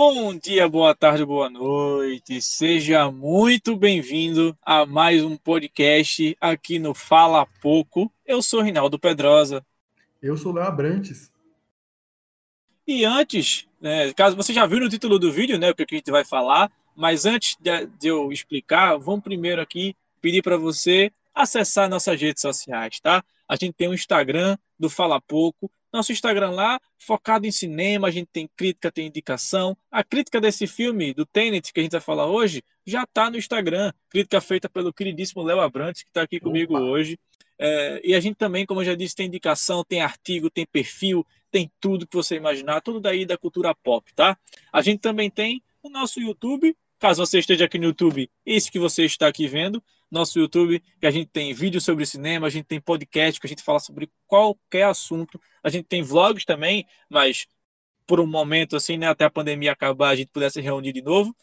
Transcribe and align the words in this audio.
Bom 0.00 0.32
dia, 0.38 0.68
boa 0.68 0.94
tarde, 0.94 1.24
boa 1.24 1.50
noite. 1.50 2.40
Seja 2.40 3.10
muito 3.10 3.74
bem-vindo 3.74 4.56
a 4.62 4.86
mais 4.86 5.24
um 5.24 5.36
podcast 5.36 6.36
aqui 6.40 6.78
no 6.78 6.94
Fala 6.94 7.44
Pouco. 7.60 8.08
Eu 8.24 8.40
sou 8.40 8.62
Rinaldo 8.62 8.96
Pedrosa. 8.96 9.66
Eu 10.22 10.36
sou 10.36 10.52
Léo 10.52 10.66
Abrantes. 10.66 11.32
E 12.86 13.04
antes, 13.04 13.66
né, 13.80 14.12
caso 14.12 14.36
você 14.36 14.52
já 14.52 14.66
viu 14.66 14.78
no 14.78 14.88
título 14.88 15.18
do 15.18 15.32
vídeo, 15.32 15.58
né, 15.58 15.70
o 15.70 15.74
que 15.74 15.82
a 15.82 15.96
gente 15.96 16.12
vai 16.12 16.24
falar, 16.24 16.70
mas 16.94 17.26
antes 17.26 17.56
de, 17.60 17.86
de 17.86 18.06
eu 18.06 18.30
explicar, 18.30 18.96
vamos 18.98 19.24
primeiro 19.24 19.60
aqui 19.60 19.96
pedir 20.20 20.44
para 20.44 20.56
você 20.56 21.10
acessar 21.34 21.90
nossas 21.90 22.20
redes 22.20 22.40
sociais, 22.40 23.00
tá? 23.00 23.20
A 23.48 23.56
gente 23.56 23.72
tem 23.72 23.88
o 23.88 23.94
Instagram 23.94 24.56
do 24.78 24.88
Fala 24.88 25.20
Pouco, 25.20 25.68
nosso 25.92 26.12
Instagram 26.12 26.50
lá, 26.50 26.80
focado 26.98 27.46
em 27.46 27.50
cinema, 27.50 28.08
a 28.08 28.10
gente 28.10 28.28
tem 28.32 28.48
crítica, 28.56 28.90
tem 28.90 29.06
indicação. 29.06 29.76
A 29.90 30.04
crítica 30.04 30.40
desse 30.40 30.66
filme, 30.66 31.14
do 31.14 31.24
Tenet, 31.24 31.72
que 31.72 31.80
a 31.80 31.82
gente 31.82 31.92
vai 31.92 32.00
falar 32.00 32.26
hoje, 32.26 32.62
já 32.86 33.02
está 33.02 33.30
no 33.30 33.36
Instagram. 33.36 33.92
Crítica 34.08 34.40
feita 34.40 34.68
pelo 34.68 34.92
queridíssimo 34.92 35.42
Léo 35.42 35.60
Abrantes, 35.60 36.02
que 36.02 36.10
está 36.10 36.22
aqui 36.22 36.38
comigo 36.38 36.74
Opa. 36.74 36.84
hoje. 36.84 37.18
É, 37.58 38.00
e 38.04 38.14
a 38.14 38.20
gente 38.20 38.36
também, 38.36 38.64
como 38.64 38.80
eu 38.80 38.84
já 38.84 38.94
disse, 38.94 39.16
tem 39.16 39.26
indicação, 39.26 39.82
tem 39.82 40.00
artigo, 40.00 40.48
tem 40.48 40.64
perfil, 40.64 41.26
tem 41.50 41.70
tudo 41.80 42.06
que 42.06 42.16
você 42.16 42.36
imaginar, 42.36 42.80
tudo 42.80 43.00
daí 43.00 43.26
da 43.26 43.36
cultura 43.36 43.74
pop, 43.74 44.12
tá? 44.14 44.38
A 44.72 44.80
gente 44.80 45.00
também 45.00 45.28
tem 45.28 45.62
o 45.82 45.88
nosso 45.88 46.20
YouTube, 46.20 46.76
caso 46.98 47.24
você 47.24 47.38
esteja 47.38 47.64
aqui 47.64 47.78
no 47.78 47.86
YouTube, 47.86 48.30
esse 48.46 48.70
que 48.70 48.78
você 48.78 49.04
está 49.04 49.26
aqui 49.26 49.48
vendo, 49.48 49.82
nosso 50.10 50.38
YouTube, 50.38 50.82
que 51.00 51.06
a 51.06 51.10
gente 51.10 51.28
tem 51.30 51.52
vídeos 51.52 51.84
sobre 51.84 52.06
cinema, 52.06 52.46
a 52.46 52.50
gente 52.50 52.66
tem 52.66 52.80
podcast 52.80 53.40
que 53.40 53.46
a 53.46 53.48
gente 53.48 53.62
fala 53.62 53.78
sobre 53.78 54.10
qualquer 54.26 54.84
assunto, 54.84 55.40
a 55.62 55.68
gente 55.68 55.86
tem 55.86 56.02
vlogs 56.02 56.44
também, 56.44 56.86
mas 57.08 57.46
por 58.06 58.20
um 58.20 58.26
momento 58.26 58.74
assim, 58.74 58.96
né, 58.96 59.06
até 59.08 59.24
a 59.24 59.30
pandemia 59.30 59.72
acabar, 59.72 60.08
a 60.08 60.16
gente 60.16 60.30
pudesse 60.32 60.60
reunir 60.60 60.92
de 60.92 61.02
novo. 61.02 61.36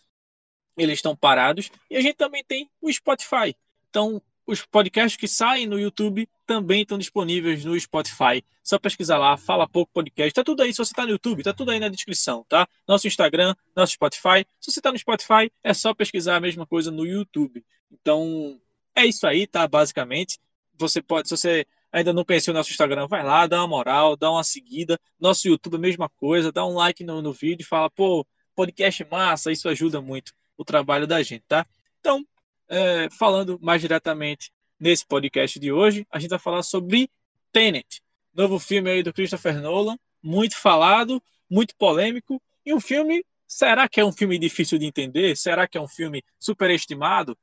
Eles 0.75 0.97
estão 0.97 1.15
parados 1.15 1.71
e 1.89 1.95
a 1.95 2.01
gente 2.01 2.15
também 2.15 2.44
tem 2.44 2.69
o 2.81 2.91
Spotify. 2.91 3.55
Então, 3.89 4.22
os 4.47 4.65
podcasts 4.65 5.17
que 5.17 5.27
saem 5.27 5.67
no 5.67 5.79
YouTube 5.79 6.29
também 6.45 6.81
estão 6.81 6.97
disponíveis 6.97 7.65
no 7.65 7.79
Spotify. 7.79 8.43
Só 8.63 8.77
pesquisar 8.77 9.17
lá, 9.17 9.35
fala 9.38 9.67
pouco 9.67 9.91
podcast. 9.93 10.33
Tá 10.33 10.43
tudo 10.43 10.61
aí. 10.61 10.71
Se 10.71 10.77
você 10.77 10.91
está 10.91 11.03
no 11.03 11.11
YouTube, 11.11 11.43
tá 11.43 11.53
tudo 11.53 11.71
aí 11.71 11.79
na 11.79 11.89
descrição, 11.89 12.45
tá? 12.47 12.67
Nosso 12.88 13.07
Instagram, 13.07 13.55
nosso 13.75 13.93
Spotify. 13.93 14.45
Se 14.59 14.71
você 14.71 14.79
está 14.79 14.91
no 14.91 14.97
Spotify, 14.97 15.51
é 15.63 15.73
só 15.73 15.93
pesquisar 15.93 16.35
a 16.35 16.39
mesma 16.39 16.66
coisa 16.66 16.91
no 16.91 17.05
YouTube. 17.05 17.63
Então, 17.91 18.59
é 18.95 19.05
isso 19.05 19.25
aí, 19.25 19.47
tá? 19.47 19.67
Basicamente, 19.67 20.39
você 20.77 21.01
pode, 21.01 21.27
se 21.27 21.38
você 21.38 21.66
ainda 21.91 22.13
não 22.13 22.25
conheceu 22.25 22.53
o 22.53 22.57
nosso 22.57 22.69
Instagram, 22.69 23.07
vai 23.07 23.23
lá, 23.23 23.47
dá 23.47 23.57
uma 23.61 23.67
moral, 23.67 24.16
dá 24.16 24.29
uma 24.29 24.43
seguida. 24.43 24.99
Nosso 25.19 25.47
YouTube, 25.47 25.75
a 25.75 25.79
mesma 25.79 26.09
coisa, 26.09 26.51
dá 26.51 26.66
um 26.66 26.75
like 26.75 27.03
no, 27.03 27.21
no 27.21 27.33
vídeo 27.33 27.66
fala, 27.66 27.89
pô, 27.89 28.25
podcast 28.55 29.05
massa, 29.09 29.51
isso 29.51 29.67
ajuda 29.69 30.01
muito 30.01 30.33
o 30.57 30.63
trabalho 30.63 31.07
da 31.07 31.21
gente, 31.21 31.43
tá? 31.47 31.66
Então, 31.99 32.25
é, 32.69 33.09
falando 33.09 33.59
mais 33.61 33.81
diretamente 33.81 34.52
nesse 34.80 35.05
podcast 35.05 35.59
de 35.59 35.71
hoje, 35.71 36.05
a 36.11 36.19
gente 36.19 36.30
vai 36.30 36.39
falar 36.39 36.63
sobre 36.63 37.09
Tenet, 37.52 38.02
novo 38.33 38.59
filme 38.59 38.89
aí 38.89 39.03
do 39.03 39.13
Christopher 39.13 39.61
Nolan, 39.61 39.97
muito 40.22 40.57
falado, 40.57 41.22
muito 41.49 41.75
polêmico, 41.75 42.41
e 42.66 42.73
um 42.73 42.80
filme, 42.80 43.23
será 43.47 43.88
que 43.88 43.99
é 43.99 44.05
um 44.05 44.11
filme 44.11 44.38
difícil 44.38 44.77
de 44.77 44.85
entender? 44.85 45.38
Será 45.38 45.67
que 45.67 45.77
é 45.77 45.81
um 45.81 45.88
filme 45.88 46.23
superestimado? 46.39 47.38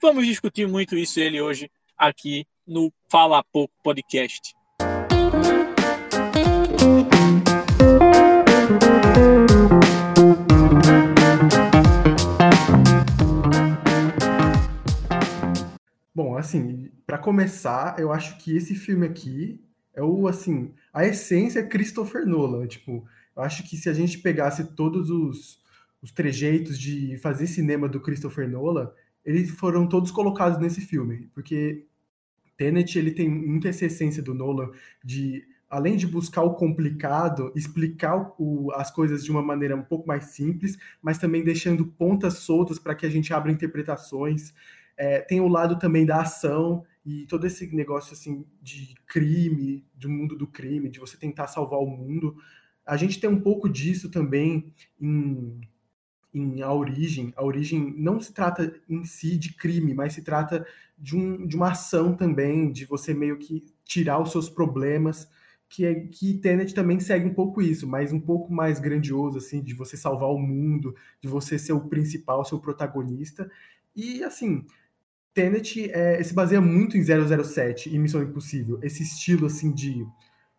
Vamos 0.00 0.26
discutir 0.26 0.66
muito 0.66 0.96
isso 0.96 1.20
ele 1.20 1.40
hoje 1.40 1.70
aqui 1.96 2.46
no 2.66 2.92
Fala 3.10 3.42
Pouco 3.42 3.74
Podcast. 3.82 4.54
Bom, 16.22 16.36
assim, 16.36 16.90
para 17.06 17.16
começar, 17.16 17.98
eu 17.98 18.12
acho 18.12 18.36
que 18.36 18.54
esse 18.54 18.74
filme 18.74 19.06
aqui 19.06 19.58
é 19.94 20.02
o 20.02 20.28
assim, 20.28 20.74
a 20.92 21.06
essência 21.06 21.60
é 21.60 21.66
Christopher 21.66 22.26
Nolan, 22.26 22.66
tipo, 22.66 23.06
eu 23.34 23.42
acho 23.42 23.66
que 23.66 23.74
se 23.74 23.88
a 23.88 23.94
gente 23.94 24.18
pegasse 24.18 24.74
todos 24.74 25.08
os, 25.08 25.62
os 26.02 26.12
trejeitos 26.12 26.78
de 26.78 27.16
fazer 27.22 27.46
cinema 27.46 27.88
do 27.88 28.00
Christopher 28.00 28.46
Nolan, 28.46 28.92
eles 29.24 29.50
foram 29.52 29.88
todos 29.88 30.10
colocados 30.10 30.58
nesse 30.58 30.82
filme, 30.82 31.30
porque 31.32 31.86
Tenet 32.54 32.98
ele 32.98 33.12
tem 33.12 33.26
muita 33.26 33.70
essa 33.70 33.86
essência 33.86 34.22
do 34.22 34.34
Nolan 34.34 34.68
de 35.02 35.42
além 35.70 35.96
de 35.96 36.06
buscar 36.06 36.42
o 36.42 36.54
complicado, 36.54 37.52
explicar 37.54 38.34
o, 38.36 38.72
as 38.72 38.90
coisas 38.90 39.24
de 39.24 39.30
uma 39.30 39.40
maneira 39.40 39.76
um 39.76 39.84
pouco 39.84 40.06
mais 40.06 40.24
simples, 40.24 40.76
mas 41.00 41.16
também 41.16 41.44
deixando 41.44 41.86
pontas 41.86 42.34
soltas 42.34 42.78
para 42.78 42.94
que 42.94 43.06
a 43.06 43.08
gente 43.08 43.32
abra 43.32 43.52
interpretações. 43.52 44.52
É, 45.00 45.20
tem 45.20 45.40
o 45.40 45.48
lado 45.48 45.78
também 45.78 46.04
da 46.04 46.20
ação 46.20 46.84
e 47.06 47.24
todo 47.24 47.46
esse 47.46 47.74
negócio 47.74 48.12
assim 48.12 48.44
de 48.60 48.94
crime, 49.06 49.82
do 49.94 50.10
mundo 50.10 50.36
do 50.36 50.46
crime, 50.46 50.90
de 50.90 51.00
você 51.00 51.16
tentar 51.16 51.46
salvar 51.46 51.80
o 51.80 51.86
mundo. 51.86 52.36
A 52.84 52.98
gente 52.98 53.18
tem 53.18 53.30
um 53.30 53.40
pouco 53.40 53.66
disso 53.66 54.10
também 54.10 54.74
em, 55.00 55.58
em 56.34 56.60
A 56.60 56.70
Origem. 56.70 57.32
A 57.34 57.42
Origem 57.42 57.94
não 57.96 58.20
se 58.20 58.34
trata 58.34 58.78
em 58.86 59.02
si 59.02 59.38
de 59.38 59.54
crime, 59.54 59.94
mas 59.94 60.12
se 60.12 60.20
trata 60.20 60.66
de, 60.98 61.16
um, 61.16 61.46
de 61.46 61.56
uma 61.56 61.70
ação 61.70 62.14
também, 62.14 62.70
de 62.70 62.84
você 62.84 63.14
meio 63.14 63.38
que 63.38 63.64
tirar 63.82 64.20
os 64.20 64.30
seus 64.30 64.50
problemas, 64.50 65.26
que, 65.66 65.86
é, 65.86 65.94
que 65.94 66.34
Tenet 66.34 66.74
também 66.74 67.00
segue 67.00 67.26
um 67.26 67.32
pouco 67.32 67.62
isso, 67.62 67.88
mas 67.88 68.12
um 68.12 68.20
pouco 68.20 68.52
mais 68.52 68.78
grandioso, 68.78 69.38
assim, 69.38 69.62
de 69.62 69.72
você 69.72 69.96
salvar 69.96 70.28
o 70.28 70.38
mundo, 70.38 70.94
de 71.22 71.28
você 71.28 71.58
ser 71.58 71.72
o 71.72 71.88
principal, 71.88 72.44
seu 72.44 72.58
protagonista. 72.58 73.50
E, 73.96 74.22
assim, 74.22 74.66
Tenet 75.32 75.90
é, 75.92 76.22
se 76.22 76.34
baseia 76.34 76.60
muito 76.60 76.96
em 76.96 77.02
007 77.02 77.94
e 77.94 77.98
Missão 77.98 78.22
Impossível. 78.22 78.78
Esse 78.82 79.02
estilo, 79.02 79.46
assim, 79.46 79.72
de, 79.72 80.06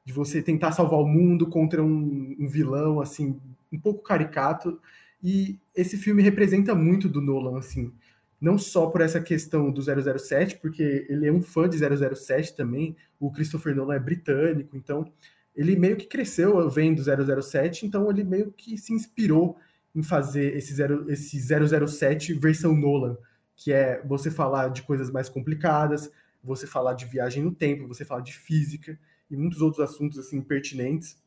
de 0.05 0.13
você 0.13 0.41
tentar 0.41 0.71
salvar 0.71 0.99
o 0.99 1.07
mundo 1.07 1.47
contra 1.47 1.83
um, 1.83 2.35
um 2.39 2.47
vilão, 2.47 3.01
assim, 3.01 3.39
um 3.71 3.79
pouco 3.79 4.01
caricato. 4.01 4.79
E 5.21 5.59
esse 5.75 5.97
filme 5.97 6.23
representa 6.23 6.73
muito 6.73 7.09
do 7.09 7.21
Nolan, 7.21 7.59
assim. 7.59 7.91
Não 8.39 8.57
só 8.57 8.87
por 8.87 9.01
essa 9.01 9.21
questão 9.21 9.71
do 9.71 9.81
007, 9.81 10.57
porque 10.57 11.05
ele 11.09 11.27
é 11.27 11.31
um 11.31 11.41
fã 11.41 11.69
de 11.69 11.77
007 11.77 12.55
também. 12.55 12.95
O 13.19 13.31
Christopher 13.31 13.75
Nolan 13.75 13.95
é 13.95 13.99
britânico, 13.99 14.75
então 14.75 15.11
ele 15.55 15.75
meio 15.75 15.97
que 15.97 16.07
cresceu 16.07 16.67
vendo 16.69 17.03
007, 17.03 17.85
então 17.85 18.09
ele 18.09 18.23
meio 18.23 18.51
que 18.51 18.77
se 18.77 18.93
inspirou 18.93 19.57
em 19.93 20.01
fazer 20.01 20.55
esse, 20.55 20.73
zero, 20.73 21.11
esse 21.11 21.37
007 21.39 22.33
versão 22.33 22.75
Nolan 22.75 23.17
que 23.61 23.71
é 23.71 24.01
você 24.03 24.31
falar 24.31 24.69
de 24.69 24.81
coisas 24.81 25.11
mais 25.11 25.29
complicadas, 25.29 26.11
você 26.43 26.65
falar 26.65 26.95
de 26.95 27.05
viagem 27.05 27.43
no 27.43 27.53
tempo, 27.53 27.87
você 27.87 28.03
falar 28.03 28.21
de 28.21 28.33
física 28.33 28.97
e 29.29 29.37
muitos 29.37 29.61
outros 29.61 29.87
assuntos 29.87 30.17
assim 30.17 30.41
pertinentes. 30.41 31.21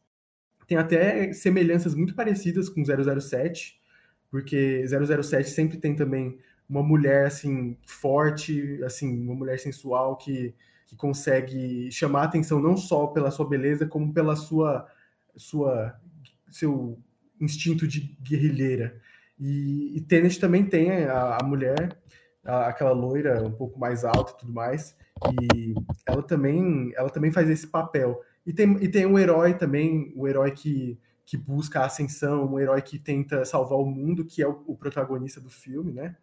Tem 0.67 0.77
até 0.77 1.33
semelhanças 1.33 1.95
muito 1.95 2.13
parecidas 2.13 2.69
com 2.69 2.83
007, 2.85 3.81
porque 4.33 4.85
007 4.85 5.49
sempre 5.49 5.79
tem 5.79 5.95
também 5.95 6.37
uma 6.69 6.83
mulher 6.83 7.27
assim 7.27 7.77
forte, 7.87 8.83
assim, 8.83 9.23
uma 9.23 9.37
mulher 9.37 9.61
sensual 9.61 10.17
que, 10.17 10.53
que 10.89 10.97
consegue 10.97 11.89
chamar 11.93 12.25
atenção 12.25 12.61
não 12.61 12.77
só 12.77 13.07
pela 13.07 13.31
sua 13.31 13.49
beleza, 13.49 13.87
como 13.87 14.13
pela 14.13 14.35
sua 14.35 14.89
sua 15.37 16.01
seu 16.51 16.99
instinto 17.41 17.87
de 17.87 18.01
guerrilheira. 18.21 19.01
E, 19.39 19.99
e 19.99 20.01
também 20.41 20.65
tem 20.65 21.05
a, 21.05 21.39
a 21.41 21.45
mulher 21.45 21.97
aquela 22.45 22.93
loira 22.93 23.43
um 23.43 23.53
pouco 23.53 23.79
mais 23.79 24.05
alta 24.05 24.33
e 24.33 24.37
tudo 24.39 24.53
mais. 24.53 24.97
E 25.41 25.75
ela 26.07 26.23
também, 26.23 26.93
ela 26.97 27.11
também 27.11 27.33
faz 27.33 27.49
esse 27.49 27.67
papel. 27.67 28.21
E 28.47 28.53
tem, 28.53 28.77
e 28.83 28.89
tem 28.89 29.07
um 29.07 29.19
herói 29.19 29.55
também, 29.55 30.13
o 30.15 30.23
um 30.23 30.29
herói 30.29 30.51
que, 30.51 30.99
que 31.25 31.37
busca 31.37 31.81
a 31.81 31.87
ascensão, 31.87 32.53
um 32.53 32.61
herói 32.61 32.83
que 32.83 32.99
tenta 32.99 33.45
salvar 33.45 33.79
o 33.79 33.87
mundo, 33.87 34.25
que 34.25 34.43
é 34.43 34.49
o, 34.49 34.63
o 34.67 34.77
protagonista 34.77 35.41
do 35.41 35.51
filme, 35.51 35.93
né? 35.93 36.17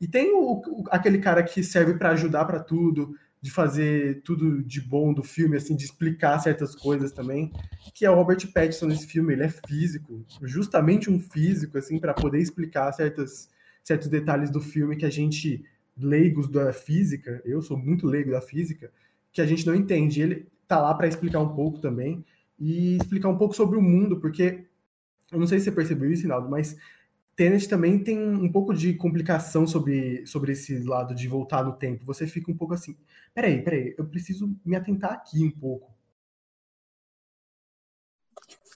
E 0.00 0.06
tem 0.06 0.32
o, 0.34 0.60
o 0.60 0.84
aquele 0.90 1.18
cara 1.18 1.42
que 1.42 1.62
serve 1.62 1.94
para 1.94 2.10
ajudar 2.10 2.44
para 2.44 2.60
tudo, 2.60 3.16
de 3.40 3.50
fazer 3.50 4.22
tudo 4.22 4.62
de 4.62 4.80
bom 4.80 5.12
do 5.12 5.22
filme, 5.22 5.56
assim, 5.56 5.76
de 5.76 5.84
explicar 5.84 6.38
certas 6.38 6.74
coisas 6.74 7.12
também, 7.12 7.52
que 7.92 8.06
é 8.06 8.10
o 8.10 8.14
Robert 8.14 8.50
Pattinson 8.52 8.86
nesse 8.86 9.06
filme. 9.06 9.32
Ele 9.32 9.44
é 9.44 9.48
físico, 9.48 10.24
justamente 10.42 11.10
um 11.10 11.18
físico, 11.18 11.76
assim, 11.76 11.98
para 11.98 12.14
poder 12.14 12.38
explicar 12.38 12.90
certas 12.92 13.48
certos 13.84 14.08
detalhes 14.08 14.50
do 14.50 14.60
filme 14.60 14.96
que 14.96 15.04
a 15.04 15.10
gente, 15.10 15.62
leigos 15.96 16.48
da 16.48 16.72
física, 16.72 17.40
eu 17.44 17.62
sou 17.62 17.76
muito 17.76 18.06
leigo 18.06 18.30
da 18.30 18.40
física, 18.40 18.90
que 19.32 19.40
a 19.40 19.46
gente 19.46 19.66
não 19.66 19.74
entende. 19.74 20.20
Ele 20.20 20.46
tá 20.66 20.80
lá 20.80 20.94
para 20.94 21.06
explicar 21.06 21.40
um 21.40 21.54
pouco 21.54 21.78
também 21.78 22.24
e 22.58 22.96
explicar 22.96 23.28
um 23.28 23.38
pouco 23.38 23.54
sobre 23.54 23.78
o 23.78 23.82
mundo, 23.82 24.20
porque 24.20 24.64
eu 25.32 25.38
não 25.38 25.46
sei 25.46 25.58
se 25.58 25.66
você 25.66 25.72
percebeu 25.72 26.10
isso, 26.12 26.22
Rinaldo, 26.22 26.48
mas 26.48 26.76
Tenet 27.36 27.68
também 27.68 27.98
tem 27.98 28.18
um 28.18 28.50
pouco 28.50 28.72
de 28.74 28.94
complicação 28.94 29.66
sobre, 29.66 30.26
sobre 30.26 30.52
esse 30.52 30.78
lado 30.78 31.14
de 31.14 31.26
voltar 31.26 31.64
no 31.64 31.72
tempo. 31.72 32.04
Você 32.04 32.26
fica 32.26 32.50
um 32.50 32.56
pouco 32.56 32.74
assim, 32.74 32.96
peraí, 33.34 33.62
peraí, 33.62 33.94
eu 33.98 34.04
preciso 34.04 34.54
me 34.64 34.76
atentar 34.76 35.12
aqui 35.12 35.42
um 35.42 35.50
pouco. 35.50 35.92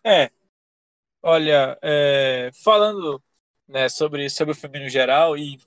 É, 0.04 0.30
Olha, 1.22 1.76
é, 1.82 2.50
falando 2.62 3.22
né, 3.66 3.88
sobre, 3.88 4.30
sobre 4.30 4.52
o 4.52 4.56
filme 4.56 4.78
no 4.80 4.88
geral 4.88 5.36
e 5.36 5.58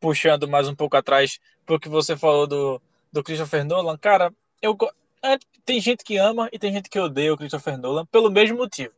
puxando 0.00 0.48
mais 0.48 0.66
um 0.66 0.74
pouco 0.74 0.96
atrás 0.96 1.38
porque 1.66 1.88
você 1.88 2.16
falou 2.16 2.46
do, 2.46 2.82
do 3.12 3.22
Christopher 3.22 3.64
Nolan, 3.64 3.96
cara, 3.96 4.32
eu 4.60 4.76
é, 5.22 5.36
tem 5.64 5.80
gente 5.80 6.02
que 6.02 6.16
ama 6.16 6.48
e 6.52 6.58
tem 6.58 6.72
gente 6.72 6.88
que 6.88 6.98
odeia 6.98 7.32
o 7.32 7.36
Christopher 7.36 7.78
Nolan 7.78 8.06
pelo 8.06 8.30
mesmo 8.30 8.56
motivo, 8.56 8.94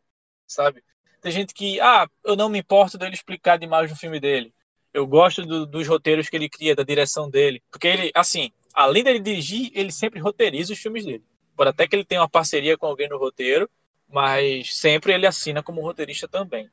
sabe? 0.46 0.82
Tem 1.20 1.30
gente 1.30 1.54
que, 1.54 1.80
ah, 1.80 2.08
eu 2.24 2.34
não 2.34 2.48
me 2.48 2.58
importo 2.58 2.98
dele 2.98 3.14
explicar 3.14 3.56
demais 3.56 3.90
no 3.90 3.96
filme 3.96 4.18
dele. 4.18 4.52
Eu 4.92 5.06
gosto 5.06 5.44
do, 5.46 5.66
dos 5.66 5.86
roteiros 5.86 6.28
que 6.28 6.36
ele 6.36 6.48
cria, 6.48 6.74
da 6.74 6.82
direção 6.82 7.30
dele. 7.30 7.62
Porque 7.70 7.86
ele, 7.86 8.10
assim, 8.14 8.50
além 8.74 9.04
dele 9.04 9.20
dirigir, 9.20 9.70
ele 9.72 9.92
sempre 9.92 10.20
roteiriza 10.20 10.72
os 10.72 10.78
filmes 10.78 11.04
dele. 11.04 11.24
Por 11.56 11.68
até 11.68 11.86
que 11.86 11.94
ele 11.94 12.04
tenha 12.04 12.20
uma 12.20 12.28
parceria 12.28 12.76
com 12.76 12.86
alguém 12.86 13.08
no 13.08 13.18
roteiro, 13.18 13.70
mas 14.08 14.74
sempre 14.76 15.12
ele 15.12 15.26
assina 15.26 15.62
como 15.62 15.80
roteirista 15.80 16.26
também. 16.26 16.68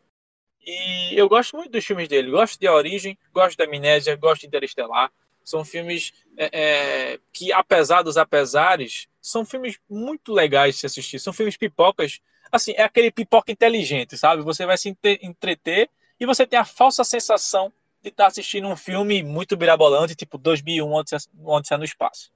E 0.66 1.14
eu 1.18 1.28
gosto 1.28 1.56
muito 1.56 1.72
dos 1.72 1.86
filmes 1.86 2.08
dele. 2.08 2.32
Gosto 2.32 2.60
de 2.60 2.68
A 2.68 2.74
Origem, 2.74 3.18
gosto 3.34 3.58
da 3.58 3.66
Amnésia, 3.66 4.16
gosto 4.16 4.42
de 4.42 4.48
Interestelar. 4.48 5.12
São 5.44 5.66
filmes 5.66 6.14
é, 6.38 6.50
é, 6.54 7.20
que, 7.34 7.52
apesar 7.52 8.04
dos 8.04 8.18
apesares, 8.18 9.08
são 9.22 9.46
filmes 9.46 9.80
muito 9.90 10.32
legais 10.32 10.76
de 10.76 10.82
se 10.82 10.86
assistir. 10.86 11.20
São 11.20 11.34
filmes 11.34 11.58
pipocas. 11.58 12.20
Assim, 12.52 12.74
é 12.76 12.84
aquele 12.84 13.12
pipoca 13.12 13.52
inteligente, 13.52 14.18
sabe? 14.18 14.44
Você 14.44 14.66
vai 14.66 14.78
se 14.78 14.96
entreter 15.22 15.90
e 16.20 16.26
você 16.26 16.46
tem 16.46 16.60
a 16.60 16.66
falsa 16.66 17.04
sensação 17.04 17.72
de 18.02 18.10
estar 18.10 18.28
assistindo 18.28 18.68
um 18.68 18.76
filme 18.76 19.24
muito 19.24 19.58
birabolante, 19.58 20.16
tipo 20.16 20.38
2001, 20.38 20.92
onde 20.92 21.10
você 21.10 21.78
no 21.78 21.84
espaço. 21.84 22.32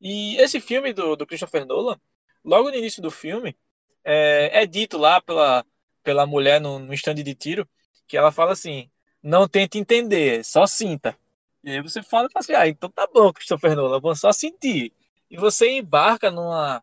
E 0.00 0.36
esse 0.36 0.60
filme 0.60 0.92
do, 0.92 1.16
do 1.16 1.26
Christopher 1.26 1.64
Nolan, 1.64 1.98
logo 2.44 2.70
no 2.70 2.76
início 2.76 3.02
do 3.02 3.10
filme, 3.10 3.56
é, 4.04 4.62
é 4.62 4.66
dito 4.66 4.98
lá 4.98 5.20
pela, 5.20 5.64
pela 6.06 6.24
mulher 6.24 6.60
no, 6.60 6.78
no 6.78 6.94
stand 6.94 7.16
de 7.16 7.34
tiro, 7.34 7.68
que 8.06 8.16
ela 8.16 8.30
fala 8.30 8.52
assim: 8.52 8.88
não 9.20 9.48
tente 9.48 9.76
entender, 9.76 10.44
só 10.44 10.64
sinta. 10.68 11.18
E 11.64 11.72
aí 11.72 11.82
você 11.82 12.00
fala, 12.00 12.28
assim, 12.32 12.52
ah, 12.54 12.68
então 12.68 12.88
tá 12.88 13.08
bom, 13.12 13.32
Christopher 13.32 13.74
Nolan, 13.74 13.98
vou 13.98 14.14
só 14.14 14.30
sentir. 14.32 14.92
E 15.28 15.36
você 15.36 15.68
embarca 15.68 16.30
numa, 16.30 16.80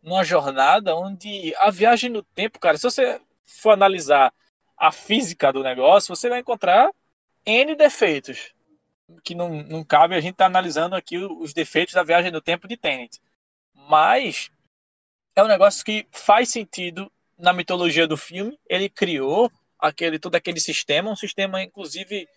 numa 0.00 0.22
jornada 0.22 0.94
onde 0.94 1.52
a 1.56 1.68
viagem 1.68 2.08
no 2.08 2.22
tempo, 2.22 2.60
cara, 2.60 2.76
se 2.76 2.84
você 2.84 3.20
for 3.44 3.72
analisar 3.72 4.32
a 4.78 4.92
física 4.92 5.52
do 5.52 5.64
negócio, 5.64 6.14
você 6.14 6.28
vai 6.28 6.38
encontrar 6.38 6.92
N 7.44 7.74
defeitos. 7.74 8.54
Que 9.24 9.34
não, 9.34 9.64
não 9.64 9.82
cabe 9.82 10.14
a 10.14 10.20
gente 10.20 10.34
estar 10.34 10.44
tá 10.44 10.48
analisando 10.48 10.94
aqui 10.94 11.18
os 11.18 11.52
defeitos 11.52 11.94
da 11.94 12.04
viagem 12.04 12.30
no 12.30 12.40
tempo 12.40 12.68
de 12.68 12.76
Tenet. 12.76 13.20
Mas 13.74 14.48
é 15.34 15.42
um 15.42 15.48
negócio 15.48 15.84
que 15.84 16.06
faz 16.12 16.50
sentido 16.50 17.10
na 17.40 17.52
mitologia 17.52 18.06
do 18.06 18.16
filme. 18.16 18.58
Ele 18.68 18.88
criou 18.88 19.50
aquele 19.78 20.18
todo 20.18 20.34
aquele 20.34 20.60
sistema, 20.60 21.10
um 21.10 21.16
sistema 21.16 21.62
inclusive 21.62 22.28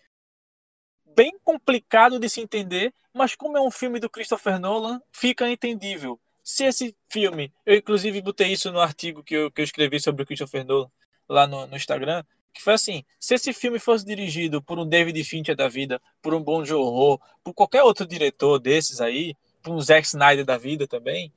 bem 1.14 1.38
complicado 1.44 2.18
de 2.18 2.28
se 2.28 2.40
entender, 2.40 2.92
mas 3.12 3.34
como 3.34 3.56
é 3.56 3.60
um 3.60 3.70
filme 3.70 4.00
do 4.00 4.10
Christopher 4.10 4.58
Nolan, 4.58 5.00
fica 5.12 5.48
entendível. 5.48 6.18
Se 6.42 6.64
esse 6.64 6.94
filme, 7.08 7.52
eu 7.64 7.76
inclusive 7.76 8.20
botei 8.20 8.52
isso 8.52 8.72
no 8.72 8.80
artigo 8.80 9.22
que 9.22 9.34
eu, 9.34 9.50
que 9.50 9.60
eu 9.60 9.64
escrevi 9.64 10.00
sobre 10.00 10.22
o 10.22 10.26
Christopher 10.26 10.64
Nolan 10.64 10.90
lá 11.28 11.46
no, 11.46 11.66
no 11.66 11.76
Instagram, 11.76 12.24
que 12.52 12.62
foi 12.62 12.74
assim, 12.74 13.04
se 13.18 13.34
esse 13.34 13.52
filme 13.52 13.78
fosse 13.78 14.04
dirigido 14.04 14.62
por 14.62 14.78
um 14.78 14.88
David 14.88 15.22
Fincher 15.24 15.56
da 15.56 15.68
vida, 15.68 16.00
por 16.22 16.34
um 16.34 16.42
Bon 16.42 16.64
Joon-ho, 16.64 17.20
por 17.42 17.54
qualquer 17.54 17.82
outro 17.82 18.06
diretor 18.06 18.58
desses 18.58 19.00
aí, 19.00 19.34
por 19.62 19.74
um 19.74 19.80
Zack 19.80 20.06
Snyder 20.06 20.44
da 20.44 20.56
vida 20.56 20.86
também, 20.86 21.32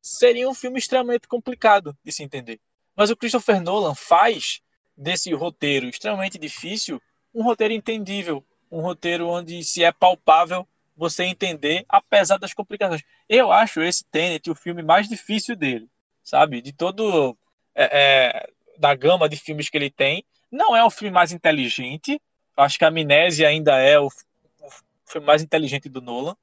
seria 0.00 0.48
um 0.48 0.54
filme 0.54 0.78
extremamente 0.78 1.26
complicado 1.26 1.96
de 2.04 2.12
se 2.12 2.22
entender. 2.22 2.60
Mas 2.96 3.10
o 3.10 3.16
Christopher 3.16 3.60
Nolan 3.60 3.94
faz 3.94 4.60
desse 4.96 5.32
roteiro 5.32 5.88
extremamente 5.88 6.38
difícil 6.38 7.00
um 7.34 7.42
roteiro 7.42 7.74
entendível, 7.74 8.44
um 8.70 8.80
roteiro 8.80 9.28
onde 9.28 9.64
se 9.64 9.82
é 9.82 9.90
palpável 9.90 10.66
você 10.96 11.24
entender, 11.24 11.84
apesar 11.88 12.38
das 12.38 12.54
complicações. 12.54 13.02
Eu 13.28 13.50
acho 13.50 13.82
esse 13.82 14.04
Tenet 14.04 14.48
o 14.48 14.54
filme 14.54 14.82
mais 14.82 15.08
difícil 15.08 15.56
dele, 15.56 15.88
sabe? 16.22 16.60
De 16.60 16.72
todo. 16.72 17.36
É, 17.74 17.90
é, 17.92 18.50
da 18.78 18.94
gama 18.94 19.28
de 19.28 19.36
filmes 19.36 19.68
que 19.68 19.76
ele 19.76 19.90
tem. 19.90 20.24
Não 20.50 20.76
é 20.76 20.84
o 20.84 20.90
filme 20.90 21.12
mais 21.12 21.32
inteligente. 21.32 22.20
Acho 22.56 22.78
que 22.78 22.84
a 22.84 22.88
Amnésia 22.88 23.48
ainda 23.48 23.78
é 23.78 23.98
o, 23.98 24.06
o 24.06 24.70
filme 25.06 25.26
mais 25.26 25.42
inteligente 25.42 25.88
do 25.88 26.00
Nolan. 26.00 26.36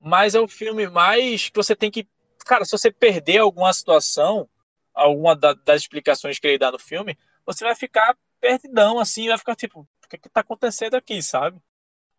Mas 0.00 0.34
é 0.34 0.40
o 0.40 0.48
filme 0.48 0.88
mais 0.88 1.48
que 1.48 1.56
você 1.56 1.74
tem 1.74 1.90
que. 1.90 2.06
Cara, 2.46 2.64
se 2.64 2.72
você 2.72 2.90
perder 2.90 3.38
alguma 3.38 3.72
situação, 3.72 4.48
alguma 4.94 5.36
da, 5.36 5.54
das 5.54 5.82
explicações 5.82 6.38
que 6.38 6.46
ele 6.46 6.58
dá 6.58 6.70
no 6.70 6.78
filme, 6.78 7.16
você 7.44 7.64
vai 7.64 7.74
ficar 7.74 8.16
perdidão, 8.40 8.98
assim, 8.98 9.28
vai 9.28 9.38
ficar 9.38 9.54
tipo, 9.54 9.86
que 10.08 10.18
que 10.18 10.28
tá 10.28 10.40
acontecendo 10.40 10.94
aqui, 10.94 11.22
sabe? 11.22 11.60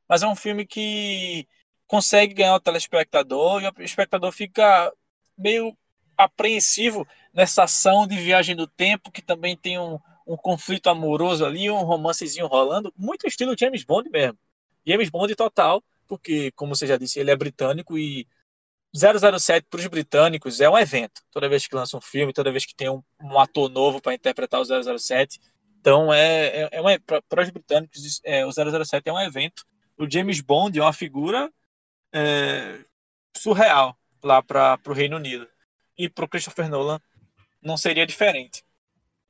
Mas 0.08 0.24
é 0.24 0.28
um 0.28 0.36
filme 0.36 0.66
que 0.66 1.48
consegue 1.88 2.34
ganhar 2.34 2.56
o 2.56 2.60
telespectador 2.60 3.62
e 3.62 3.68
o 3.68 3.84
espectador 3.84 4.32
fica 4.32 4.92
meio 5.38 5.76
apreensivo 6.18 7.08
nessa 7.34 7.64
ação 7.64 8.08
de 8.08 8.16
viagem 8.16 8.56
no 8.56 8.68
tempo, 8.68 9.12
que 9.12 9.22
também 9.22 9.58
tem 9.58 9.80
um, 9.80 10.00
um 10.26 10.38
conflito 10.38 10.90
amoroso 10.90 11.46
ali, 11.46 11.70
um 11.70 11.84
romancezinho 11.84 12.48
rolando, 12.48 12.94
muito 12.96 13.28
estilo 13.28 13.58
James 13.58 13.84
Bond 13.84 14.10
mesmo. 14.10 14.38
James 14.86 15.10
Bond 15.10 15.36
total, 15.36 15.84
porque, 16.08 16.52
como 16.52 16.76
você 16.76 16.88
já 16.88 16.98
disse, 16.98 17.20
ele 17.20 17.32
é 17.32 17.36
britânico 17.36 17.98
e 17.98 18.28
007 18.94 19.68
para 19.70 19.80
os 19.80 19.88
britânicos 19.88 20.60
é 20.60 20.70
um 20.70 20.78
evento. 20.78 21.22
Toda 21.32 21.48
vez 21.48 21.66
que 21.66 21.76
lança 21.76 21.98
um 21.98 22.02
filme, 22.02 22.34
toda 22.34 22.52
vez 22.52 22.66
que 22.66 22.76
tem 22.76 22.90
um, 22.90 23.02
um 23.22 23.40
ator 23.40 23.70
novo 23.70 24.02
para 24.02 24.14
interpretar 24.14 24.60
o 24.60 25.00
007, 25.00 25.40
então, 25.82 26.14
é, 26.14 26.48
é, 26.48 26.70
é 26.74 26.82
uma, 26.82 26.92
para 27.28 27.42
os 27.42 27.50
britânicos, 27.50 28.22
é, 28.24 28.46
o 28.46 28.52
007 28.52 29.10
é 29.10 29.12
um 29.12 29.20
evento. 29.20 29.66
O 29.98 30.10
James 30.10 30.40
Bond 30.40 30.78
é 30.78 30.82
uma 30.82 30.94
figura 30.94 31.52
é, 32.14 32.86
surreal 33.36 33.98
lá 34.24 34.44
para 34.44 34.80
o 34.88 34.94
Reino 34.94 35.18
Unido. 35.18 35.48
E 35.98 36.08
para 36.08 36.24
o 36.24 36.28
Christopher 36.28 36.70
Nolan 36.70 37.02
não 37.62 37.78
seria 37.78 38.06
diferente. 38.06 38.64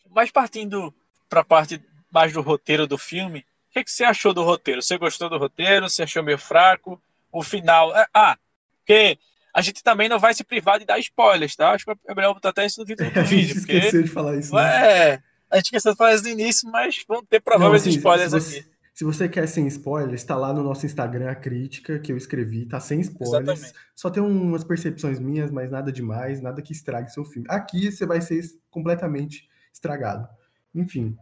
Mas 0.10 0.30
partindo 0.30 0.94
para 1.30 1.40
a 1.40 1.46
parte 1.46 1.82
mais 2.12 2.34
do 2.34 2.42
roteiro 2.42 2.86
do 2.86 2.98
filme, 2.98 3.40
o 3.70 3.74
que, 3.74 3.86
que, 3.86 3.92
você 3.92 4.04
achou 4.04 4.34
do 4.34 4.44
roteiro? 4.44 4.82
Você 4.82 4.98
gostou 4.98 5.30
do 5.30 5.38
roteiro? 5.38 5.90
Você 5.90 6.04
achou 6.04 6.22
meio 6.22 6.38
fraco? 6.38 7.02
O 7.32 7.42
final. 7.42 7.96
É, 7.96 8.06
ah, 8.14 8.38
porque 8.80 9.18
a 9.54 9.62
gente 9.62 9.84
também 9.84 10.08
não 10.08 10.20
vai 10.20 10.34
se 10.34 10.44
privar 10.44 10.80
de 10.80 10.86
dar 10.86 11.00
spoilers, 11.00 11.56
tá? 11.56 11.72
Acho 11.72 11.86
que 11.86 11.92
é 12.08 12.16
melhor 12.16 12.34
botar 12.34 12.50
até 12.50 12.66
isso 12.66 12.80
no 12.80 12.86
título 12.86 13.12
do 13.12 13.24
vídeo. 13.24 13.56
Porque, 13.56 13.74
esqueceu 13.74 14.04
de 14.04 14.10
falar 14.10 14.38
isso. 14.38 14.56
Né? 14.56 15.12
É, 15.12 15.22
a 15.50 15.58
gente 15.58 15.66
esqueceu 15.66 15.92
de 15.92 15.98
falar 15.98 16.16
isso 16.16 16.24
no 16.24 16.30
início, 16.30 16.70
mas 16.70 17.04
vamos 17.08 17.26
ter 17.30 17.42
prováveis 17.42 17.82
assim, 17.82 17.92
spoilers 17.92 18.32
se 18.32 18.40
você, 18.40 18.60
aqui. 18.60 18.72
Se 18.94 19.04
você 19.04 19.30
quer 19.30 19.48
sem 19.48 19.68
spoilers, 19.68 20.22
está 20.22 20.36
lá 20.36 20.54
no 20.54 20.64
nosso 20.64 20.86
Instagram 20.86 21.32
a 21.32 21.36
crítica 21.36 22.00
que 22.00 22.12
eu 22.12 22.18
escrevi, 22.18 22.66
tá 22.66 22.80
sem 22.80 23.02
spoilers. 23.02 23.60
Exatamente. 23.60 23.92
Só 23.96 24.10
tem 24.10 24.22
umas 24.22 24.64
percepções 24.64 25.20
minhas, 25.20 25.52
mas 25.52 25.72
nada 25.72 25.92
demais, 25.92 26.42
nada 26.42 26.62
que 26.62 26.72
estrague 26.74 27.12
seu 27.12 27.26
filme. 27.26 27.48
Aqui 27.50 27.92
você 27.92 28.06
vai 28.06 28.22
ser 28.22 28.42
completamente 28.70 29.50
estragado. 29.74 30.28
Enfim. 30.74 31.18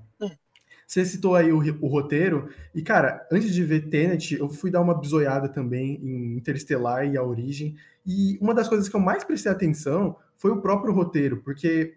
Você 0.89 1.05
citou 1.05 1.36
aí 1.36 1.51
o, 1.53 1.60
o, 1.60 1.88
roteiro, 1.88 2.50
e 2.74 2.81
cara, 2.81 3.24
antes 3.31 3.53
de 3.53 3.63
ver 3.63 3.89
Tenet, 3.89 4.36
eu 4.36 4.50
fui 4.50 4.72
dar 4.72 4.81
uma 4.81 5.00
bisoiada 5.00 5.48
também 5.48 6.01
em 6.01 6.36
Interestelar 6.36 7.05
e 7.05 7.15
A 7.15 7.22
Origem, 7.24 7.75
e 8.03 8.39
uma 8.41 8.55
das 8.55 8.67
coisas 8.67 8.89
que 8.89 8.96
eu 8.96 9.00
mais 9.00 9.24
prestei 9.24 9.51
atenção 9.51 10.15
foi 10.36 10.50
o 10.50 10.60
próprio 10.60 10.91
roteiro, 10.91 11.43
porque 11.43 11.93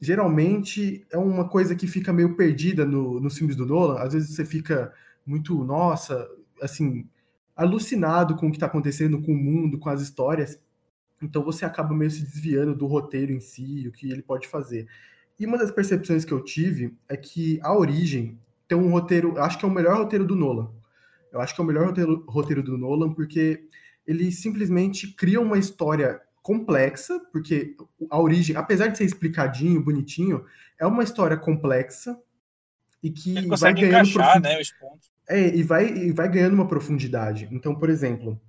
geralmente 0.00 1.04
é 1.10 1.18
uma 1.18 1.48
coisa 1.48 1.74
que 1.74 1.88
fica 1.88 2.12
meio 2.12 2.36
perdida 2.36 2.84
no, 2.84 3.18
nos 3.18 3.36
filmes 3.36 3.56
do 3.56 3.66
Nolan. 3.66 3.98
Às 3.98 4.12
vezes 4.12 4.36
você 4.36 4.44
fica 4.44 4.92
muito, 5.26 5.64
nossa, 5.64 6.28
assim, 6.60 7.04
alucinado 7.56 8.36
com 8.36 8.46
o 8.46 8.50
que 8.52 8.56
está 8.56 8.66
acontecendo 8.66 9.20
com 9.20 9.32
o 9.32 9.36
mundo, 9.36 9.80
com 9.80 9.88
as 9.88 10.00
histórias. 10.00 10.60
Então 11.20 11.42
você 11.42 11.64
acaba 11.64 11.92
meio 11.92 12.10
se 12.10 12.22
desviando 12.22 12.72
do 12.72 12.86
roteiro 12.86 13.32
em 13.32 13.40
si, 13.40 13.88
o 13.88 13.92
que 13.92 14.12
ele 14.12 14.22
pode 14.22 14.46
fazer. 14.46 14.86
E 15.38 15.46
uma 15.46 15.58
das 15.58 15.70
percepções 15.70 16.24
que 16.24 16.32
eu 16.32 16.42
tive 16.42 16.94
é 17.08 17.16
que 17.16 17.58
a 17.62 17.76
origem 17.76 18.38
tem 18.68 18.78
um 18.78 18.90
roteiro, 18.90 19.38
acho 19.38 19.58
que 19.58 19.64
é 19.64 19.68
o 19.68 19.70
melhor 19.70 19.96
roteiro 19.96 20.24
do 20.24 20.36
Nolan. 20.36 20.70
Eu 21.32 21.40
acho 21.40 21.54
que 21.54 21.60
é 21.60 21.64
o 21.64 21.66
melhor 21.66 21.86
roteiro, 21.86 22.24
roteiro 22.28 22.62
do 22.62 22.78
Nolan 22.78 23.12
porque 23.12 23.64
ele 24.06 24.30
simplesmente 24.30 25.12
cria 25.14 25.40
uma 25.40 25.58
história 25.58 26.20
complexa, 26.42 27.20
porque 27.32 27.76
a 28.10 28.20
origem, 28.20 28.56
apesar 28.56 28.88
de 28.88 28.98
ser 28.98 29.04
explicadinho, 29.04 29.82
bonitinho, 29.82 30.44
é 30.78 30.86
uma 30.86 31.04
história 31.04 31.36
complexa 31.36 32.18
e 33.02 33.10
que 33.10 33.34
vai 33.46 33.72
ganhando 33.72 34.08
encaixar, 34.08 34.40
né. 34.40 34.58
É, 35.28 35.54
e 35.54 35.62
vai, 35.62 35.86
e 35.86 36.12
vai 36.12 36.28
ganhando 36.28 36.54
uma 36.54 36.66
profundidade. 36.66 37.48
Então, 37.52 37.74
por 37.74 37.88
exemplo, 37.88 38.40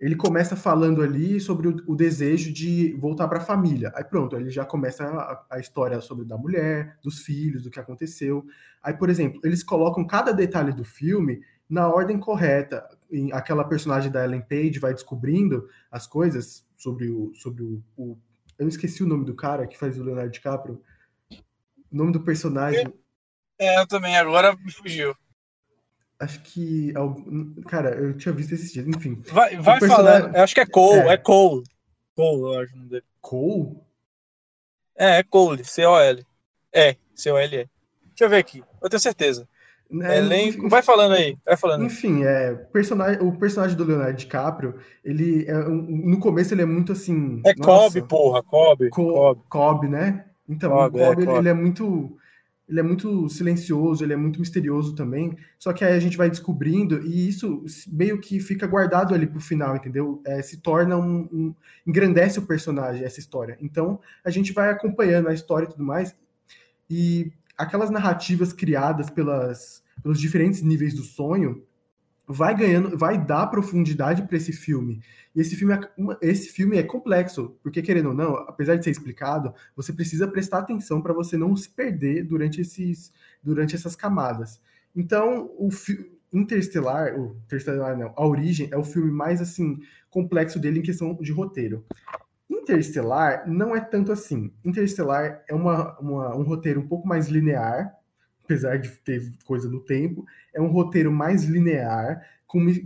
ele 0.00 0.14
começa 0.14 0.54
falando 0.54 1.02
ali 1.02 1.40
sobre 1.40 1.68
o, 1.68 1.76
o 1.88 1.96
desejo 1.96 2.52
de 2.52 2.92
voltar 2.94 3.26
para 3.26 3.38
a 3.38 3.44
família. 3.44 3.92
Aí 3.96 4.04
pronto, 4.04 4.36
ele 4.36 4.50
já 4.50 4.64
começa 4.64 5.04
a, 5.04 5.44
a, 5.50 5.58
história 5.58 6.00
sobre 6.00 6.24
da 6.24 6.36
mulher, 6.36 6.96
dos 7.02 7.22
filhos, 7.22 7.62
do 7.64 7.70
que 7.70 7.80
aconteceu. 7.80 8.46
Aí, 8.80 8.94
por 8.94 9.10
exemplo, 9.10 9.40
eles 9.42 9.64
colocam 9.64 10.06
cada 10.06 10.32
detalhe 10.32 10.72
do 10.72 10.84
filme 10.84 11.40
na 11.68 11.88
ordem 11.88 12.18
correta. 12.18 12.88
Aquela 13.32 13.64
personagem 13.64 14.10
da 14.10 14.24
Ellen 14.24 14.40
Page 14.40 14.78
vai 14.78 14.94
descobrindo 14.94 15.68
as 15.90 16.06
coisas 16.06 16.64
sobre 16.76 17.08
o. 17.08 17.32
Sobre 17.34 17.64
o, 17.64 17.82
o, 17.96 18.16
eu 18.56 18.68
esqueci 18.68 19.02
o 19.02 19.06
nome 19.06 19.24
do 19.24 19.34
cara 19.34 19.66
que 19.66 19.78
faz 19.78 19.98
o 19.98 20.04
Leonardo 20.04 20.30
DiCaprio. 20.30 20.80
O 21.90 21.96
nome 21.96 22.12
do 22.12 22.20
personagem. 22.20 22.92
É, 23.58 23.80
eu 23.80 23.86
também, 23.86 24.16
agora 24.16 24.54
me 24.54 24.70
fugiu. 24.70 25.14
Acho 26.20 26.40
que. 26.40 26.92
Cara, 27.68 27.94
eu 27.94 28.16
tinha 28.16 28.34
visto 28.34 28.52
esses 28.52 28.72
dias, 28.72 28.86
enfim. 28.86 29.22
Vai, 29.32 29.56
vai 29.56 29.78
personagem... 29.78 30.20
falando. 30.22 30.36
Eu 30.36 30.42
acho 30.42 30.54
que 30.54 30.60
é 30.60 30.66
Cole, 30.66 31.00
é, 31.00 31.12
é 31.12 31.16
Cole. 31.16 31.64
Cole, 32.16 32.42
eu 32.42 32.60
acho 32.60 32.74
o 32.74 32.76
nome 32.76 32.90
dele. 32.90 33.04
Cole? 33.20 33.76
É, 34.96 35.18
é 35.18 35.22
Cole, 35.22 35.64
C-O-L. 35.64 36.24
É, 36.72 36.96
C-O-L-E. 37.14 37.68
Deixa 38.08 38.24
eu 38.24 38.28
ver 38.28 38.38
aqui, 38.38 38.64
eu 38.82 38.90
tenho 38.90 39.00
certeza. 39.00 39.48
É, 40.02 40.18
Elenco, 40.18 40.58
enfim, 40.58 40.68
vai 40.68 40.82
falando 40.82 41.14
aí, 41.14 41.38
vai 41.46 41.56
falando. 41.56 41.84
Enfim, 41.84 42.22
é, 42.22 42.52
personagem, 42.52 43.22
o 43.22 43.32
personagem 43.38 43.76
do 43.76 43.84
Leonardo 43.84 44.18
DiCaprio, 44.18 44.74
ele 45.02 45.46
é, 45.48 45.54
no 45.54 46.18
começo 46.18 46.52
ele 46.52 46.60
é 46.60 46.66
muito 46.66 46.92
assim. 46.92 47.40
É 47.46 47.54
Cobb, 47.54 48.02
porra, 48.02 48.42
Cobb. 48.42 48.90
Co 48.90 49.36
Cobb, 49.48 49.88
né? 49.88 50.26
Então, 50.46 50.70
Cobb, 50.70 51.00
o 51.00 51.06
Cobb, 51.06 51.22
é, 51.22 51.24
ele, 51.24 51.38
ele, 51.38 51.48
é 51.48 51.54
muito 51.54 52.18
ele 52.68 52.80
é 52.80 52.82
muito 52.82 53.28
silencioso, 53.28 54.04
ele 54.04 54.12
é 54.12 54.16
muito 54.16 54.38
misterioso 54.38 54.94
também. 54.94 55.36
Só 55.58 55.72
que 55.72 55.84
aí 55.84 55.94
a 55.94 56.00
gente 56.00 56.16
vai 56.16 56.28
descobrindo 56.28 57.00
e 57.00 57.28
isso 57.28 57.64
meio 57.86 58.20
que 58.20 58.38
fica 58.40 58.66
guardado 58.66 59.14
ali 59.14 59.26
pro 59.26 59.40
final, 59.40 59.74
entendeu? 59.74 60.20
É, 60.26 60.42
se 60.42 60.58
torna 60.58 60.96
um, 60.96 61.20
um, 61.32 61.54
engrandece 61.86 62.38
o 62.38 62.46
personagem 62.46 63.04
essa 63.04 63.20
história. 63.20 63.56
Então 63.60 63.98
a 64.22 64.30
gente 64.30 64.52
vai 64.52 64.70
acompanhando 64.70 65.28
a 65.28 65.34
história 65.34 65.64
e 65.64 65.70
tudo 65.70 65.82
mais. 65.82 66.14
E 66.90 67.32
aquelas 67.56 67.90
narrativas 67.90 68.52
criadas 68.52 69.08
pelas, 69.08 69.82
pelos 70.02 70.20
diferentes 70.20 70.62
níveis 70.62 70.92
do 70.94 71.02
sonho 71.02 71.64
vai 72.28 72.54
ganhando, 72.54 72.96
vai 72.96 73.16
dar 73.16 73.46
profundidade 73.46 74.22
para 74.22 74.36
esse 74.36 74.52
filme. 74.52 75.00
E 75.34 75.40
esse 75.40 75.56
filme, 75.56 75.72
é, 75.74 75.80
esse 76.20 76.50
filme 76.50 76.76
é 76.76 76.82
complexo, 76.82 77.56
porque 77.62 77.80
querendo 77.80 78.10
ou 78.10 78.14
não, 78.14 78.34
apesar 78.34 78.76
de 78.76 78.84
ser 78.84 78.90
explicado, 78.90 79.54
você 79.74 79.92
precisa 79.92 80.28
prestar 80.28 80.58
atenção 80.58 81.00
para 81.00 81.14
você 81.14 81.38
não 81.38 81.56
se 81.56 81.70
perder 81.70 82.24
durante 82.24 82.60
esses, 82.60 83.10
durante 83.42 83.74
essas 83.74 83.96
camadas. 83.96 84.60
Então, 84.94 85.50
o 85.56 85.70
Interestelar, 86.30 87.18
o 87.18 87.36
Interestelar 87.46 87.96
não, 87.96 88.12
A 88.14 88.26
Origem 88.26 88.68
é 88.70 88.76
o 88.76 88.84
filme 88.84 89.10
mais 89.10 89.40
assim 89.40 89.80
complexo 90.10 90.58
dele 90.58 90.80
em 90.80 90.82
questão 90.82 91.14
de 91.14 91.32
roteiro. 91.32 91.84
Interestelar 92.50 93.48
não 93.48 93.74
é 93.74 93.80
tanto 93.80 94.12
assim. 94.12 94.52
Interestelar 94.62 95.42
é 95.48 95.54
uma, 95.54 95.98
uma, 95.98 96.36
um 96.36 96.42
roteiro 96.42 96.80
um 96.80 96.86
pouco 96.86 97.08
mais 97.08 97.28
linear, 97.28 97.97
apesar 98.48 98.78
de 98.78 98.88
ter 99.00 99.30
coisa 99.44 99.68
no 99.68 99.78
tempo, 99.78 100.26
é 100.54 100.60
um 100.60 100.68
roteiro 100.68 101.12
mais 101.12 101.44
linear, 101.44 102.26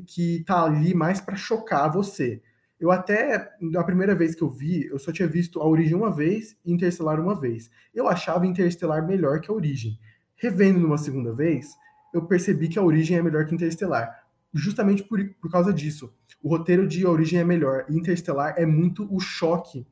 que 0.08 0.42
tá 0.44 0.64
ali 0.64 0.92
mais 0.92 1.20
para 1.20 1.36
chocar 1.36 1.92
você. 1.92 2.42
Eu 2.80 2.90
até, 2.90 3.54
a 3.76 3.84
primeira 3.84 4.12
vez 4.12 4.34
que 4.34 4.42
eu 4.42 4.50
vi, 4.50 4.86
eu 4.86 4.98
só 4.98 5.12
tinha 5.12 5.28
visto 5.28 5.60
A 5.60 5.68
Origem 5.68 5.94
uma 5.94 6.10
vez 6.10 6.56
e 6.66 6.72
Interestelar 6.72 7.20
uma 7.20 7.38
vez. 7.40 7.70
Eu 7.94 8.08
achava 8.08 8.44
Interestelar 8.44 9.06
melhor 9.06 9.40
que 9.40 9.52
A 9.52 9.54
Origem. 9.54 9.96
Revendo 10.34 10.80
numa 10.80 10.98
segunda 10.98 11.32
vez, 11.32 11.76
eu 12.12 12.26
percebi 12.26 12.66
que 12.66 12.80
A 12.80 12.82
Origem 12.82 13.16
é 13.16 13.22
melhor 13.22 13.46
que 13.46 13.54
Interestelar. 13.54 14.24
Justamente 14.52 15.04
por, 15.04 15.24
por 15.40 15.48
causa 15.48 15.72
disso 15.72 16.12
o 16.42 16.48
roteiro 16.48 16.88
de 16.88 17.06
Origem 17.06 17.38
é 17.38 17.44
melhor. 17.44 17.84
E 17.88 17.96
Interestelar 17.96 18.54
é 18.56 18.66
muito 18.66 19.06
o 19.14 19.20
choque 19.20 19.86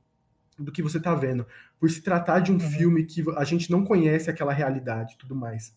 do 0.64 0.72
que 0.72 0.82
você 0.82 0.98
está 0.98 1.14
vendo. 1.14 1.46
Por 1.78 1.90
se 1.90 2.02
tratar 2.02 2.40
de 2.40 2.52
um 2.52 2.54
uhum. 2.54 2.60
filme 2.60 3.04
que 3.04 3.24
a 3.36 3.44
gente 3.44 3.70
não 3.70 3.84
conhece 3.84 4.30
aquela 4.30 4.52
realidade 4.52 5.14
e 5.14 5.18
tudo 5.18 5.34
mais. 5.34 5.74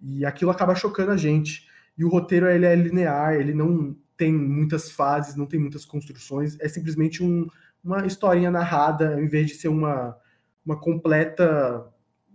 E 0.00 0.24
aquilo 0.24 0.50
acaba 0.50 0.74
chocando 0.74 1.12
a 1.12 1.16
gente. 1.16 1.66
E 1.96 2.04
o 2.04 2.08
roteiro 2.08 2.46
ele 2.46 2.66
é 2.66 2.74
linear, 2.74 3.34
ele 3.34 3.54
não 3.54 3.96
tem 4.16 4.32
muitas 4.32 4.90
fases, 4.90 5.36
não 5.36 5.46
tem 5.46 5.58
muitas 5.58 5.84
construções. 5.84 6.58
É 6.60 6.68
simplesmente 6.68 7.22
um, 7.22 7.48
uma 7.82 8.06
historinha 8.06 8.50
narrada, 8.50 9.20
em 9.20 9.26
vez 9.26 9.48
de 9.48 9.54
ser 9.54 9.68
uma, 9.68 10.16
uma 10.64 10.78
completa 10.78 11.86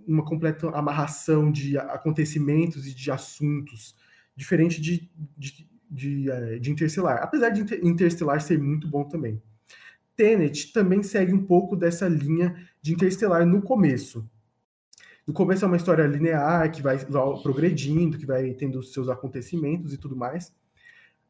uma 0.06 0.26
completa 0.26 0.68
amarração 0.72 1.50
de 1.50 1.78
acontecimentos 1.78 2.86
e 2.86 2.94
de 2.94 3.10
assuntos, 3.10 3.96
diferente 4.36 4.82
de, 4.82 5.10
de 5.38 5.66
de, 5.94 6.30
é, 6.30 6.58
de 6.58 6.72
Interstellar, 6.72 7.20
apesar 7.22 7.50
de 7.50 7.62
Interstellar 7.86 8.42
ser 8.42 8.58
muito 8.58 8.88
bom 8.88 9.04
também. 9.04 9.40
Tenet 10.15 10.72
também 10.72 11.01
segue 11.01 11.34
um 11.34 11.46
pouco 11.46 11.75
dessa 11.75 12.08
linha 12.08 12.55
de 12.82 12.93
Interstellar 12.93 13.46
no 13.46 13.62
começo. 13.62 14.29
No 15.25 15.34
começo 15.34 15.63
é 15.63 15.67
uma 15.67 15.77
história 15.77 16.05
linear, 16.05 16.70
que 16.72 16.82
vai 16.82 16.98
progredindo, 17.41 18.17
que 18.17 18.25
vai 18.25 18.53
tendo 18.53 18.84
seus 18.84 19.08
acontecimentos 19.08 19.93
e 19.93 19.98
tudo 19.98 20.15
mais. 20.15 20.53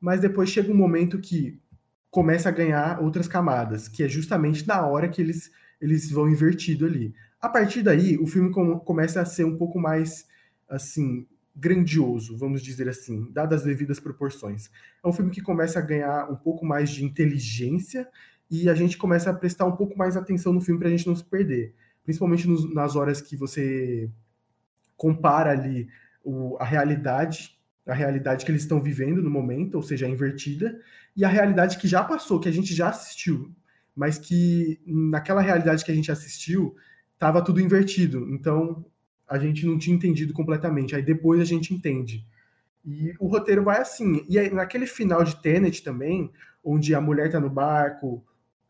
Mas 0.01 0.19
depois 0.19 0.49
chega 0.49 0.71
um 0.71 0.75
momento 0.75 1.19
que 1.19 1.61
começa 2.09 2.49
a 2.49 2.51
ganhar 2.51 3.01
outras 3.01 3.27
camadas, 3.27 3.87
que 3.87 4.03
é 4.03 4.07
justamente 4.07 4.67
na 4.67 4.85
hora 4.85 5.07
que 5.07 5.21
eles, 5.21 5.51
eles 5.79 6.11
vão 6.11 6.29
invertido 6.29 6.85
ali. 6.85 7.13
A 7.39 7.49
partir 7.49 7.83
daí, 7.83 8.17
o 8.17 8.25
filme 8.25 8.51
com, 8.51 8.79
começa 8.79 9.21
a 9.21 9.25
ser 9.25 9.45
um 9.45 9.57
pouco 9.57 9.79
mais, 9.79 10.27
assim, 10.67 11.27
grandioso, 11.55 12.35
vamos 12.35 12.61
dizer 12.63 12.89
assim, 12.89 13.29
dadas 13.31 13.61
as 13.61 13.65
devidas 13.65 13.99
proporções. 13.99 14.71
É 15.03 15.07
um 15.07 15.13
filme 15.13 15.29
que 15.29 15.41
começa 15.41 15.77
a 15.77 15.81
ganhar 15.81 16.31
um 16.31 16.35
pouco 16.35 16.65
mais 16.65 16.89
de 16.89 17.05
inteligência 17.05 18.07
e 18.53 18.69
a 18.69 18.75
gente 18.75 18.99
começa 18.99 19.31
a 19.31 19.33
prestar 19.33 19.65
um 19.65 19.75
pouco 19.75 19.97
mais 19.97 20.15
atenção 20.15 20.53
no 20.53 20.61
filme 20.61 20.79
para 20.79 20.87
a 20.87 20.91
gente 20.91 21.07
não 21.07 21.15
se 21.15 21.23
perder. 21.23 21.73
Principalmente 22.03 22.47
nos, 22.47 22.71
nas 22.71 22.95
horas 22.95 23.19
que 23.19 23.35
você 23.35 24.11
compara 24.95 25.49
ali 25.49 25.87
o, 26.23 26.55
a 26.59 26.63
realidade, 26.63 27.57
a 27.83 27.95
realidade 27.95 28.45
que 28.45 28.51
eles 28.51 28.61
estão 28.61 28.79
vivendo 28.79 29.23
no 29.23 29.29
momento, 29.29 29.73
ou 29.73 29.81
seja, 29.81 30.05
a 30.05 30.09
invertida, 30.09 30.79
e 31.17 31.25
a 31.25 31.27
realidade 31.27 31.79
que 31.79 31.87
já 31.87 32.03
passou, 32.03 32.39
que 32.39 32.47
a 32.47 32.51
gente 32.51 32.75
já 32.75 32.89
assistiu, 32.89 33.51
mas 33.95 34.19
que 34.19 34.79
naquela 34.85 35.41
realidade 35.41 35.83
que 35.83 35.91
a 35.91 35.95
gente 35.95 36.11
assistiu 36.11 36.75
estava 37.15 37.43
tudo 37.43 37.59
invertido. 37.59 38.29
Então 38.29 38.85
a 39.27 39.39
gente 39.39 39.65
não 39.65 39.79
tinha 39.79 39.95
entendido 39.95 40.31
completamente. 40.31 40.95
Aí 40.95 41.01
depois 41.01 41.41
a 41.41 41.45
gente 41.45 41.73
entende. 41.73 42.23
E 42.85 43.15
o 43.19 43.25
roteiro 43.25 43.63
vai 43.63 43.81
assim. 43.81 44.23
E 44.29 44.37
aí, 44.37 44.53
naquele 44.53 44.85
final 44.85 45.23
de 45.23 45.41
Tenet 45.41 45.81
também, 45.81 46.31
onde 46.63 46.93
a 46.93 47.01
mulher 47.01 47.31
tá 47.31 47.39
no 47.39 47.49
barco, 47.49 48.23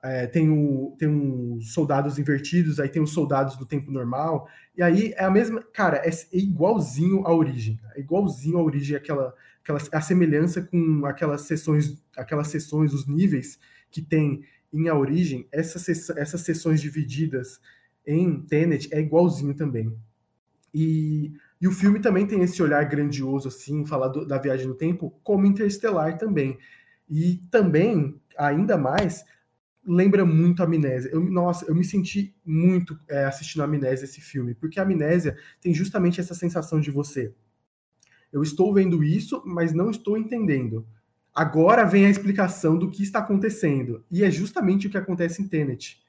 é, 0.04 0.28
tem, 0.28 0.50
o, 0.50 0.96
tem 1.00 1.08
uns 1.08 1.74
soldados 1.74 2.20
invertidos, 2.20 2.78
aí 2.78 2.90
tem 2.90 3.02
os 3.02 3.14
soldados 3.14 3.56
do 3.56 3.66
tempo 3.66 3.90
normal. 3.90 4.50
E 4.76 4.84
aí 4.84 5.14
é 5.16 5.24
a 5.24 5.32
mesma. 5.32 5.64
Cara, 5.74 5.98
é, 5.98 6.10
é 6.10 6.38
igualzinho 6.38 7.26
à 7.26 7.34
origem. 7.34 7.80
É 7.96 8.02
igualzinho 8.02 8.58
à 8.58 8.62
origem, 8.62 8.98
aquela, 8.98 9.34
aquela 9.64 9.80
a 9.94 10.02
semelhança 10.02 10.62
com 10.62 11.06
aquelas 11.06 11.42
sessões, 11.42 11.98
aquelas 12.18 12.50
sessões, 12.50 12.94
os 12.94 13.08
níveis 13.08 13.58
que 13.90 14.02
tem 14.02 14.44
em 14.74 14.90
A 14.90 14.96
Origem, 14.96 15.48
essas, 15.52 16.10
essas 16.10 16.42
sessões 16.42 16.82
divididas 16.82 17.62
em 18.06 18.42
Tenet 18.42 18.90
é 18.92 19.00
igualzinho 19.00 19.54
também. 19.54 19.96
E, 20.74 21.32
e 21.62 21.68
o 21.68 21.72
filme 21.72 22.00
também 22.00 22.26
tem 22.26 22.42
esse 22.42 22.62
olhar 22.62 22.84
grandioso, 22.86 23.48
assim, 23.48 23.86
falar 23.86 24.08
do, 24.08 24.26
da 24.26 24.40
viagem 24.40 24.68
no 24.68 24.74
tempo, 24.74 25.14
como 25.24 25.46
Interestelar 25.46 26.18
também. 26.18 26.58
E 27.08 27.36
também, 27.52 28.20
ainda 28.36 28.76
mais, 28.76 29.24
lembra 29.86 30.25
muito 30.25 30.62
a 30.62 30.66
Amnésia. 30.66 31.10
Eu, 31.12 31.22
nossa, 31.22 31.66
eu 31.66 31.75
me 31.75 31.84
senti 31.84 32.36
muito 32.46 32.98
é, 33.08 33.25
assistindo 33.25 33.62
a 33.62 33.66
Amnésia, 33.66 34.06
esse 34.06 34.22
filme, 34.22 34.54
porque 34.56 34.80
a 34.80 34.84
Amnésia 34.84 35.38
tem 35.62 35.74
justamente 35.74 36.20
essa 36.20 36.34
sensação 36.34 36.80
de 36.80 36.92
você. 36.92 37.34
Eu 38.32 38.42
estou 38.42 38.74
vendo 38.74 39.04
isso, 39.04 39.44
mas 39.46 39.74
não 39.74 39.92
estou 39.92 40.18
entendendo. 40.18 40.88
Agora 41.36 41.86
vem 41.86 42.06
a 42.06 42.10
explicação 42.10 42.78
do 42.78 42.90
que 42.90 43.04
está 43.04 43.20
acontecendo. 43.20 44.04
E 44.12 44.24
é 44.24 44.32
justamente 44.32 44.88
o 44.88 44.90
que 44.90 44.98
acontece 44.98 45.42
em 45.42 45.48
Tenet. 45.48 46.02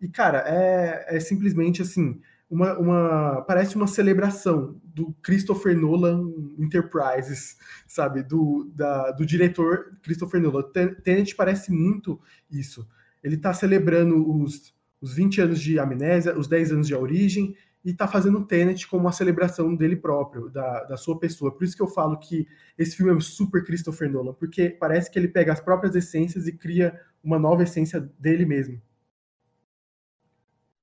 E, 0.00 0.08
cara, 0.08 0.44
é, 0.46 1.16
é 1.16 1.20
simplesmente 1.20 1.82
assim 1.82 2.20
uma, 2.50 2.76
uma, 2.78 3.42
parece 3.42 3.76
uma 3.76 3.86
celebração 3.86 4.80
do 4.82 5.14
Christopher 5.22 5.76
Nolan 5.78 6.32
Enterprises, 6.58 7.56
sabe? 7.86 8.22
Do, 8.22 8.70
da, 8.74 9.12
do 9.12 9.24
diretor 9.24 9.96
Christopher 10.02 10.40
Nolan. 10.40 10.64
Tenet 11.02 11.36
parece 11.36 11.70
muito 11.70 12.20
isso. 12.50 12.88
Ele 13.22 13.36
está 13.36 13.52
celebrando 13.52 14.42
os, 14.42 14.74
os 15.00 15.14
20 15.14 15.40
anos 15.40 15.60
de 15.60 15.78
Amnésia, 15.78 16.38
os 16.38 16.48
10 16.48 16.72
anos 16.72 16.86
de 16.86 16.94
Origem, 16.94 17.56
e 17.84 17.90
está 17.90 18.06
fazendo 18.06 18.44
Tenet 18.44 18.86
como 18.86 19.04
uma 19.04 19.12
celebração 19.12 19.74
dele 19.74 19.96
próprio, 19.96 20.50
da, 20.50 20.84
da 20.84 20.96
sua 20.96 21.18
pessoa. 21.18 21.52
Por 21.52 21.64
isso 21.64 21.76
que 21.76 21.82
eu 21.82 21.88
falo 21.88 22.18
que 22.18 22.46
esse 22.76 22.96
filme 22.96 23.16
é 23.16 23.20
super 23.20 23.64
Christopher 23.64 24.10
Nolan, 24.10 24.34
porque 24.34 24.68
parece 24.70 25.10
que 25.10 25.18
ele 25.18 25.28
pega 25.28 25.52
as 25.52 25.60
próprias 25.60 25.94
essências 25.94 26.46
e 26.46 26.52
cria 26.52 27.00
uma 27.22 27.38
nova 27.38 27.62
essência 27.62 28.00
dele 28.18 28.44
mesmo. 28.44 28.80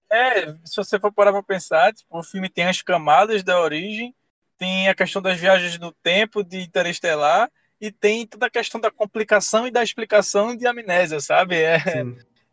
É, 0.10 0.54
se 0.64 0.78
você 0.78 1.00
for 1.00 1.12
parar 1.12 1.34
pra 1.34 1.44
pensar, 1.44 1.94
tipo, 1.94 2.18
o 2.18 2.24
filme 2.24 2.50
tem 2.50 2.66
as 2.66 2.82
camadas 2.82 3.44
da 3.44 3.62
origem, 3.62 4.16
tem 4.58 4.88
a 4.88 4.96
questão 4.96 5.22
das 5.22 5.40
viagens 5.40 5.78
no 5.78 5.92
tempo 5.92 6.44
de 6.44 6.62
Interestelar 6.62 7.52
e 7.80 7.92
tem 7.92 8.26
toda 8.26 8.48
a 8.48 8.50
questão 8.50 8.82
da 8.82 8.92
complicação 8.92 9.68
e 9.68 9.72
da 9.72 9.84
explicação 9.84 10.56
de 10.56 10.66
amnésia, 10.66 11.20
sabe? 11.20 11.56
É, 11.62 11.78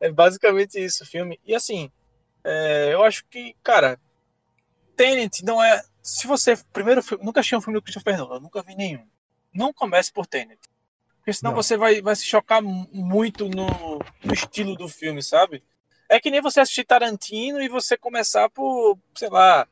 é 0.00 0.10
basicamente 0.10 0.78
isso 0.78 1.04
o 1.04 1.06
filme. 1.06 1.40
E 1.44 1.54
assim, 1.54 1.90
é, 2.42 2.90
eu 2.92 3.02
acho 3.02 3.24
que, 3.26 3.56
cara, 3.62 3.98
Tenet 4.96 5.44
não 5.44 5.62
é. 5.62 5.82
Se 6.02 6.26
você. 6.26 6.56
Primeiro 6.72 7.02
filme. 7.02 7.24
Nunca 7.24 7.40
achei 7.40 7.56
um 7.56 7.60
filme 7.60 7.78
do 7.78 7.82
Christopher 7.82 8.16
Nolan, 8.18 8.40
nunca 8.40 8.62
vi 8.62 8.74
nenhum. 8.74 9.06
Não 9.52 9.72
comece 9.72 10.12
por 10.12 10.26
Tenet. 10.26 10.60
Porque 11.18 11.32
senão 11.32 11.52
não. 11.52 11.62
você 11.62 11.76
vai, 11.76 12.02
vai 12.02 12.14
se 12.14 12.26
chocar 12.26 12.60
muito 12.60 13.48
no, 13.48 13.98
no 14.22 14.34
estilo 14.34 14.76
do 14.76 14.88
filme, 14.88 15.22
sabe? 15.22 15.62
É 16.06 16.20
que 16.20 16.30
nem 16.30 16.42
você 16.42 16.60
assistir 16.60 16.84
Tarantino 16.84 17.62
e 17.62 17.68
você 17.68 17.96
começar 17.96 18.50
por, 18.50 18.98
sei 19.14 19.30
lá, 19.30 19.66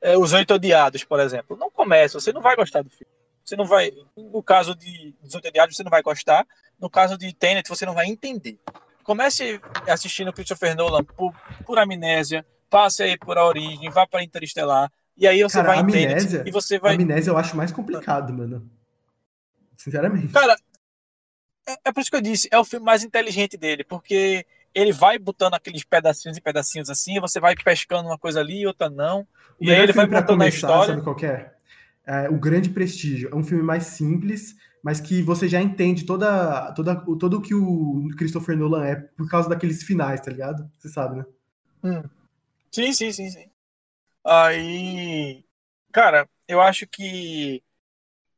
é, 0.00 0.16
Os 0.16 0.32
Oito 0.32 0.54
Odiados, 0.54 1.04
por 1.04 1.20
exemplo. 1.20 1.54
Não 1.54 1.70
começa, 1.70 2.18
você 2.18 2.32
não 2.32 2.40
vai 2.40 2.56
gostar 2.56 2.82
do 2.82 2.88
filme. 2.88 3.12
Você 3.46 3.54
não 3.54 3.64
vai. 3.64 3.92
No 4.16 4.42
caso 4.42 4.74
de 4.74 5.14
Odiados, 5.34 5.76
você 5.76 5.84
não 5.84 5.90
vai 5.90 6.02
gostar. 6.02 6.44
No 6.80 6.90
caso 6.90 7.16
de 7.16 7.32
Tenet, 7.32 7.68
você 7.68 7.86
não 7.86 7.94
vai 7.94 8.06
entender. 8.06 8.58
Comece 9.04 9.60
assistindo 9.86 10.32
Christopher 10.32 10.74
Nolan 10.74 11.04
por, 11.04 11.32
por 11.64 11.78
amnésia, 11.78 12.44
passe 12.68 13.04
aí 13.04 13.16
por 13.16 13.38
A 13.38 13.46
Origem, 13.46 13.88
vá 13.88 14.04
para 14.04 14.24
Interestelar, 14.24 14.90
e 15.16 15.28
aí 15.28 15.40
você 15.44 15.58
Cara, 15.58 15.68
vai 15.68 15.78
amnésia, 15.78 16.42
e 16.44 16.50
você 16.50 16.76
vai. 16.80 16.96
Amnésia 16.96 17.30
eu 17.30 17.38
acho 17.38 17.56
mais 17.56 17.70
complicado, 17.70 18.32
mano. 18.32 18.68
Sinceramente. 19.76 20.32
Cara, 20.32 20.56
é, 21.68 21.76
é 21.84 21.92
por 21.92 22.00
isso 22.00 22.10
que 22.10 22.16
eu 22.16 22.20
disse, 22.20 22.48
é 22.50 22.58
o 22.58 22.64
filme 22.64 22.84
mais 22.84 23.04
inteligente 23.04 23.56
dele, 23.56 23.84
porque 23.84 24.44
ele 24.74 24.92
vai 24.92 25.20
botando 25.20 25.54
aqueles 25.54 25.84
pedacinhos 25.84 26.36
e 26.36 26.40
pedacinhos 26.40 26.90
assim, 26.90 27.20
você 27.20 27.38
vai 27.38 27.54
pescando 27.54 28.08
uma 28.08 28.18
coisa 28.18 28.40
ali 28.40 28.62
e 28.62 28.66
outra 28.66 28.90
não. 28.90 29.20
O 29.58 29.64
e 29.64 29.70
aí 29.70 29.80
ele 29.80 29.92
vai 29.92 30.08
contando 30.08 30.42
a 30.42 30.48
história. 30.48 30.94
Sabe 30.94 31.02
qual 31.02 31.16
é? 31.22 31.55
É? 32.06 32.28
O 32.28 32.38
Grande 32.38 32.70
Prestígio. 32.70 33.28
É 33.32 33.34
um 33.34 33.42
filme 33.42 33.62
mais 33.62 33.84
simples, 33.84 34.54
mas 34.82 35.00
que 35.00 35.22
você 35.22 35.48
já 35.48 35.60
entende 35.60 36.06
toda, 36.06 36.72
toda, 36.72 36.94
todo 36.94 37.38
o 37.38 37.42
que 37.42 37.54
o 37.54 38.08
Christopher 38.16 38.56
Nolan 38.56 38.84
é 38.84 38.94
por 38.94 39.28
causa 39.28 39.48
daqueles 39.48 39.82
finais, 39.82 40.20
tá 40.20 40.30
ligado? 40.30 40.70
Você 40.78 40.88
sabe, 40.88 41.16
né? 41.18 41.24
Hum. 41.82 42.02
Sim, 42.70 42.92
sim, 42.92 43.12
sim, 43.12 43.30
sim. 43.30 43.50
Aí, 44.24 45.44
cara, 45.92 46.28
eu 46.46 46.60
acho 46.60 46.86
que 46.86 47.62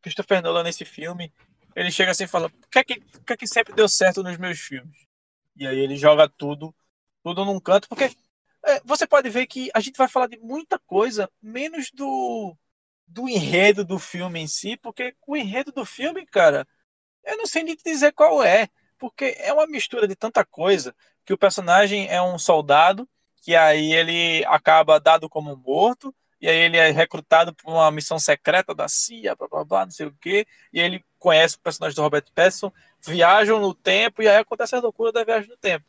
Christopher 0.01 0.43
Nolan 0.43 0.63
nesse 0.63 0.85
filme, 0.85 1.33
ele 1.75 1.91
chega 1.91 2.13
assim 2.13 2.25
e 2.25 2.29
fala: 2.29 2.47
o 2.47 2.69
que, 2.71 2.79
é 2.79 2.85
que, 2.85 3.01
que 3.01 3.33
é 3.33 3.37
que 3.37 3.47
sempre 3.47 3.75
deu 3.75 3.89
certo 3.89 4.23
nos 4.23 4.37
meus 4.39 4.59
filmes? 4.59 5.07
E 5.57 5.67
aí 5.67 5.79
ele 5.79 5.97
joga 5.97 6.29
tudo, 6.29 6.75
tudo 7.23 7.45
num 7.45 7.61
canto, 7.61 7.89
porque 7.89 8.11
é, 8.65 8.81
você 8.85 9.07
pode 9.07 9.29
ver 9.29 9.47
que 9.47 9.71
a 9.75 9.81
gente 9.81 9.97
vai 9.97 10.09
falar 10.09 10.29
de 10.29 10.39
muita 10.39 10.79
coisa, 10.79 11.31
menos 11.43 11.91
do, 11.91 12.57
do 13.09 13.29
enredo 13.29 13.85
do 13.85 13.99
filme 13.99 14.41
em 14.41 14.47
si, 14.47 14.77
porque 14.77 15.15
o 15.27 15.37
enredo 15.37 15.73
do 15.73 15.85
filme, 15.85 16.27
cara, 16.27 16.67
eu 17.25 17.37
não 17.37 17.47
sei 17.47 17.63
nem 17.63 17.77
dizer 17.77 18.13
qual 18.13 18.43
é, 18.43 18.69
porque 18.99 19.37
é 19.39 19.53
uma 19.53 19.67
mistura 19.67 20.07
de 20.07 20.17
tanta 20.17 20.45
coisa, 20.45 20.95
que 21.25 21.33
o 21.33 21.39
personagem 21.39 22.09
é 22.09 22.21
um 22.23 22.39
soldado, 22.39 23.09
que 23.43 23.55
aí 23.57 23.93
ele 23.93 24.45
acaba 24.47 25.01
dado 25.01 25.29
como 25.29 25.57
morto, 25.57 26.15
e 26.41 26.49
aí 26.49 26.57
ele 26.57 26.77
é 26.77 26.91
recrutado 26.91 27.55
por 27.55 27.71
uma 27.73 27.91
missão 27.91 28.19
secreta 28.19 28.75
da 28.75 28.89
CIA, 28.89 29.35
blá 29.35 29.49
blá 29.49 29.65
blá, 29.65 29.85
não 29.85 29.91
sei 29.93 30.07
o 30.07 30.15
quê, 30.21 30.47
e 30.73 30.81
ele 30.81 31.05
conhece 31.19 31.57
o 31.57 31.61
personagem 31.61 31.97
do 31.97 32.03
Robert 32.03 32.25
Pattinson, 32.35 32.73
viajam 33.05 33.61
no 33.61 33.75
tempo, 33.75 34.23
e 34.23 34.29
aí 34.29 34.37
acontece 34.37 34.75
a 34.75 34.81
loucura 34.81 35.13
da 35.13 35.25
viagem 35.25 35.49
no 35.49 35.57
tempo. 35.57 35.85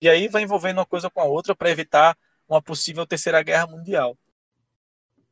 E 0.00 0.08
aí 0.08 0.28
vai 0.28 0.42
envolvendo 0.42 0.78
uma 0.78 0.86
coisa 0.86 1.08
com 1.08 1.20
a 1.20 1.24
outra 1.24 1.54
para 1.54 1.70
evitar 1.70 2.16
uma 2.48 2.60
possível 2.62 3.06
terceira 3.06 3.42
guerra 3.42 3.66
mundial. 3.66 4.18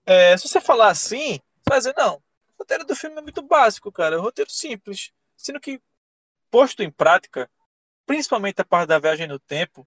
É, 0.04 0.37
se 0.37 0.49
você 0.49 0.61
falar 0.61 0.88
assim, 0.88 1.38
você 1.59 1.68
vai 1.68 1.78
dizer, 1.78 1.94
não, 1.97 2.16
o 2.16 2.59
roteiro 2.59 2.85
do 2.85 2.97
filme 2.97 3.18
é 3.18 3.23
muito 3.23 3.42
básico, 3.42 3.92
cara, 3.92 4.16
é 4.16 4.18
um 4.18 4.23
roteiro 4.23 4.50
simples. 4.50 5.12
Sendo 5.37 5.61
que, 5.61 5.80
posto 6.50 6.82
em 6.82 6.90
prática, 6.90 7.50
principalmente 8.06 8.61
a 8.61 8.64
parte 8.64 8.88
da 8.88 8.99
viagem 8.99 9.26
no 9.26 9.38
tempo, 9.38 9.87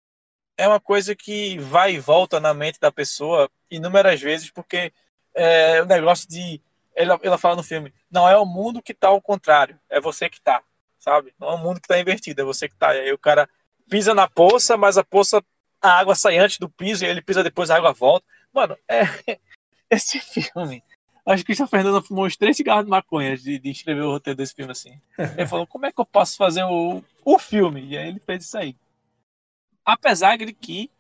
é 0.58 0.68
uma 0.68 0.80
coisa 0.80 1.16
que 1.16 1.58
vai 1.60 1.96
e 1.96 2.00
volta 2.00 2.40
na 2.40 2.54
mente 2.54 2.80
da 2.80 2.92
pessoa 2.92 3.50
inúmeras 3.70 4.22
vezes, 4.22 4.50
porque 4.50 4.92
é 5.34 5.82
o 5.82 5.86
negócio 5.86 6.28
de. 6.30 6.62
Ela, 6.96 7.20
ela 7.22 7.38
fala 7.38 7.58
no 7.58 7.64
filme, 7.64 7.94
não 8.10 8.28
é 8.28 8.38
o 8.38 8.46
mundo 8.46 8.82
que 8.82 8.94
está 8.94 9.10
ao 9.10 9.22
contrário, 9.22 9.78
é 9.90 10.00
você 10.00 10.30
que 10.30 10.38
está, 10.38 10.64
sabe? 10.98 11.34
Não 11.38 11.50
é 11.50 11.54
o 11.56 11.58
mundo 11.58 11.82
que 11.82 11.88
está 11.88 12.00
invertido, 12.00 12.42
é 12.42 12.46
você 12.46 12.70
que 12.70 12.74
está. 12.74 12.96
E 12.96 13.00
aí 13.00 13.12
o 13.12 13.18
cara 13.18 13.50
pisa 13.90 14.14
na 14.14 14.30
poça, 14.30 14.78
mas 14.78 14.98
a 14.98 15.04
poça, 15.04 15.44
a 15.82 15.90
água 15.90 16.16
sai 16.16 16.38
antes 16.38 16.58
do 16.58 16.70
piso, 16.70 17.04
e 17.04 17.08
ele 17.08 17.22
pisa 17.22 17.44
depois, 17.44 17.70
a 17.70 17.76
água 17.76 17.92
volta. 17.92 18.26
Mano, 18.54 18.78
é. 18.88 19.02
Esse 19.90 20.20
filme. 20.20 20.84
Acho 21.26 21.38
que 21.38 21.44
o 21.44 21.46
Christopher 21.56 21.84
Nolan 21.84 22.02
fumou 22.02 22.26
uns 22.26 22.38
três 22.38 22.56
cigarros 22.56 22.86
de 22.86 22.92
maconha 22.92 23.36
de, 23.36 23.58
de 23.58 23.70
escrever 23.72 24.02
o 24.02 24.12
roteiro 24.12 24.38
desse 24.38 24.54
filme 24.54 24.72
assim. 24.72 25.02
Ele 25.38 25.48
falou, 25.48 25.66
como 25.66 25.86
é 25.86 25.92
que 25.92 26.00
eu 26.00 26.06
posso 26.06 26.38
fazer 26.38 26.64
o, 26.64 27.04
o 27.24 27.40
filme? 27.40 27.84
E 27.84 27.98
aí 27.98 28.10
ele 28.10 28.20
fez 28.20 28.46
isso 28.46 28.58
aí. 28.58 28.76
Apesar 29.84 30.38
de 30.38 30.54
que 30.54 30.92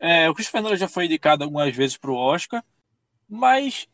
é, 0.00 0.28
o 0.28 0.34
Christopher 0.34 0.62
Nolan 0.62 0.76
já 0.76 0.88
foi 0.88 1.04
indicado 1.04 1.44
algumas 1.44 1.74
vezes 1.74 1.96
para 1.96 2.10
o 2.10 2.16
Oscar, 2.16 2.64
mas 3.28 3.86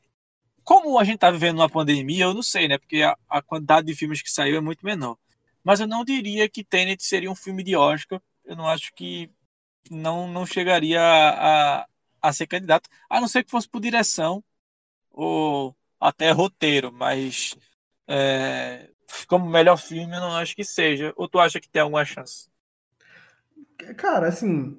como 0.62 0.98
a 0.98 1.04
gente 1.04 1.16
está 1.16 1.30
vivendo 1.30 1.58
uma 1.58 1.68
pandemia, 1.68 2.24
eu 2.24 2.34
não 2.34 2.42
sei, 2.42 2.68
né? 2.68 2.78
Porque 2.78 3.02
a, 3.02 3.16
a, 3.28 3.42
quantidade 3.42 3.86
de 3.86 3.94
filmes 3.94 4.22
que 4.22 4.30
saiu 4.30 4.56
é 4.56 4.60
muito 4.60 4.84
menor. 4.84 5.16
Mas 5.62 5.80
eu 5.80 5.86
não 5.86 6.04
diria 6.04 6.48
que 6.48 6.64
Tenet 6.64 7.04
seria 7.04 7.30
um 7.30 7.34
filme 7.36 7.62
de 7.62 7.76
Oscar. 7.76 8.20
Eu 8.44 8.56
não 8.56 8.66
acho 8.66 8.92
que 8.94 9.30
não, 9.90 10.28
não 10.28 10.46
chegaria 10.46 11.00
a, 11.00 11.80
a, 11.80 11.86
a 12.24 12.32
ser 12.32 12.46
candidato, 12.46 12.88
a 13.10 13.20
não 13.20 13.28
ser 13.28 13.44
que 13.44 13.50
fosse 13.50 13.68
por 13.68 13.80
direção 13.80 14.42
ou 15.10 15.76
até 16.00 16.30
roteiro, 16.30 16.90
mas 16.92 17.54
é, 18.08 18.90
como 19.28 19.48
melhor 19.48 19.76
filme 19.76 20.14
eu 20.16 20.20
não 20.20 20.34
acho 20.36 20.56
que 20.56 20.64
seja. 20.64 21.12
Ou 21.16 21.28
tu 21.28 21.38
acha 21.38 21.60
que 21.60 21.68
tem 21.68 21.82
alguma 21.82 22.04
chance? 22.04 22.48
Cara, 23.96 24.28
assim, 24.28 24.78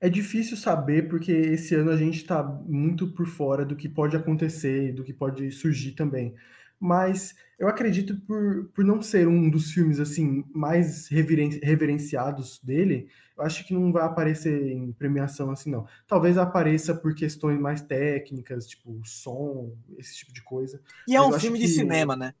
é 0.00 0.08
difícil 0.08 0.56
saber 0.56 1.08
porque 1.08 1.32
esse 1.32 1.74
ano 1.74 1.90
a 1.90 1.96
gente 1.96 2.18
está 2.18 2.42
muito 2.42 3.12
por 3.12 3.26
fora 3.26 3.64
do 3.64 3.76
que 3.76 3.88
pode 3.88 4.16
acontecer 4.16 4.90
e 4.90 4.92
do 4.92 5.02
que 5.04 5.12
pode 5.12 5.50
surgir 5.50 5.92
também. 5.92 6.34
Mas 6.78 7.34
eu 7.58 7.68
acredito 7.68 8.20
por, 8.20 8.66
por 8.74 8.84
não 8.84 9.02
ser 9.02 9.28
um 9.28 9.50
dos 9.50 9.72
filmes 9.72 10.00
assim 10.00 10.44
mais 10.54 11.08
reveren 11.08 11.60
reverenciados 11.62 12.60
dele, 12.60 13.08
acho 13.42 13.64
que 13.66 13.74
não 13.74 13.92
vai 13.92 14.04
aparecer 14.04 14.72
em 14.72 14.92
premiação 14.92 15.50
assim 15.50 15.70
não. 15.70 15.86
Talvez 16.06 16.38
apareça 16.38 16.94
por 16.94 17.14
questões 17.14 17.58
mais 17.58 17.80
técnicas, 17.80 18.66
tipo 18.66 19.00
som, 19.04 19.76
esse 19.98 20.16
tipo 20.16 20.32
de 20.32 20.42
coisa. 20.42 20.80
E 21.06 21.14
é 21.14 21.22
um 21.22 21.38
filme 21.38 21.58
que... 21.58 21.66
de 21.66 21.72
cinema, 21.72 22.16
né? 22.16 22.34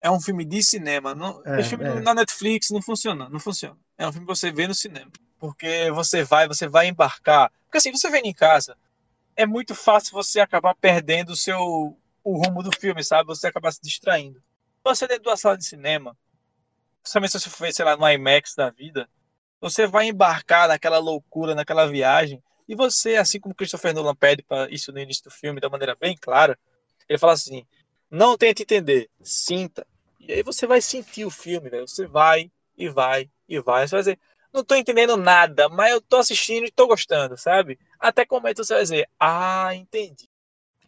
É 0.00 0.10
um 0.10 0.20
filme 0.20 0.44
de 0.44 0.62
cinema. 0.62 1.14
Não, 1.14 1.42
é, 1.44 1.60
esse 1.60 1.70
filme 1.70 1.84
é. 1.84 2.00
na 2.00 2.14
Netflix 2.14 2.70
não 2.70 2.80
funciona, 2.80 3.28
não 3.28 3.40
funciona. 3.40 3.76
É 3.96 4.06
um 4.06 4.12
filme 4.12 4.26
que 4.26 4.34
você 4.34 4.52
vê 4.52 4.68
no 4.68 4.74
cinema. 4.74 5.10
Porque 5.38 5.90
você 5.92 6.22
vai, 6.22 6.46
você 6.46 6.68
vai 6.68 6.88
embarcar. 6.88 7.50
Porque 7.64 7.78
assim, 7.78 7.90
você 7.90 8.10
vem 8.10 8.22
em 8.24 8.32
casa, 8.32 8.76
é 9.36 9.46
muito 9.46 9.74
fácil 9.74 10.12
você 10.12 10.40
acabar 10.40 10.74
perdendo 10.74 11.30
o 11.30 11.36
seu 11.36 11.96
o 12.24 12.36
rumo 12.36 12.62
do 12.62 12.70
filme, 12.78 13.02
sabe? 13.02 13.26
Você 13.26 13.46
acabar 13.46 13.72
se 13.72 13.80
distraindo. 13.80 14.42
Você 14.84 15.06
dentro 15.06 15.24
da 15.24 15.36
sala 15.36 15.56
de 15.56 15.64
cinema, 15.64 16.16
principalmente 17.02 17.32
se 17.32 17.40
você 17.40 17.50
for, 17.50 17.72
sei 17.72 17.84
lá, 17.84 17.96
no 17.96 18.08
IMAX 18.08 18.54
da 18.54 18.70
vida, 18.70 19.08
você 19.60 19.86
vai 19.86 20.06
embarcar 20.06 20.68
naquela 20.68 20.98
loucura, 20.98 21.54
naquela 21.54 21.86
viagem, 21.86 22.42
e 22.68 22.74
você, 22.74 23.16
assim 23.16 23.40
como 23.40 23.54
Christopher 23.54 23.94
Nolan 23.94 24.14
pede 24.14 24.42
para 24.42 24.70
isso 24.70 24.92
no 24.92 24.98
início 24.98 25.24
do 25.24 25.30
filme, 25.30 25.60
da 25.60 25.70
maneira 25.70 25.96
bem 25.98 26.16
clara, 26.16 26.58
ele 27.08 27.18
fala 27.18 27.32
assim: 27.32 27.66
não 28.10 28.36
tente 28.36 28.62
entender, 28.62 29.08
sinta. 29.22 29.86
E 30.20 30.32
aí 30.32 30.42
você 30.42 30.66
vai 30.66 30.80
sentir 30.80 31.24
o 31.24 31.30
filme, 31.30 31.70
velho. 31.70 31.88
Você 31.88 32.06
vai 32.06 32.50
e 32.76 32.88
vai 32.88 33.30
e 33.48 33.58
vai. 33.60 33.88
Você 33.88 33.92
vai 33.92 34.00
dizer, 34.00 34.18
não 34.52 34.62
tô 34.62 34.74
entendendo 34.74 35.16
nada, 35.16 35.68
mas 35.68 35.92
eu 35.92 36.00
tô 36.00 36.16
assistindo 36.16 36.66
e 36.66 36.70
tô 36.70 36.86
gostando, 36.86 37.36
sabe? 37.36 37.78
Até 37.98 38.26
como 38.26 38.46
é 38.46 38.52
que 38.52 38.62
você 38.62 38.74
vai 38.74 38.82
dizer, 38.82 39.08
ah, 39.18 39.74
entendi. 39.74 40.27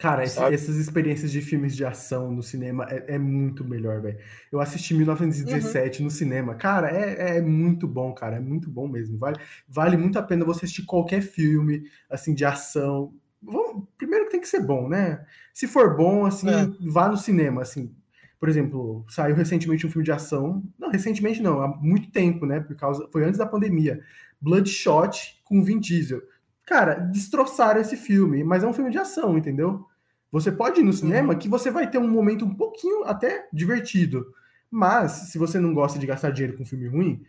Cara, 0.00 0.24
esse, 0.24 0.42
essas 0.42 0.76
experiências 0.76 1.30
de 1.30 1.42
filmes 1.42 1.76
de 1.76 1.84
ação 1.84 2.32
no 2.32 2.42
cinema 2.42 2.86
é, 2.88 3.16
é 3.16 3.18
muito 3.18 3.62
melhor, 3.62 4.00
velho. 4.00 4.18
Eu 4.50 4.58
assisti 4.58 4.94
1917 4.94 5.98
uhum. 5.98 6.04
no 6.06 6.10
cinema. 6.10 6.54
Cara, 6.54 6.90
é, 6.90 7.36
é 7.36 7.42
muito 7.42 7.86
bom, 7.86 8.10
cara. 8.14 8.36
É 8.36 8.40
muito 8.40 8.70
bom 8.70 8.88
mesmo. 8.88 9.18
Vale, 9.18 9.38
vale 9.68 9.98
muito 9.98 10.18
a 10.18 10.22
pena 10.22 10.42
você 10.42 10.64
assistir 10.64 10.86
qualquer 10.86 11.20
filme, 11.20 11.82
assim, 12.08 12.32
de 12.32 12.46
ação. 12.46 13.12
Vamos, 13.42 13.84
primeiro 13.98 14.24
que 14.24 14.30
tem 14.30 14.40
que 14.40 14.48
ser 14.48 14.60
bom, 14.60 14.88
né? 14.88 15.22
Se 15.52 15.68
for 15.68 15.94
bom, 15.94 16.24
assim, 16.24 16.48
é. 16.48 16.66
vá 16.80 17.06
no 17.06 17.18
cinema, 17.18 17.60
assim. 17.60 17.94
Por 18.38 18.48
exemplo, 18.48 19.04
saiu 19.06 19.36
recentemente 19.36 19.86
um 19.86 19.90
filme 19.90 20.06
de 20.06 20.12
ação. 20.12 20.62
Não, 20.78 20.88
recentemente 20.88 21.42
não, 21.42 21.60
há 21.60 21.68
muito 21.76 22.10
tempo, 22.10 22.46
né? 22.46 22.58
Por 22.58 22.74
causa. 22.74 23.06
Foi 23.12 23.22
antes 23.22 23.36
da 23.36 23.44
pandemia. 23.44 24.00
Bloodshot 24.40 25.42
com 25.44 25.62
Vin 25.62 25.78
Diesel. 25.78 26.22
Cara, 26.64 26.94
destroçaram 26.94 27.82
esse 27.82 27.98
filme, 27.98 28.42
mas 28.42 28.64
é 28.64 28.66
um 28.66 28.72
filme 28.72 28.90
de 28.90 28.96
ação, 28.96 29.36
entendeu? 29.36 29.89
Você 30.30 30.52
pode 30.52 30.80
ir 30.80 30.84
no 30.84 30.92
cinema 30.92 31.32
uhum. 31.32 31.38
que 31.38 31.48
você 31.48 31.70
vai 31.70 31.90
ter 31.90 31.98
um 31.98 32.08
momento 32.08 32.44
um 32.44 32.54
pouquinho 32.54 33.04
até 33.04 33.48
divertido. 33.52 34.32
Mas, 34.70 35.12
se 35.30 35.38
você 35.38 35.58
não 35.58 35.74
gosta 35.74 35.98
de 35.98 36.06
gastar 36.06 36.30
dinheiro 36.30 36.56
com 36.56 36.64
filme 36.64 36.86
ruim, 36.86 37.24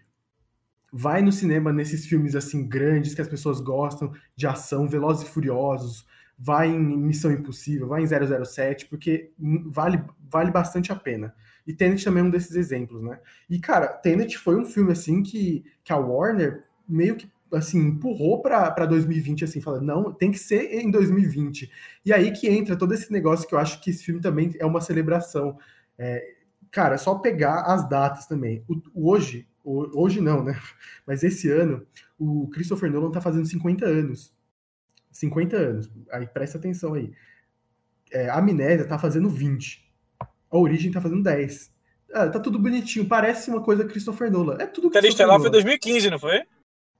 vai 0.94 1.22
no 1.22 1.32
cinema 1.32 1.72
nesses 1.72 2.06
filmes 2.06 2.36
assim 2.36 2.68
grandes 2.68 3.16
que 3.16 3.22
as 3.22 3.28
pessoas 3.28 3.60
gostam 3.60 4.14
de 4.36 4.46
ação, 4.46 4.88
Velozes 4.88 5.28
e 5.28 5.32
Furiosos, 5.32 6.06
vai 6.38 6.70
em 6.70 6.80
Missão 6.80 7.32
Impossível, 7.32 7.88
vai 7.88 8.04
em 8.04 8.08
007, 8.08 8.88
porque 8.88 9.32
vale, 9.68 10.04
vale 10.30 10.52
bastante 10.52 10.92
a 10.92 10.96
pena. 10.96 11.34
E 11.66 11.74
Tenet 11.74 12.04
também 12.04 12.24
é 12.24 12.26
um 12.26 12.30
desses 12.30 12.56
exemplos, 12.56 13.04
né? 13.04 13.20
E, 13.50 13.60
cara, 13.60 13.88
Tenet 13.88 14.38
foi 14.38 14.56
um 14.56 14.66
filme, 14.66 14.92
assim, 14.92 15.22
que, 15.22 15.64
que 15.84 15.94
a 15.94 15.98
Warner 15.98 16.64
meio 16.88 17.16
que 17.16 17.30
assim, 17.54 17.80
empurrou 17.80 18.42
para 18.42 18.86
2020, 18.86 19.44
assim, 19.44 19.62
falando, 19.62 19.86
não, 19.86 20.14
tem 20.14 20.32
que 20.32 20.40
ser 20.40 20.74
em 20.74 20.90
2020. 20.90 21.70
E 22.06 22.14
aí 22.14 22.32
que 22.32 22.48
entra 22.48 22.78
todo 22.78 22.94
esse 22.94 23.12
negócio 23.12 23.48
que 23.48 23.54
eu 23.54 23.60
acho 23.60 23.82
que 23.82 23.90
esse 23.90 24.04
filme 24.04 24.22
também 24.22 24.54
é 24.60 24.66
uma 24.66 24.82
celebração. 24.82 25.58
É, 25.98 26.36
cara, 26.72 26.96
é 26.96 26.98
só 26.98 27.16
pegar 27.16 27.62
as 27.64 27.88
datas 27.88 28.26
também. 28.26 28.64
O, 28.68 29.10
hoje, 29.12 29.48
o, 29.64 30.02
hoje 30.02 30.22
não, 30.22 30.44
né? 30.44 30.60
Mas 31.06 31.24
esse 31.24 31.50
ano, 31.50 31.86
o 32.18 32.48
Christopher 32.50 32.92
Nolan 32.92 33.12
tá 33.12 33.22
fazendo 33.22 33.46
50 33.46 33.86
anos. 33.86 34.34
50 35.12 35.56
anos. 35.56 35.92
Aí 36.12 36.26
presta 36.28 36.58
atenção 36.58 36.94
aí. 36.94 37.12
é, 38.12 38.30
a 38.30 38.38
Amnésia 38.38 38.88
tá 38.88 38.98
fazendo 38.98 39.30
20. 39.30 39.90
A 40.20 40.58
Origem 40.58 40.92
tá 40.92 41.02
fazendo 41.02 41.24
10. 41.24 41.72
Ah, 42.14 42.28
tá 42.28 42.40
tudo 42.40 42.60
bonitinho, 42.60 43.08
parece 43.08 43.50
uma 43.50 43.62
coisa 43.62 43.86
Christopher 43.86 44.30
Nolan. 44.30 44.58
É 44.60 44.68
tudo 44.68 44.88
Interestelar 44.88 45.40
foi 45.40 45.50
2015, 45.50 46.10
não 46.10 46.20
foi? 46.20 46.44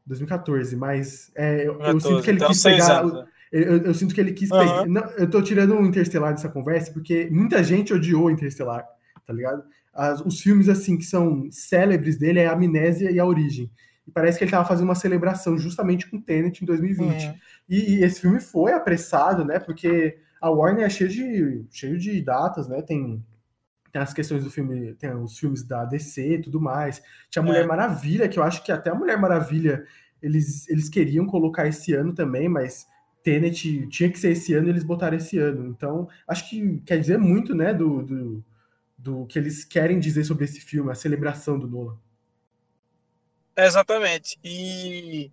2014, 0.06 0.76
mas 0.76 1.32
é, 1.36 1.68
eu, 1.68 1.78
2014, 1.78 1.94
eu 1.94 2.00
sinto 2.02 2.24
que 2.24 2.30
ele 2.30 2.38
então 2.38 2.50
quis 2.50 2.64
pegar. 2.64 3.00
Anos, 3.00 3.14
né? 3.14 3.26
eu, 3.52 3.78
eu, 3.78 3.94
sinto 3.94 4.16
que 4.16 4.22
ele 4.22 4.34
quis 4.34 4.52
uhum. 4.52 4.60
pegar. 4.60 4.86
Não, 4.88 5.10
eu 5.12 5.30
tô 5.30 5.42
tirando 5.42 5.76
um 5.76 5.86
Interestelar 5.86 6.34
dessa 6.34 6.50
conversa 6.50 6.92
porque 6.92 7.30
muita 7.32 7.64
gente 7.64 7.94
odiou 7.94 8.32
Interestelar, 8.32 8.86
tá 9.26 9.34
ligado? 9.34 9.64
As, 9.94 10.22
os 10.22 10.40
filmes, 10.40 10.70
assim, 10.70 10.98
que 10.98 11.04
são 11.04 11.48
célebres 11.52 12.18
dele 12.18 12.40
é 12.40 12.48
a 12.48 12.54
Amnésia 12.54 13.12
e 13.12 13.20
a 13.20 13.26
Origem. 13.26 13.70
E 14.08 14.12
parece 14.12 14.38
que 14.38 14.44
ele 14.44 14.52
tava 14.52 14.68
fazendo 14.68 14.86
uma 14.86 14.96
celebração 14.96 15.58
justamente 15.58 16.10
com 16.10 16.20
Tenet 16.20 16.64
em 16.64 16.66
2020. 16.66 17.26
Uhum. 17.28 17.34
E, 17.70 17.96
e, 17.96 18.04
esse 18.04 18.22
filme 18.22 18.40
foi 18.40 18.74
apressado, 18.74 19.46
né? 19.46 19.60
Porque 19.60 20.18
a 20.42 20.50
Warner 20.50 20.86
é 20.86 20.90
cheio 20.90 21.10
de, 21.10 21.66
cheio 21.70 22.00
de 22.00 22.22
datas, 22.22 22.68
né? 22.68 22.82
Tem 22.82 23.24
tem 23.91 24.01
as 24.01 24.13
questões 24.13 24.43
do 24.43 24.49
filme, 24.49 24.93
tem 24.95 25.13
os 25.15 25.38
filmes 25.38 25.63
da 25.63 25.86
DC 25.86 26.36
e 26.36 26.41
tudo 26.41 26.62
mais. 26.62 27.01
Tinha 27.30 27.43
a 27.43 27.45
Mulher 27.45 27.63
é. 27.63 27.67
Maravilha, 27.67 28.30
que 28.30 28.39
eu 28.39 28.43
acho 28.43 28.63
que 28.63 28.71
até 28.71 28.89
a 28.89 28.95
Mulher 28.95 29.17
Maravilha 29.17 29.86
eles, 30.21 30.69
eles 30.69 30.88
queriam 30.88 31.25
colocar 31.25 31.67
esse 31.67 31.93
ano 31.93 32.13
também, 32.13 32.47
mas 32.47 32.88
Tenet 33.23 33.88
tinha 33.88 34.10
que 34.10 34.19
ser 34.19 34.32
esse 34.32 34.54
ano 34.54 34.67
e 34.67 34.69
eles 34.69 34.84
botaram 34.84 35.17
esse 35.17 35.38
ano. 35.38 35.67
Então, 35.67 36.08
acho 36.27 36.49
que 36.49 36.80
quer 36.86 36.99
dizer 36.99 37.17
muito, 37.17 37.56
né, 37.56 37.73
do, 37.73 38.04
do, 38.04 38.45
do 38.97 39.25
que 39.25 39.39
eles 39.39 39.65
querem 39.65 39.99
dizer 39.99 40.23
sobre 40.23 40.45
esse 40.45 40.62
filme, 40.62 40.91
a 40.91 40.95
celebração 40.95 41.58
do 41.58 41.67
Nolan. 41.67 41.97
exatamente. 43.58 44.39
E, 44.43 45.32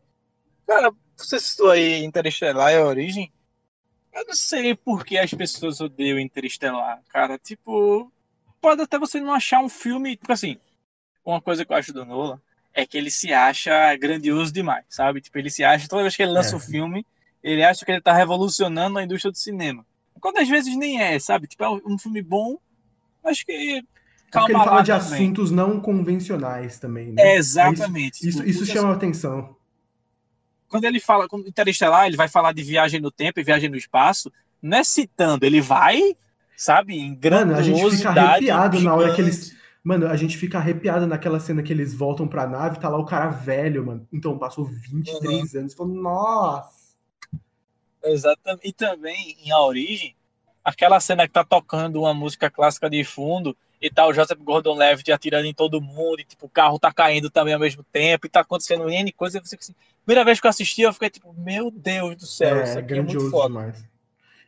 cara, 0.67 0.93
você 1.17 1.39
citou 1.39 1.71
aí 1.71 2.03
Interestelar 2.03 2.73
e 2.73 2.77
a 2.77 2.85
Origem. 2.85 3.33
Eu 4.13 4.25
não 4.27 4.35
sei 4.35 4.75
por 4.75 5.05
que 5.05 5.19
as 5.19 5.33
pessoas 5.33 5.81
odeiam 5.81 6.19
Interestelar, 6.19 7.03
cara. 7.09 7.39
Tipo, 7.39 8.11
pode 8.61 8.83
até 8.83 8.99
você 8.99 9.21
não 9.21 9.33
achar 9.33 9.61
um 9.61 9.69
filme, 9.69 10.17
tipo 10.17 10.33
assim, 10.33 10.59
uma 11.25 11.41
coisa 11.41 11.65
que 11.65 11.73
eu 11.73 11.77
acho 11.77 11.93
do 11.93 12.05
Nolan 12.05 12.41
é 12.75 12.87
que 12.87 12.97
ele 12.97 13.11
se 13.11 13.33
acha 13.33 13.97
grandioso 13.97 14.53
demais, 14.53 14.85
sabe? 14.89 15.21
Tipo, 15.21 15.39
ele 15.39 15.51
se 15.51 15.65
acha, 15.65 15.89
toda 15.89 16.03
vez 16.03 16.15
que 16.15 16.23
ele 16.23 16.33
lança 16.33 16.55
é. 16.55 16.57
um 16.57 16.61
filme, 16.61 17.07
ele 17.43 17.65
acha 17.65 17.85
que 17.85 17.91
ele 17.91 18.01
tá 18.01 18.13
revolucionando 18.13 18.99
a 18.99 19.03
indústria 19.03 19.33
do 19.33 19.39
cinema. 19.39 19.85
Quando 20.21 20.39
às 20.39 20.49
vezes 20.49 20.77
nem 20.77 21.01
é, 21.01 21.19
sabe? 21.19 21.47
Tipo, 21.47 21.65
é 21.65 21.71
um 21.71 21.99
filme 21.99 22.23
bom, 22.23 22.59
acho 23.25 23.45
que. 23.45 23.83
Calma 24.31 24.47
Porque 24.47 24.53
ele 24.53 24.65
fala 24.65 24.83
de 24.83 24.93
também. 24.93 25.25
assuntos 25.25 25.51
não 25.51 25.81
convencionais 25.81 26.79
também, 26.79 27.13
né? 27.13 27.23
É, 27.23 27.37
exatamente. 27.37 28.29
Isso, 28.29 28.39
tipo, 28.39 28.51
isso, 28.51 28.63
isso 28.63 28.73
chama 28.73 28.93
atenção. 28.93 29.57
Quando 30.69 30.85
ele 30.85 31.01
fala, 31.01 31.27
com 31.27 31.39
Interestelar, 31.39 32.07
ele 32.07 32.17
vai 32.17 32.29
falar 32.29 32.53
de 32.53 32.63
viagem 32.63 33.01
no 33.01 33.11
tempo 33.11 33.41
e 33.41 33.43
viagem 33.43 33.71
no 33.71 33.77
espaço, 33.77 34.31
não 34.61 34.79
é 34.79 34.85
citando, 34.85 35.47
ele 35.47 35.63
vai 35.63 36.15
sabe? 36.59 36.99
Em 36.99 37.19
Mano, 37.31 37.55
a 37.55 37.63
gente 37.63 37.91
fica 37.97 38.11
arrepiado 38.11 38.81
na 38.81 38.95
hora 38.95 39.15
que 39.15 39.21
eles. 39.21 39.57
Mano, 39.83 40.09
a 40.09 40.17
gente 40.17 40.37
fica 40.37 40.59
arrepiado 40.59 41.07
naquela 41.07 41.39
cena 41.39 41.63
que 41.63 41.73
eles 41.73 41.95
voltam 41.95 42.27
pra 42.27 42.49
nave, 42.49 42.81
tá 42.81 42.89
lá 42.89 42.99
o 42.99 43.07
cara 43.07 43.29
velho, 43.29 43.87
mano. 43.87 44.07
Então, 44.13 44.37
passou 44.37 44.65
23 44.65 45.55
uhum. 45.55 45.61
anos. 45.61 45.73
Falou, 45.73 45.95
nossa! 45.95 46.89
Exatamente. 48.03 48.69
E 48.69 48.73
também, 48.73 49.37
em 49.43 49.53
A 49.53 49.61
Origem, 49.61 50.17
aquela 50.65 50.99
cena 50.99 51.27
que 51.27 51.33
tá 51.33 51.45
tocando 51.45 52.01
uma 52.01 52.13
música 52.13 52.51
clássica 52.51 52.91
de 52.91 53.03
fundo 53.05 53.57
e 53.81 53.89
tá 53.89 54.05
o 54.05 54.13
Joseph 54.13 54.39
Gordon-Levitt 54.41 55.13
atirando 55.13 55.47
em 55.47 55.55
todo 55.55 55.81
mundo 55.81 56.21
e, 56.21 56.25
tipo, 56.25 56.47
o 56.47 56.51
carro 56.51 56.79
tá 56.79 56.93
caindo 56.93 57.31
também 57.31 57.55
ao 57.55 57.61
mesmo 57.61 57.85
tempo 57.85 58.27
e 58.27 58.31
tá 58.31 58.41
acontecendo 58.41 58.91
N 58.91 59.13
coisa. 59.13 59.41
Você, 59.41 59.57
assim, 59.57 59.75
primeira 60.05 60.25
vez 60.25 60.41
que 60.41 60.47
eu 60.47 60.51
assisti, 60.51 60.83
eu 60.83 60.93
fiquei 60.93 61.09
tipo, 61.09 61.33
meu 61.39 61.71
Deus 61.71 62.17
do 62.17 62.27
céu, 62.27 62.57
é, 62.57 62.65
isso 62.65 62.79
aqui 62.79 62.95
é 62.95 63.03
muito 63.03 63.31
foda. 63.31 63.49
demais. 63.49 63.98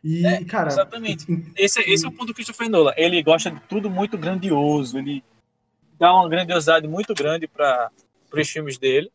E, 0.03 0.25
é, 0.25 0.43
cara. 0.43 0.69
Exatamente. 0.69 1.25
Esse, 1.55 1.79
esse 1.81 2.05
é 2.05 2.07
o 2.07 2.11
ponto 2.11 2.27
do 2.27 2.33
Christopher 2.33 2.69
Nolan. 2.69 2.93
Ele 2.97 3.21
gosta 3.21 3.51
de 3.51 3.59
tudo 3.61 3.89
muito 3.89 4.17
grandioso. 4.17 4.97
Ele 4.97 5.23
dá 5.99 6.13
uma 6.13 6.27
grandiosidade 6.27 6.87
muito 6.87 7.13
grande 7.13 7.47
para 7.47 7.91
os 8.33 8.49
filmes 8.49 8.77
dele. 8.77 9.11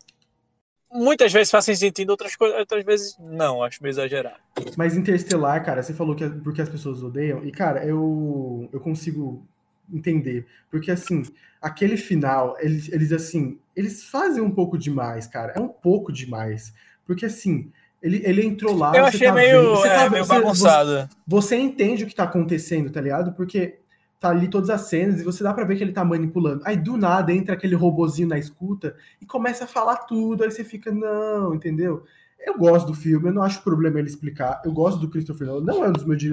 Muitas 0.89 1.33
vezes 1.33 1.51
fazem 1.51 1.75
sentido, 1.75 2.11
outras, 2.11 2.35
coisas, 2.37 2.57
outras 2.57 2.85
vezes 2.85 3.17
não, 3.19 3.61
acho 3.61 3.83
meio 3.83 3.91
exagerado. 3.91 4.37
Mas 4.77 4.95
Interestelar, 4.95 5.63
cara, 5.65 5.83
você 5.83 5.93
falou 5.93 6.15
que 6.15 6.23
é 6.23 6.29
porque 6.29 6.61
as 6.61 6.69
pessoas 6.69 7.03
odeiam, 7.03 7.43
e 7.43 7.51
cara, 7.51 7.85
eu, 7.85 8.69
eu 8.71 8.79
consigo 8.79 9.45
entender. 9.91 10.47
Porque 10.71 10.89
assim, 10.89 11.23
aquele 11.61 11.97
final, 11.97 12.55
eles, 12.59 12.89
eles 12.89 13.11
assim, 13.11 13.59
eles 13.75 14.05
fazem 14.05 14.41
um 14.41 14.49
pouco 14.49 14.77
demais, 14.77 15.27
cara. 15.27 15.51
É 15.53 15.59
um 15.59 15.67
pouco 15.67 16.11
demais. 16.11 16.73
Porque 17.05 17.25
assim, 17.25 17.69
ele, 18.01 18.21
ele 18.23 18.45
entrou 18.45 18.75
lá. 18.75 18.95
Eu 18.95 19.05
achei 19.05 19.27
tá 19.27 19.33
meio, 19.33 19.75
vendo, 19.75 19.85
é, 19.85 19.95
tá, 19.95 20.09
meio 20.09 20.25
bagunçado. 20.25 21.09
Você, 21.27 21.47
você, 21.47 21.55
entende 21.55 22.03
o 22.03 22.07
que 22.07 22.15
tá 22.15 22.23
acontecendo, 22.23 22.89
tá 22.89 23.01
ligado? 23.01 23.33
Porque 23.33 23.79
tá 24.19 24.29
ali 24.29 24.47
todas 24.47 24.69
as 24.69 24.81
cenas 24.81 25.21
e 25.21 25.23
você 25.23 25.43
dá 25.43 25.53
para 25.53 25.65
ver 25.65 25.77
que 25.77 25.83
ele 25.83 25.91
tá 25.91 26.03
manipulando. 26.03 26.61
Aí 26.65 26.75
do 26.75 26.97
nada 26.97 27.33
entra 27.33 27.53
aquele 27.53 27.75
robozinho 27.75 28.27
na 28.27 28.37
escuta 28.37 28.95
e 29.21 29.25
começa 29.25 29.63
a 29.63 29.67
falar 29.67 29.97
tudo. 29.97 30.43
Aí 30.43 30.51
você 30.51 30.63
fica, 30.63 30.91
não, 30.91 31.53
entendeu? 31.53 32.03
Eu 32.39 32.57
gosto 32.57 32.87
do 32.87 32.93
filme, 32.93 33.27
eu 33.27 33.33
não 33.33 33.41
acho 33.41 33.63
problema 33.63 33.99
ele 33.99 34.07
explicar. 34.07 34.61
Eu 34.63 34.71
gosto 34.71 34.99
do 34.99 35.09
Christopher 35.09 35.47
Nolan, 35.47 35.65
não 35.65 35.83
é 35.83 35.89
um 35.89 35.91
dos 35.91 36.05
meus, 36.05 36.23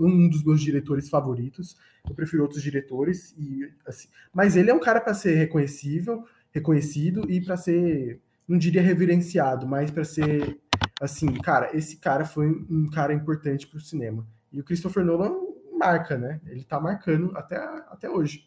um 0.00 0.28
dos 0.28 0.42
meus 0.42 0.60
diretores 0.60 1.08
favoritos. 1.08 1.76
Eu 2.08 2.14
prefiro 2.14 2.42
outros 2.42 2.62
diretores 2.62 3.34
e 3.38 3.70
assim. 3.86 4.08
Mas 4.32 4.56
ele 4.56 4.70
é 4.70 4.74
um 4.74 4.80
cara 4.80 5.00
para 5.00 5.14
ser 5.14 5.34
reconhecível, 5.34 6.24
reconhecido 6.50 7.30
e 7.30 7.40
para 7.40 7.56
ser, 7.56 8.20
não 8.48 8.58
diria 8.58 8.82
reverenciado, 8.82 9.66
mas 9.66 9.90
para 9.90 10.02
ser 10.02 10.58
assim, 11.00 11.32
cara, 11.40 11.74
esse 11.74 11.96
cara 11.96 12.26
foi 12.26 12.46
um 12.46 12.88
cara 12.90 13.14
importante 13.14 13.66
para 13.66 13.78
o 13.78 13.80
cinema. 13.80 14.26
E 14.52 14.60
o 14.60 14.64
Christopher 14.64 15.04
Nolan 15.04 15.34
marca, 15.72 16.18
né? 16.18 16.40
Ele 16.46 16.62
tá 16.62 16.78
marcando 16.78 17.34
até, 17.36 17.56
até 17.56 18.10
hoje. 18.10 18.46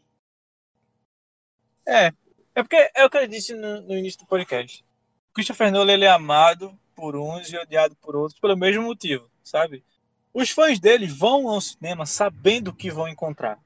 É, 1.85 2.13
é 2.53 2.63
porque 2.63 2.91
é 2.95 3.03
o 3.03 3.09
que 3.09 3.17
eu 3.17 3.27
disse 3.27 3.55
no, 3.55 3.81
no 3.81 3.97
início 3.97 4.19
do 4.19 4.27
podcast. 4.27 4.85
O 5.31 5.33
Christopher 5.33 5.71
Nolan 5.71 5.93
ele 5.93 6.05
é 6.05 6.11
amado 6.11 6.77
por 6.95 7.15
uns 7.15 7.51
e 7.51 7.57
odiado 7.57 7.95
por 7.95 8.15
outros 8.15 8.39
pelo 8.39 8.55
mesmo 8.55 8.83
motivo, 8.83 9.29
sabe? 9.43 9.83
Os 10.31 10.51
fãs 10.51 10.79
dele 10.79 11.07
vão 11.07 11.49
ao 11.49 11.59
cinema 11.59 12.05
sabendo 12.05 12.69
o 12.69 12.75
que 12.75 12.91
vão 12.91 13.07
encontrar. 13.07 13.59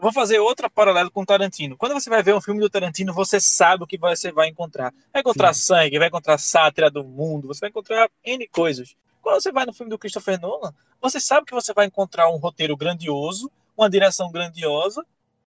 Vou 0.00 0.10
fazer 0.10 0.38
outra 0.38 0.70
paralela 0.70 1.10
com 1.10 1.26
Tarantino. 1.26 1.76
Quando 1.76 1.92
você 1.92 2.08
vai 2.08 2.22
ver 2.22 2.34
um 2.34 2.40
filme 2.40 2.58
do 2.58 2.70
Tarantino, 2.70 3.12
você 3.12 3.38
sabe 3.38 3.84
o 3.84 3.86
que 3.86 3.98
você 3.98 4.32
vai 4.32 4.48
encontrar. 4.48 4.94
Vai 5.12 5.20
encontrar 5.20 5.52
Sim. 5.52 5.60
sangue, 5.60 5.98
vai 5.98 6.08
encontrar 6.08 6.38
sátira 6.38 6.90
do 6.90 7.04
mundo, 7.04 7.48
você 7.48 7.60
vai 7.60 7.68
encontrar 7.68 8.10
N 8.24 8.48
coisas. 8.48 8.96
Quando 9.20 9.42
você 9.42 9.52
vai 9.52 9.66
no 9.66 9.74
filme 9.74 9.90
do 9.90 9.98
Christopher 9.98 10.40
Nolan, 10.40 10.72
você 11.02 11.20
sabe 11.20 11.44
que 11.44 11.52
você 11.52 11.74
vai 11.74 11.84
encontrar 11.84 12.30
um 12.30 12.38
roteiro 12.38 12.74
grandioso, 12.78 13.50
uma 13.76 13.90
direção 13.90 14.32
grandiosa 14.32 15.04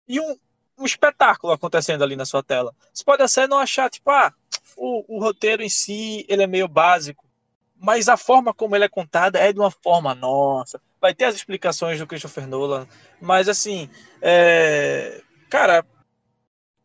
e 0.08 0.19
um, 0.19 0.38
um 0.77 0.86
espetáculo 0.86 1.51
acontecendo 1.51 2.03
ali 2.03 2.15
na 2.15 2.25
sua 2.25 2.43
tela. 2.43 2.71
Você 2.93 3.03
pode 3.03 3.23
até 3.23 3.47
não 3.47 3.58
achar, 3.58 3.89
tipo, 3.89 4.12
ah, 4.12 4.31
o, 4.77 5.17
o 5.17 5.19
roteiro 5.19 5.63
em 5.63 5.69
si 5.69 6.23
ele 6.29 6.43
é 6.43 6.47
meio 6.47 6.67
básico, 6.67 7.25
mas 7.75 8.08
a 8.08 8.15
forma 8.15 8.53
como 8.53 8.75
ele 8.75 8.86
é 8.86 8.89
contada 8.89 9.39
é 9.39 9.51
de 9.51 9.60
uma 9.60 9.71
forma 9.71 10.13
nossa 10.13 10.79
vai 11.05 11.13
ter 11.13 11.25
as 11.25 11.35
explicações 11.35 11.99
do 11.99 12.07
Christopher 12.07 12.47
Nolan, 12.47 12.87
mas 13.21 13.47
assim, 13.47 13.87
é... 14.19 15.21
cara, 15.51 15.85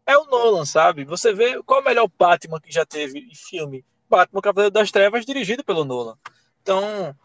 é 0.06 0.14
o 0.18 0.26
Nolan, 0.26 0.66
sabe? 0.66 1.04
Você 1.04 1.32
vê 1.32 1.62
qual 1.62 1.80
é 1.80 1.82
o 1.82 1.86
melhor 1.86 2.10
Batman 2.18 2.60
que 2.60 2.70
já 2.70 2.84
teve 2.84 3.18
em 3.18 3.34
filme? 3.34 3.82
Batman 4.10 4.42
Cavaleiro 4.42 4.70
das 4.70 4.90
Trevas, 4.90 5.24
dirigido 5.24 5.64
pelo 5.64 5.86
Nolan. 5.86 6.18
Então, 6.60 7.16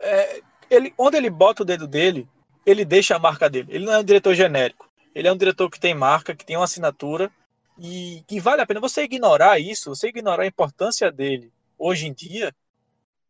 é... 0.00 0.40
ele, 0.68 0.92
onde 0.98 1.16
ele 1.16 1.30
bota 1.30 1.62
o 1.62 1.66
dedo 1.66 1.86
dele, 1.86 2.28
ele 2.66 2.84
deixa 2.84 3.14
a 3.14 3.20
marca 3.20 3.48
dele. 3.48 3.68
Ele 3.70 3.84
não 3.84 3.92
é 3.92 3.98
um 4.00 4.04
diretor 4.04 4.34
genérico. 4.34 4.90
Ele 5.14 5.28
é 5.28 5.32
um 5.32 5.36
diretor 5.36 5.70
que 5.70 5.78
tem 5.78 5.94
marca, 5.94 6.34
que 6.34 6.44
tem 6.44 6.56
uma 6.56 6.64
assinatura 6.64 7.30
e 7.78 8.24
que 8.26 8.40
vale 8.40 8.60
a 8.60 8.66
pena 8.66 8.80
você 8.80 9.04
ignorar 9.04 9.60
isso, 9.60 9.94
você 9.94 10.08
ignorar 10.08 10.42
a 10.42 10.48
importância 10.48 11.12
dele 11.12 11.52
hoje 11.78 12.08
em 12.08 12.12
dia, 12.12 12.52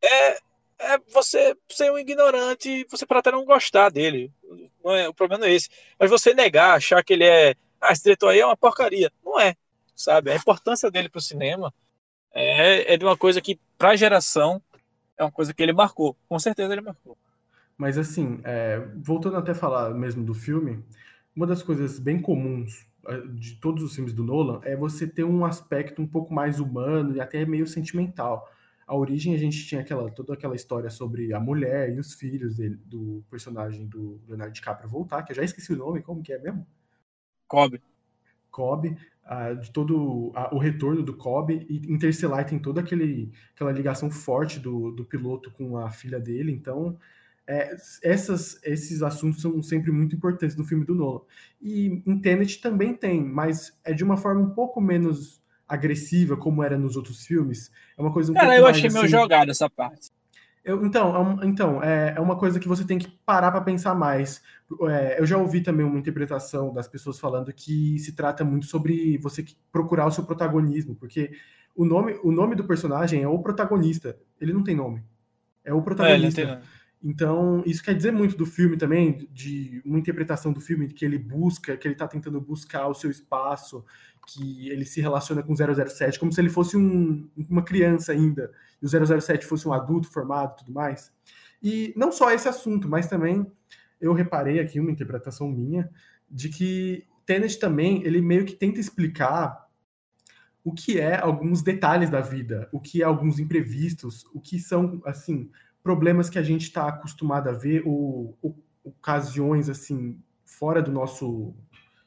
é, 0.02 0.38
é 0.84 0.98
você 1.12 1.56
ser 1.68 1.90
um 1.90 1.98
ignorante, 1.98 2.86
você 2.90 3.06
pode 3.06 3.20
até 3.20 3.32
não 3.32 3.44
gostar 3.44 3.90
dele. 3.90 4.32
Não 4.84 4.94
é, 4.94 5.08
o 5.08 5.14
problema 5.14 5.40
não 5.40 5.48
é 5.48 5.54
esse. 5.54 5.68
Mas 5.98 6.10
você 6.10 6.34
negar, 6.34 6.76
achar 6.76 7.02
que 7.02 7.12
ele 7.12 7.24
é. 7.24 7.54
Ah, 7.80 7.92
esse 7.92 8.02
diretor 8.02 8.28
aí 8.28 8.40
é 8.40 8.46
uma 8.46 8.56
porcaria. 8.56 9.10
Não 9.24 9.38
é, 9.40 9.54
sabe? 9.94 10.30
A 10.30 10.36
importância 10.36 10.90
dele 10.90 11.08
para 11.08 11.18
o 11.18 11.22
cinema 11.22 11.72
é, 12.32 12.94
é 12.94 12.96
de 12.96 13.04
uma 13.04 13.16
coisa 13.16 13.40
que, 13.40 13.58
para 13.78 13.90
a 13.90 13.96
geração, 13.96 14.62
é 15.16 15.24
uma 15.24 15.32
coisa 15.32 15.54
que 15.54 15.62
ele 15.62 15.72
marcou. 15.72 16.16
Com 16.28 16.38
certeza 16.38 16.72
ele 16.72 16.80
marcou. 16.82 17.16
Mas 17.76 17.98
assim, 17.98 18.40
é, 18.44 18.80
voltando 18.96 19.36
até 19.36 19.52
a 19.52 19.54
falar 19.54 19.90
mesmo 19.90 20.24
do 20.24 20.34
filme, 20.34 20.84
uma 21.34 21.46
das 21.46 21.62
coisas 21.62 21.98
bem 21.98 22.20
comuns 22.20 22.86
é, 23.08 23.20
de 23.34 23.56
todos 23.56 23.82
os 23.82 23.94
filmes 23.94 24.12
do 24.12 24.22
Nolan 24.22 24.60
é 24.62 24.76
você 24.76 25.06
ter 25.06 25.24
um 25.24 25.44
aspecto 25.44 26.00
um 26.00 26.06
pouco 26.06 26.32
mais 26.32 26.60
humano 26.60 27.16
e 27.16 27.20
até 27.20 27.44
meio 27.44 27.66
sentimental 27.66 28.48
a 28.86 28.96
origem 28.96 29.34
a 29.34 29.38
gente 29.38 29.66
tinha 29.66 29.80
aquela 29.80 30.10
toda 30.10 30.34
aquela 30.34 30.54
história 30.54 30.90
sobre 30.90 31.32
a 31.32 31.40
mulher 31.40 31.92
e 31.92 31.98
os 31.98 32.14
filhos 32.14 32.56
dele, 32.56 32.78
do 32.84 33.24
personagem 33.30 33.86
do 33.86 34.20
Leonardo 34.28 34.52
DiCaprio 34.52 34.88
voltar, 34.88 35.22
que 35.22 35.32
eu 35.32 35.36
já 35.36 35.42
esqueci 35.42 35.72
o 35.72 35.76
nome, 35.76 36.02
como 36.02 36.22
que 36.22 36.32
é 36.32 36.38
mesmo? 36.38 36.66
Cobb. 37.48 37.80
Cobb, 38.50 38.96
de 39.60 39.72
todo 39.72 40.32
o 40.52 40.58
retorno 40.58 41.02
do 41.02 41.16
Cobb 41.16 41.66
e 41.68 41.92
Interstellar 41.92 42.44
tem 42.46 42.58
toda 42.58 42.80
aquele, 42.80 43.32
aquela 43.54 43.72
ligação 43.72 44.10
forte 44.10 44.60
do, 44.60 44.92
do 44.92 45.04
piloto 45.04 45.50
com 45.50 45.76
a 45.78 45.90
filha 45.90 46.20
dele, 46.20 46.52
então 46.52 46.98
é, 47.46 47.74
essas, 48.02 48.58
esses 48.62 49.02
assuntos 49.02 49.42
são 49.42 49.62
sempre 49.62 49.90
muito 49.90 50.16
importantes 50.16 50.56
no 50.56 50.64
filme 50.64 50.84
do 50.84 50.94
Nolan. 50.94 51.20
E 51.60 52.02
em 52.06 52.18
Tenet 52.18 52.60
também 52.60 52.94
tem, 52.94 53.22
mas 53.22 53.78
é 53.84 53.92
de 53.92 54.04
uma 54.04 54.16
forma 54.16 54.40
um 54.40 54.50
pouco 54.50 54.80
menos 54.80 55.42
agressiva, 55.68 56.36
como 56.36 56.62
era 56.62 56.78
nos 56.78 56.96
outros 56.96 57.26
filmes. 57.26 57.70
É 57.96 58.02
uma 58.02 58.12
coisa 58.12 58.32
um 58.32 58.34
Cara, 58.34 58.56
eu 58.56 58.62
mais, 58.62 58.76
achei 58.76 58.88
assim, 58.88 58.98
meio 58.98 59.08
jogado 59.08 59.50
essa 59.50 59.68
parte. 59.70 60.10
eu- 60.64 60.84
então, 60.86 61.40
é 61.42 61.46
então 61.46 61.82
é, 61.82 62.14
é 62.16 62.20
uma 62.20 62.36
coisa 62.38 62.58
que 62.58 62.68
você 62.68 62.84
tem 62.86 62.98
que 62.98 63.08
parar 63.26 63.50
para 63.52 63.60
pensar 63.60 63.94
mais. 63.94 64.42
É, 64.88 65.20
eu 65.20 65.26
já 65.26 65.36
ouvi 65.36 65.60
também 65.62 65.84
uma 65.84 65.98
interpretação 65.98 66.72
das 66.72 66.88
pessoas 66.88 67.18
falando 67.18 67.52
que 67.52 67.98
se 67.98 68.12
trata 68.14 68.44
muito 68.44 68.66
sobre 68.66 69.18
você 69.18 69.44
procurar 69.70 70.06
o 70.06 70.10
seu 70.10 70.24
protagonismo, 70.24 70.94
porque 70.94 71.32
o 71.76 71.84
nome, 71.84 72.18
o 72.22 72.32
nome 72.32 72.54
do 72.56 72.64
personagem 72.64 73.22
é 73.22 73.28
o 73.28 73.38
protagonista. 73.40 74.16
Ele 74.40 74.52
não 74.52 74.62
tem 74.64 74.74
nome. 74.76 75.02
É 75.64 75.72
o 75.74 75.78
É, 75.78 75.82
protagonista. 75.82 76.44
nada. 76.46 76.62
Então, 77.06 77.62
isso 77.66 77.82
quer 77.82 77.94
dizer 77.94 78.12
muito 78.12 78.34
do 78.34 78.46
filme 78.46 78.78
também, 78.78 79.28
de 79.30 79.82
uma 79.84 79.98
interpretação 79.98 80.54
do 80.54 80.60
filme 80.60 80.88
que 80.88 81.04
ele 81.04 81.18
busca, 81.18 81.76
que 81.76 81.86
ele 81.86 81.94
tá 81.94 82.08
tentando 82.08 82.40
buscar 82.40 82.88
o 82.88 82.94
seu 82.94 83.10
espaço, 83.10 83.84
que 84.26 84.70
ele 84.70 84.86
se 84.86 85.02
relaciona 85.02 85.42
com 85.42 85.52
o 85.52 85.56
007, 85.56 86.18
como 86.18 86.32
se 86.32 86.40
ele 86.40 86.48
fosse 86.48 86.78
um- 86.78 87.28
uma 87.36 87.62
criança 87.62 88.12
ainda, 88.12 88.50
e 88.80 88.86
o 88.86 88.88
007 88.88 89.44
fosse 89.44 89.68
um 89.68 89.72
adulto 89.74 90.10
formado 90.10 90.54
e 90.54 90.56
tudo 90.60 90.72
mais. 90.72 91.12
E 91.62 91.92
não 91.94 92.10
só 92.10 92.30
esse 92.30 92.48
assunto, 92.48 92.88
mas 92.88 93.06
também 93.06 93.46
eu 94.00 94.14
reparei 94.14 94.58
aqui 94.58 94.80
uma 94.80 94.90
interpretação 94.90 95.46
minha, 95.50 95.90
de 96.30 96.48
que 96.48 97.06
Tenet 97.26 97.58
também, 97.58 98.02
ele 98.02 98.22
meio 98.22 98.46
que 98.46 98.54
tenta 98.54 98.80
explicar 98.80 99.68
o 100.64 100.72
que 100.72 100.98
é 100.98 101.20
alguns 101.20 101.62
detalhes 101.62 102.08
da 102.08 102.22
vida, 102.22 102.66
o 102.72 102.80
que 102.80 103.02
é 103.02 103.04
alguns 103.04 103.38
imprevistos, 103.38 104.24
o 104.32 104.40
que 104.40 104.58
são, 104.58 105.02
assim, 105.04 105.50
problemas 105.84 106.30
que 106.30 106.38
a 106.38 106.42
gente 106.42 106.62
está 106.62 106.88
acostumado 106.88 107.50
a 107.50 107.52
ver, 107.52 107.82
ou, 107.86 108.36
ou 108.40 108.58
ocasiões, 108.82 109.68
assim, 109.68 110.18
fora 110.44 110.80
do 110.80 110.90
nosso, 110.90 111.54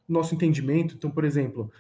nosso 0.07 0.33
entendimento. 0.33 0.95
Então, 0.95 1.11
por 1.11 1.23
exemplo, 1.23 1.71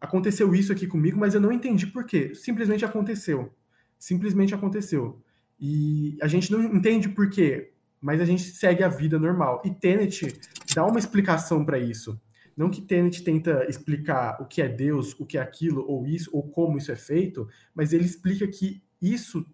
aconteceu 0.00 0.52
isso 0.52 0.72
aqui 0.72 0.88
comigo, 0.88 1.18
mas 1.18 1.32
eu 1.32 1.40
não 1.40 1.52
entendi 1.52 1.86
por 1.86 2.04
quê. 2.04 2.34
Simplesmente 2.34 2.84
aconteceu. 2.84 3.54
Simplesmente 3.96 4.52
aconteceu. 4.52 5.22
E 5.58 6.18
a 6.20 6.26
gente 6.26 6.50
não 6.50 6.60
entende 6.62 7.08
por 7.08 7.30
quê, 7.30 7.72
mas 8.00 8.20
a 8.20 8.24
gente 8.24 8.42
segue 8.42 8.82
a 8.82 8.88
vida 8.88 9.16
normal. 9.16 9.62
E 9.64 9.70
Tenet 9.70 10.36
dá 10.74 10.84
uma 10.84 10.98
explicação 10.98 11.64
para 11.64 11.78
isso. 11.78 12.20
Não 12.56 12.68
que 12.68 12.82
Tenet 12.82 13.22
tenta 13.22 13.64
explicar 13.68 14.40
o 14.40 14.46
que 14.46 14.60
é 14.60 14.68
Deus, 14.68 15.18
o 15.20 15.24
que 15.24 15.38
é 15.38 15.40
aquilo, 15.40 15.84
ou 15.86 16.04
isso, 16.04 16.30
ou 16.32 16.42
como 16.42 16.78
isso 16.78 16.90
é 16.90 16.96
feito, 16.96 17.48
mas 17.72 17.92
ele 17.92 18.04
explica 18.04 18.46
que 18.48 18.82
isso, 19.00 19.46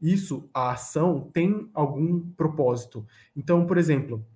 isso, 0.00 0.48
a 0.54 0.72
ação, 0.72 1.30
tem 1.32 1.70
algum 1.74 2.20
propósito. 2.32 3.06
Então, 3.34 3.66
por 3.66 3.78
exemplo, 3.78 4.26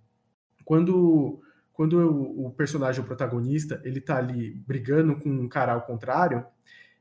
quando, 0.64 1.40
quando 1.72 2.00
eu- 2.00 2.44
o 2.46 2.50
personagem, 2.50 3.02
o 3.02 3.06
protagonista, 3.06 3.80
ele 3.84 4.00
tá 4.00 4.16
ali 4.18 4.54
brigando 4.66 5.16
com 5.18 5.28
um 5.30 5.48
cara 5.48 5.72
ao 5.72 5.82
contrário, 5.82 6.44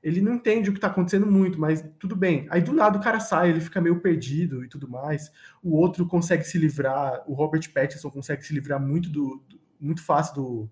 ele 0.02 0.22
não 0.22 0.34
entende 0.36 0.70
o 0.70 0.74
que 0.74 0.80
tá 0.80 0.88
acontecendo 0.88 1.28
muito, 1.28 1.60
mas 1.60 1.84
tudo 2.00 2.16
bem. 2.16 2.48
Aí 2.50 2.62
do 2.62 2.72
nada 2.74 2.98
o 2.98 3.02
cara 3.04 3.20
sai, 3.20 3.50
ele 3.50 3.60
fica 3.62 3.82
meio 3.82 4.00
perdido 4.02 4.64
e 4.64 4.70
tudo 4.70 4.90
mais. 4.90 5.32
O 5.64 5.76
outro 5.76 6.08
consegue 6.08 6.44
se 6.46 6.58
livrar, 6.58 7.24
o 7.28 7.34
Robert 7.34 7.72
Pattinson 7.74 8.10
consegue 8.10 8.44
se 8.46 8.54
livrar 8.54 8.80
muito 8.82 9.10
do, 9.10 9.44
do- 9.50 9.60
muito 9.80 10.02
fácil 10.04 10.36
do, 10.36 10.70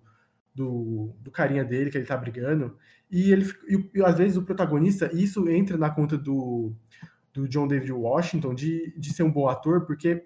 do, 0.54 1.14
do 1.20 1.30
carinha 1.30 1.64
dele 1.64 1.90
que 1.90 1.98
ele 1.98 2.06
tá 2.06 2.16
brigando. 2.16 2.76
E 3.10 3.32
ele 3.32 3.46
e, 3.68 3.76
o- 3.76 3.90
e 3.94 4.02
às 4.04 4.16
vezes 4.18 4.36
o 4.36 4.42
protagonista, 4.44 5.10
isso 5.14 5.48
entra 5.48 5.76
na 5.78 5.90
conta 5.90 6.16
do, 6.18 6.74
do 7.38 7.48
John 7.48 7.66
David 7.68 7.92
Washington 7.92 8.54
de, 8.54 8.92
de 8.96 9.12
ser 9.12 9.22
um 9.22 9.30
bom 9.30 9.48
ator, 9.48 9.82
porque 9.86 10.24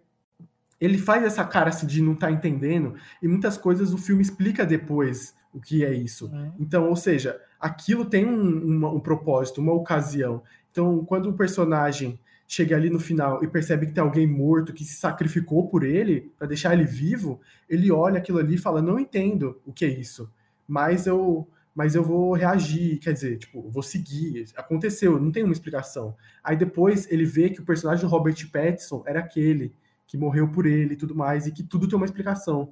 ele 0.81 0.99
faz 0.99 1.23
essa 1.23 1.45
cara 1.45 1.69
assim, 1.69 1.87
de 1.87 2.03
não 2.03 2.13
estar 2.15 2.31
entendendo, 2.31 2.95
e 3.23 3.29
muitas 3.29 3.57
coisas 3.57 3.93
o 3.93 3.99
filme 3.99 4.23
explica 4.23 4.67
depois 4.67 5.35
o 5.53 5.61
que 5.61 5.85
é 5.85 5.93
isso. 5.95 6.31
Então, 6.59 6.89
ou 6.89 6.97
seja, 6.97 7.41
aquilo 7.61 8.05
tem 8.05 8.27
um, 8.27 8.77
uma- 8.77 8.91
um 8.91 8.99
propósito, 9.01 9.61
uma 9.61 9.73
ocasião. 9.73 10.43
Então, 10.71 11.05
quando 11.05 11.29
o 11.29 11.35
personagem 11.35 12.19
chega 12.49 12.75
ali 12.77 12.91
no 12.91 12.99
final 12.99 13.43
e 13.45 13.49
percebe 13.49 13.87
que 13.87 13.93
tem 13.93 14.03
alguém 14.03 14.27
morto 14.27 14.73
que 14.73 14.85
se 14.85 14.95
sacrificou 14.97 15.69
por 15.69 15.85
ele 15.85 16.33
para 16.39 16.47
deixar 16.49 16.73
ele 16.75 16.85
vivo, 16.85 17.41
ele 17.69 17.91
olha 17.93 18.19
aquilo 18.19 18.39
ali 18.39 18.55
e 18.55 18.59
fala: 18.59 18.83
"Não 18.83 18.99
entendo 18.99 19.61
o 19.65 19.73
que 19.73 19.85
é 19.85 19.89
isso, 19.89 20.31
mas 20.67 21.07
eu 21.07 21.47
mas 21.75 21.95
eu 21.95 22.03
vou 22.03 22.35
reagir, 22.35 22.99
quer 22.99 23.13
dizer, 23.13 23.39
tipo, 23.39 23.71
vou 23.71 23.83
seguir. 23.83 24.45
Aconteceu, 24.57 25.19
não 25.19 25.31
tem 25.31 25.43
uma 25.43 25.53
explicação. 25.53 26.15
Aí 26.45 26.57
depois 26.57 27.11
ele 27.11 27.25
vê 27.25 27.51
que 27.51 27.61
o 27.61 27.65
personagem 27.65 28.05
do 28.05 28.11
Robert 28.11 28.37
Pattinson 28.51 29.03
era 29.07 29.21
aquele 29.21 29.75
que 30.07 30.19
morreu 30.19 30.49
por 30.49 30.67
ele 30.67 30.93
e 30.93 30.97
tudo 30.97 31.15
mais, 31.15 31.47
e 31.47 31.53
que 31.53 31.63
tudo 31.63 31.89
tem 31.89 31.97
uma 31.97 32.05
explicação. 32.05 32.71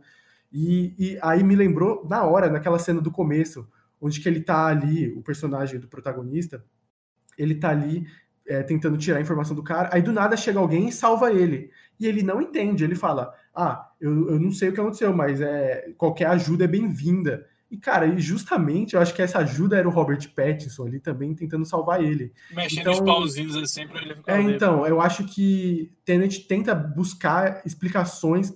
E, 0.53 0.95
e 0.99 1.19
aí 1.23 1.43
me 1.43 1.57
lembrou, 1.57 2.07
na 2.09 2.25
hora, 2.25 2.51
naquela 2.51 2.79
cena 2.79 3.01
do 3.01 3.11
começo, 3.11 3.67
onde 4.01 4.21
que 4.21 4.29
ele 4.29 4.41
tá 4.41 4.67
ali, 4.67 5.09
o 5.13 5.23
personagem 5.23 5.81
do 5.81 5.89
protagonista, 5.89 6.63
ele 7.39 7.55
tá 7.55 7.71
ali 7.71 8.07
é, 8.47 8.63
tentando 8.63 8.99
tirar 8.99 9.19
a 9.19 9.21
informação 9.23 9.55
do 9.55 9.63
cara, 9.63 9.89
aí 9.93 10.03
do 10.03 10.13
nada 10.13 10.37
chega 10.37 10.59
alguém 10.59 10.89
e 10.89 10.93
salva 10.93 11.33
ele. 11.33 11.71
E 11.99 12.07
ele 12.07 12.23
não 12.23 12.43
entende, 12.43 12.85
ele 12.85 12.95
fala, 12.95 13.33
ah, 13.55 13.91
eu, 14.01 14.31
eu 14.31 14.41
não 14.41 14.51
sei 14.51 14.69
o 14.69 14.73
que 14.73 14.81
aconteceu, 14.81 15.15
mas 15.15 15.41
é, 15.41 15.93
qualquer 15.97 16.27
ajuda 16.27 16.65
é 16.65 16.69
bem-vinda. 16.69 17.47
E, 17.71 17.77
cara, 17.77 18.07
e 18.07 18.19
justamente 18.19 18.95
eu 18.97 19.01
acho 19.01 19.15
que 19.15 19.23
essa 19.23 19.39
ajuda 19.39 19.77
era 19.77 19.87
o 19.89 19.93
Robert 19.93 20.29
Pattinson 20.35 20.87
ali 20.87 20.99
também 20.99 21.33
tentando 21.35 21.65
salvar 21.65 22.03
ele. 22.03 22.33
Mexendo 22.53 22.81
Então- 22.81 22.93
os 22.95 23.01
pauzinhos 23.01 23.55
assim 23.57 23.87
pra 23.87 24.03
ele 24.03 24.17
ficar 24.17 24.33
É, 24.33 24.39
livre. 24.39 24.55
então, 24.57 24.85
eu 24.87 25.01
acho 25.01 25.25
que 25.25 25.93
Tenet 26.05 26.49
tenta 26.49 26.75
buscar 26.75 27.63
explicações 27.65 28.53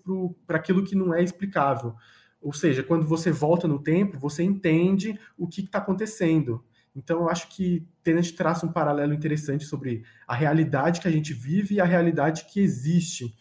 para 0.46 0.56
aquilo 0.56 0.82
que 0.82 0.96
não 0.96 1.14
é 1.14 1.22
explicável. 1.22 1.94
Ou 2.42 2.52
seja, 2.52 2.82
quando 2.82 3.06
você 3.06 3.30
volta 3.30 3.68
no 3.68 3.78
tempo, 3.78 4.18
você 4.18 4.42
entende 4.42 5.18
o 5.38 5.46
que 5.46 5.60
está 5.62 5.78
acontecendo. 5.78 6.62
Então, 6.96 7.20
eu 7.20 7.28
acho 7.28 7.48
que 7.48 7.86
Tenet 8.02 8.32
traça 8.34 8.66
um 8.66 8.72
paralelo 8.72 9.14
interessante 9.14 9.64
sobre 9.64 10.02
a 10.26 10.34
realidade 10.34 11.00
que 11.00 11.08
a 11.08 11.10
gente 11.10 11.32
vive 11.32 11.76
e 11.76 11.80
a 11.80 11.84
realidade 11.84 12.46
que 12.46 12.60
existe. 12.60 13.34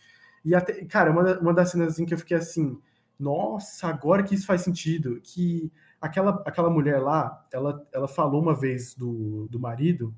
E 0.46 0.54
até, 0.56 0.86
cara, 0.86 1.12
uma, 1.12 1.40
uma 1.40 1.54
das 1.54 1.72
cenas 1.72 1.94
assim, 1.94 2.06
que 2.06 2.14
eu 2.14 2.18
fiquei 2.18 2.38
assim, 2.38 2.78
nossa, 3.20 3.88
agora 3.88 4.24
que 4.24 4.36
isso 4.36 4.46
faz 4.46 4.62
sentido, 4.62 5.20
que 5.22 5.72
aquela, 6.02 6.44
aquela 6.46 6.70
mulher 6.70 7.00
lá, 7.00 7.46
ela, 7.52 7.88
ela 7.94 8.08
falou 8.08 8.42
uma 8.42 8.54
vez 8.54 8.96
do, 8.96 9.48
do 9.50 9.60
marido 9.60 10.14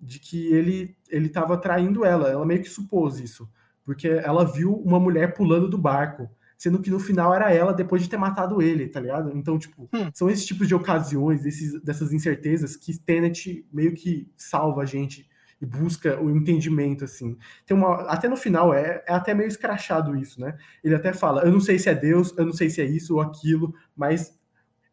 de 0.00 0.18
que 0.18 0.46
ele 0.52 0.96
ele 1.10 1.26
estava 1.26 1.56
traindo 1.58 2.04
ela. 2.04 2.28
Ela 2.28 2.46
meio 2.46 2.62
que 2.62 2.68
supôs 2.68 3.18
isso, 3.20 3.50
porque 3.84 4.08
ela 4.08 4.44
viu 4.44 4.74
uma 4.74 4.98
mulher 5.00 5.34
pulando 5.34 5.68
do 5.68 5.76
barco, 5.78 6.30
sendo 6.56 6.80
que 6.80 6.90
no 6.90 7.00
final 7.00 7.34
era 7.34 7.52
ela 7.52 7.72
depois 7.74 8.02
de 8.02 8.08
ter 8.08 8.16
matado 8.16 8.62
ele, 8.62 8.88
tá 8.88 9.00
ligado? 9.00 9.36
Então, 9.36 9.58
tipo, 9.58 9.88
Hum. 9.92 10.10
são 10.14 10.28
esses 10.30 10.46
tipos 10.46 10.68
de 10.68 10.74
ocasiões, 10.74 11.44
esses, 11.44 11.80
dessas 11.82 12.12
incertezas 12.12 12.76
que 12.76 12.98
Tenet 12.98 13.66
meio 13.72 13.94
que 13.94 14.30
salva 14.36 14.82
a 14.82 14.86
gente 14.86 15.28
e 15.60 15.66
busca 15.66 16.20
o 16.20 16.30
entendimento, 16.30 17.04
assim. 17.04 17.36
Tem 17.66 17.76
uma, 17.76 18.02
até 18.02 18.28
no 18.28 18.36
final, 18.36 18.72
é, 18.72 19.04
é 19.06 19.12
até 19.12 19.34
meio 19.34 19.48
escrachado 19.48 20.16
isso, 20.16 20.40
né? 20.40 20.56
Ele 20.82 20.94
até 20.94 21.12
fala, 21.12 21.42
eu 21.42 21.52
não 21.52 21.60
sei 21.60 21.78
se 21.78 21.88
é 21.88 21.94
Deus, 21.94 22.34
eu 22.36 22.46
não 22.46 22.52
sei 22.52 22.70
se 22.70 22.80
é 22.80 22.84
isso 22.84 23.14
ou 23.14 23.20
aquilo, 23.20 23.74
mas 23.94 24.38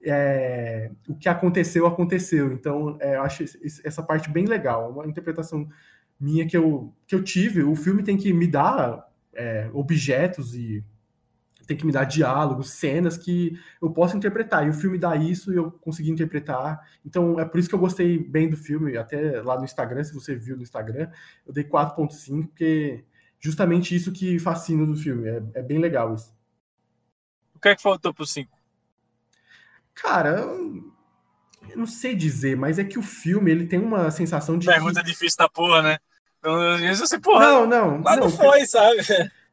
é, 0.04 0.92
o 1.08 1.16
que 1.16 1.30
aconteceu, 1.30 1.88
aconteceu. 1.88 2.52
Então, 2.52 2.98
é, 3.00 3.16
eu 3.16 3.22
acho 3.22 3.46
essa 3.84 4.04
parte 4.04 4.30
bem 4.30 4.46
legal. 4.46 4.92
Uma 4.92 5.08
interpretação 5.08 5.68
minha 6.20 6.46
que 6.46 6.58
eu, 6.58 6.94
que 7.06 7.16
eu 7.16 7.24
tive. 7.24 7.64
O 7.64 7.76
filme 7.76 8.04
tem 8.04 8.18
que 8.18 8.34
me 8.34 8.48
dar 8.48 9.08
é, 9.34 9.70
objetos 9.74 10.54
e 10.56 10.84
tem 11.68 11.78
que 11.78 11.86
me 11.86 11.92
dar 11.92 12.06
diálogos, 12.06 12.72
cenas 12.72 13.18
que 13.18 13.60
eu 13.82 13.92
posso 13.92 14.16
interpretar. 14.18 14.66
E 14.66 14.70
o 14.70 14.74
filme 14.74 14.98
dá 14.98 15.16
isso 15.16 15.54
e 15.54 15.58
eu 15.58 15.70
consegui 15.72 16.10
interpretar. 16.10 16.80
Então, 17.06 17.40
é 17.40 17.46
por 17.46 17.60
isso 17.60 17.70
que 17.70 17.76
eu 17.76 17.80
gostei 17.80 18.18
bem 18.18 18.50
do 18.50 18.58
filme. 18.58 18.98
Até 18.98 19.42
lá 19.42 19.58
no 19.58 19.66
Instagram, 19.66 20.04
se 20.04 20.14
você 20.14 20.36
viu 20.36 20.56
no 20.56 20.64
Instagram, 20.64 21.10
eu 21.46 21.54
dei 21.54 21.64
4.5, 21.66 22.48
porque 22.48 23.04
justamente 23.40 23.96
isso 23.96 24.12
que 24.12 24.40
fascina 24.40 24.86
do 24.86 24.96
filme. 24.96 25.28
É, 25.28 25.44
é 25.56 25.62
bem 25.62 25.78
legal 25.80 26.16
isso. 26.16 26.34
O 27.54 27.60
que 27.60 27.70
é 27.70 27.76
que 27.76 27.82
faltou 27.82 28.14
pro 28.14 28.26
5? 28.26 28.56
Cara, 29.94 30.46
eu 31.70 31.78
não 31.78 31.88
sei 31.88 32.16
dizer, 32.16 32.56
mas 32.56 32.80
é 32.80 32.84
que 32.84 33.00
o 33.00 33.04
filme 33.04 33.52
ele 33.52 33.66
tem 33.66 33.80
uma 33.80 34.10
sensação 34.12 34.58
de. 34.58 34.68
que- 34.68 34.74
Pergunta 34.74 35.04
difícil 35.04 35.38
da 35.38 35.50
porra, 35.50 35.82
né? 35.82 35.98
Então, 36.40 36.56
às 36.56 36.80
vezes 36.80 37.00
você, 37.00 37.20
porra, 37.20 37.46
Não, 37.46 37.66
não, 37.68 37.98
mas 37.98 38.20
não 38.20 38.28
não, 38.28 38.38
foi, 38.38 38.66
sabe? 38.66 38.98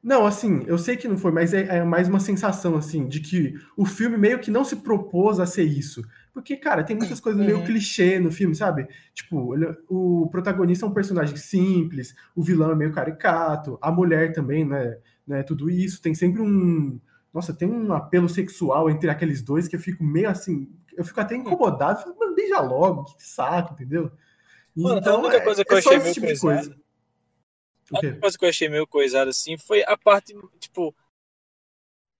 Não, 0.04 0.26
assim, 0.26 0.62
eu 0.66 0.76
sei 0.76 0.96
que 0.98 1.08
não 1.08 1.16
foi, 1.16 1.32
mas 1.32 1.54
é, 1.54 1.78
é 1.78 1.82
mais 1.82 2.08
uma 2.08 2.20
sensação, 2.20 2.76
assim, 2.76 3.08
de 3.08 3.20
que 3.20 3.54
o 3.74 3.86
filme 3.86 4.18
meio 4.18 4.38
que 4.38 4.50
não 4.50 4.62
se 4.64 4.76
propôs 4.76 5.40
a 5.40 5.46
ser 5.46 5.64
isso. 5.64 6.02
Porque, 6.32 6.56
cara, 6.56 6.84
tem 6.84 6.94
muitas 6.96 7.20
coisas 7.20 7.40
meio 7.44 7.58
Uhum. 7.58 7.64
clichê 7.64 8.18
no 8.20 8.30
filme, 8.30 8.54
sabe? 8.54 8.86
Tipo, 9.14 9.54
ele- 9.54 9.74
o 9.88 10.28
protagonista 10.30 10.84
é 10.84 10.88
um 10.88 10.92
personagem 10.92 11.36
simples, 11.36 12.14
o 12.36 12.42
vilão 12.42 12.70
é 12.70 12.74
meio 12.74 12.92
caricato, 12.92 13.78
a 13.80 13.90
mulher 13.90 14.32
também, 14.32 14.64
né? 14.64 14.98
né 15.26 15.42
tudo 15.42 15.70
isso. 15.70 16.02
Tem 16.02 16.14
sempre 16.14 16.42
um. 16.42 17.00
Nossa, 17.32 17.54
tem 17.54 17.68
um 17.70 17.92
apelo 17.94 18.28
sexual 18.28 18.90
entre 18.90 19.08
aqueles 19.08 19.42
dois 19.42 19.66
que 19.68 19.74
eu 19.76 19.80
fico 19.80 20.04
meio 20.04 20.28
assim. 20.28 20.68
Eu 20.96 21.04
fico 21.04 21.20
até 21.20 21.34
incomodado. 21.34 22.00
Fico, 22.00 22.18
Mano, 22.18 22.34
beija 22.34 22.60
logo, 22.60 23.04
que 23.04 23.26
saco, 23.26 23.72
entendeu? 23.72 24.10
Mano, 24.76 25.00
a 25.08 25.16
única 25.18 25.40
coisa 25.40 25.64
que 25.64 25.72
eu 25.72 25.82
só 25.82 25.88
achei 25.90 25.98
esse 25.98 26.04
meio 26.04 26.14
tipo 26.14 26.26
de 26.26 26.32
pesado- 26.32 26.68
coisa. 26.68 26.83
A 27.92 27.98
única 27.98 28.20
coisa 28.20 28.38
que 28.38 28.44
eu 28.44 28.48
achei 28.48 28.68
meio 28.68 28.86
coisada 28.86 29.30
assim 29.30 29.56
foi 29.56 29.82
a 29.86 29.96
parte, 29.96 30.34
tipo, 30.58 30.94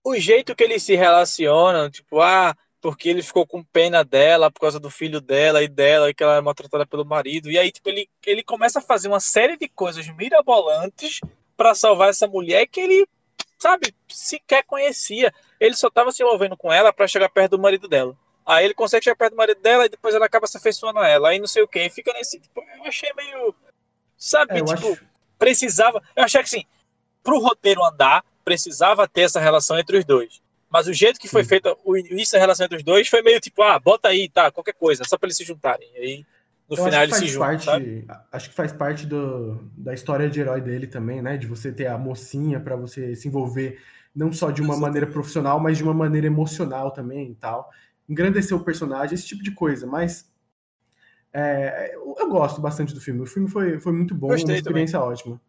o 0.03 0.15
jeito 0.17 0.55
que 0.55 0.63
eles 0.63 0.83
se 0.83 0.95
relacionam, 0.95 1.89
tipo, 1.89 2.21
ah, 2.21 2.55
porque 2.79 3.09
ele 3.09 3.23
ficou 3.23 3.47
com 3.47 3.63
pena 3.63 4.03
dela 4.03 4.51
por 4.51 4.59
causa 4.59 4.79
do 4.79 4.91
filho 4.91 5.19
dela 5.19 5.63
e 5.63 5.67
dela, 5.67 6.09
e 6.09 6.13
que 6.13 6.21
ela 6.21 6.33
era 6.33 6.41
maltratada 6.43 6.85
pelo 6.85 7.03
marido. 7.03 7.49
E 7.49 7.57
aí, 7.57 7.71
tipo, 7.71 7.89
ele, 7.89 8.07
ele 8.23 8.43
começa 8.43 8.77
a 8.77 8.81
fazer 8.81 9.07
uma 9.07 9.19
série 9.19 9.57
de 9.57 9.67
coisas 9.67 10.07
mirabolantes 10.09 11.19
para 11.57 11.73
salvar 11.73 12.09
essa 12.09 12.27
mulher 12.27 12.67
que 12.67 12.79
ele, 12.79 13.07
sabe, 13.57 13.91
sequer 14.07 14.63
conhecia. 14.63 15.33
Ele 15.59 15.73
só 15.73 15.89
tava 15.89 16.11
se 16.11 16.21
envolvendo 16.21 16.55
com 16.55 16.71
ela 16.71 16.93
para 16.93 17.07
chegar 17.07 17.29
perto 17.29 17.51
do 17.51 17.59
marido 17.59 17.87
dela. 17.87 18.15
Aí 18.45 18.65
ele 18.65 18.75
consegue 18.75 19.03
chegar 19.03 19.15
perto 19.15 19.33
do 19.33 19.37
marido 19.37 19.59
dela 19.59 19.87
e 19.87 19.89
depois 19.89 20.13
ela 20.13 20.27
acaba 20.27 20.45
se 20.45 20.57
afeiçoando 20.57 20.99
a 20.99 21.07
ela. 21.07 21.29
Aí 21.29 21.39
não 21.39 21.47
sei 21.47 21.63
o 21.63 21.67
que. 21.67 21.89
Fica 21.89 22.13
nesse. 22.13 22.39
Tipo, 22.39 22.61
eu 22.77 22.83
achei 22.83 23.11
meio. 23.13 23.55
Sabe, 24.15 24.59
é, 24.59 24.63
tipo, 24.63 24.71
acho... 24.71 25.01
precisava. 25.37 26.01
Eu 26.15 26.23
achei 26.23 26.41
que 26.41 26.47
assim, 26.47 26.65
pro 27.23 27.39
roteiro 27.39 27.83
andar, 27.83 28.23
precisava 28.43 29.07
ter 29.07 29.21
essa 29.21 29.39
relação 29.39 29.77
entre 29.77 29.97
os 29.97 30.05
dois. 30.05 30.41
Mas 30.69 30.87
o 30.87 30.93
jeito 30.93 31.19
que 31.19 31.27
foi 31.27 31.43
Sim. 31.43 31.49
feita 31.49 31.75
o 31.83 31.95
início 31.97 32.33
da 32.33 32.39
relação 32.39 32.65
entre 32.65 32.77
os 32.77 32.83
dois 32.83 33.07
foi 33.07 33.21
meio 33.21 33.39
tipo, 33.39 33.61
ah, 33.63 33.79
bota 33.79 34.09
aí, 34.09 34.29
tá, 34.29 34.51
qualquer 34.51 34.73
coisa, 34.73 35.03
só 35.03 35.17
para 35.17 35.27
eles 35.27 35.37
se 35.37 35.43
juntarem. 35.43 35.89
E 35.95 35.97
aí, 35.97 36.25
no 36.69 36.75
eu 36.77 36.83
final, 36.83 37.03
eles 37.03 37.15
se 37.15 37.27
juntam. 37.27 37.57
Parte, 37.65 38.05
acho 38.31 38.49
que 38.49 38.55
faz 38.55 38.73
parte 38.73 39.05
do, 39.05 39.69
da 39.77 39.93
história 39.93 40.29
de 40.29 40.39
herói 40.39 40.61
dele 40.61 40.87
também, 40.87 41.21
né? 41.21 41.37
De 41.37 41.47
você 41.47 41.71
ter 41.71 41.87
a 41.87 41.97
mocinha 41.97 42.59
para 42.59 42.75
você 42.75 43.15
se 43.15 43.27
envolver, 43.27 43.79
não 44.15 44.33
só 44.33 44.51
de 44.51 44.61
uma 44.61 44.73
Exatamente. 44.73 44.81
maneira 44.81 45.07
profissional, 45.07 45.59
mas 45.59 45.77
de 45.77 45.83
uma 45.83 45.93
maneira 45.93 46.27
emocional 46.27 46.91
também 46.91 47.31
e 47.31 47.35
tal. 47.35 47.69
Engrandecer 48.09 48.55
o 48.55 48.63
personagem, 48.63 49.15
esse 49.15 49.25
tipo 49.27 49.43
de 49.43 49.51
coisa. 49.51 49.87
Mas 49.87 50.29
é, 51.37 51.93
eu 51.93 52.29
gosto 52.29 52.61
bastante 52.61 52.93
do 52.93 53.01
filme. 53.01 53.19
O 53.21 53.25
filme 53.25 53.49
foi, 53.49 53.77
foi 53.77 53.91
muito 53.91 54.15
bom, 54.15 54.27
Gostei 54.27 54.55
uma 54.55 54.57
experiência 54.57 54.97
também. 54.97 55.13
ótima. 55.13 55.41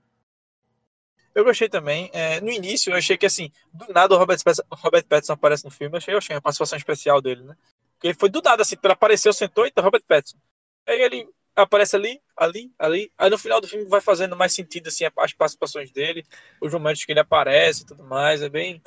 Eu 1.32 1.44
gostei 1.44 1.68
também. 1.68 2.10
É, 2.12 2.40
no 2.40 2.50
início, 2.50 2.90
eu 2.90 2.96
achei 2.96 3.16
que, 3.16 3.24
assim, 3.24 3.52
do 3.72 3.92
nada 3.92 4.12
o 4.12 4.18
Robert 4.18 4.42
Pattinson, 4.42 4.64
Robert 4.68 5.04
Pattinson 5.06 5.34
aparece 5.34 5.64
no 5.64 5.70
filme. 5.70 5.94
Eu 5.94 5.98
achei, 5.98 6.14
eu 6.14 6.18
achei 6.18 6.34
uma 6.34 6.42
participação 6.42 6.76
especial 6.76 7.22
dele, 7.22 7.44
né? 7.44 7.54
Porque 7.94 8.12
foi 8.14 8.28
do 8.28 8.42
nada, 8.42 8.62
assim, 8.62 8.74
ele 8.82 8.92
apareceu, 8.92 9.32
sentou, 9.32 9.64
então 9.64 9.84
Robert 9.84 10.02
Pattinson. 10.08 10.38
Aí 10.88 11.00
ele 11.00 11.28
aparece 11.54 11.94
ali, 11.94 12.20
ali, 12.36 12.72
ali. 12.76 13.12
Aí 13.16 13.30
no 13.30 13.38
final 13.38 13.60
do 13.60 13.68
filme 13.68 13.86
vai 13.86 14.00
fazendo 14.00 14.36
mais 14.36 14.52
sentido, 14.52 14.88
assim, 14.88 15.04
as 15.04 15.32
participações 15.34 15.92
dele, 15.92 16.24
os 16.60 16.72
momentos 16.72 17.04
que 17.04 17.12
ele 17.12 17.20
aparece 17.20 17.82
e 17.82 17.86
tudo 17.86 18.02
mais. 18.02 18.42
É 18.42 18.48
bem. 18.48 18.82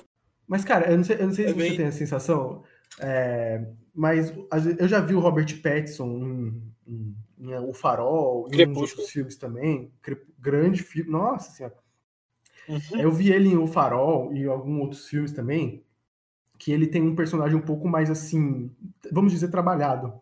Mas, 0.46 0.66
cara, 0.66 0.92
eu 0.92 0.98
não 0.98 1.04
sei, 1.06 1.16
eu 1.16 1.28
não 1.28 1.34
sei 1.34 1.46
é 1.46 1.48
se 1.48 1.54
bem... 1.54 1.70
você 1.70 1.78
tem 1.78 1.86
a 1.86 1.92
sensação, 1.94 2.64
é, 3.00 3.64
mas 4.00 4.34
eu 4.78 4.88
já 4.88 5.00
vi 5.00 5.14
o 5.14 5.20
Robert 5.20 5.62
Pattinson 5.62 6.08
em, 6.08 6.74
em, 6.88 7.16
em 7.40 7.56
O 7.56 7.74
Farol, 7.74 8.48
em 8.52 8.68
outros 8.70 9.10
filmes 9.10 9.36
também. 9.36 9.92
Grande 10.40 10.82
filme. 10.84 11.12
Nossa 11.12 11.52
senhora 11.52 11.76
Uhum. 12.70 13.02
Eu 13.02 13.12
vi 13.12 13.32
ele 13.32 13.50
em 13.50 13.58
O 13.58 13.66
Farol 13.66 14.32
e 14.32 14.46
alguns 14.46 14.80
outros 14.80 15.08
filmes 15.08 15.32
também, 15.32 15.84
que 16.60 16.72
ele 16.72 16.86
tem 16.86 17.02
um 17.02 17.16
personagem 17.16 17.58
um 17.58 17.62
pouco 17.62 17.88
mais 17.88 18.12
assim, 18.12 18.72
vamos 19.12 19.34
dizer, 19.34 19.50
trabalhado. 19.50 20.14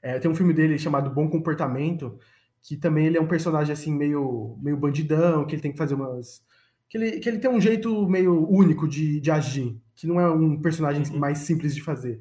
É, 0.00 0.18
tem 0.18 0.30
um 0.30 0.34
filme 0.34 0.54
dele 0.54 0.78
chamado 0.78 1.10
Bom 1.10 1.28
Comportamento, 1.28 2.18
que 2.62 2.74
também 2.74 3.06
ele 3.06 3.18
é 3.18 3.20
um 3.20 3.26
personagem 3.26 3.72
assim 3.72 3.94
meio, 3.94 4.56
meio 4.62 4.78
bandidão, 4.78 5.44
que 5.44 5.54
ele 5.54 5.62
tem 5.62 5.72
que 5.72 5.78
fazer 5.78 5.94
umas. 5.94 6.42
Que 6.88 6.96
ele, 6.96 7.20
que 7.20 7.28
ele 7.28 7.38
tem 7.38 7.50
um 7.50 7.60
jeito 7.60 8.08
meio 8.08 8.48
único 8.50 8.88
de, 8.88 9.20
de 9.20 9.30
agir, 9.30 9.76
que 9.94 10.06
não 10.06 10.18
é 10.18 10.30
um 10.30 10.58
personagem 10.60 11.04
uhum. 11.12 11.18
mais 11.18 11.38
simples 11.38 11.74
de 11.74 11.82
fazer. 11.82 12.18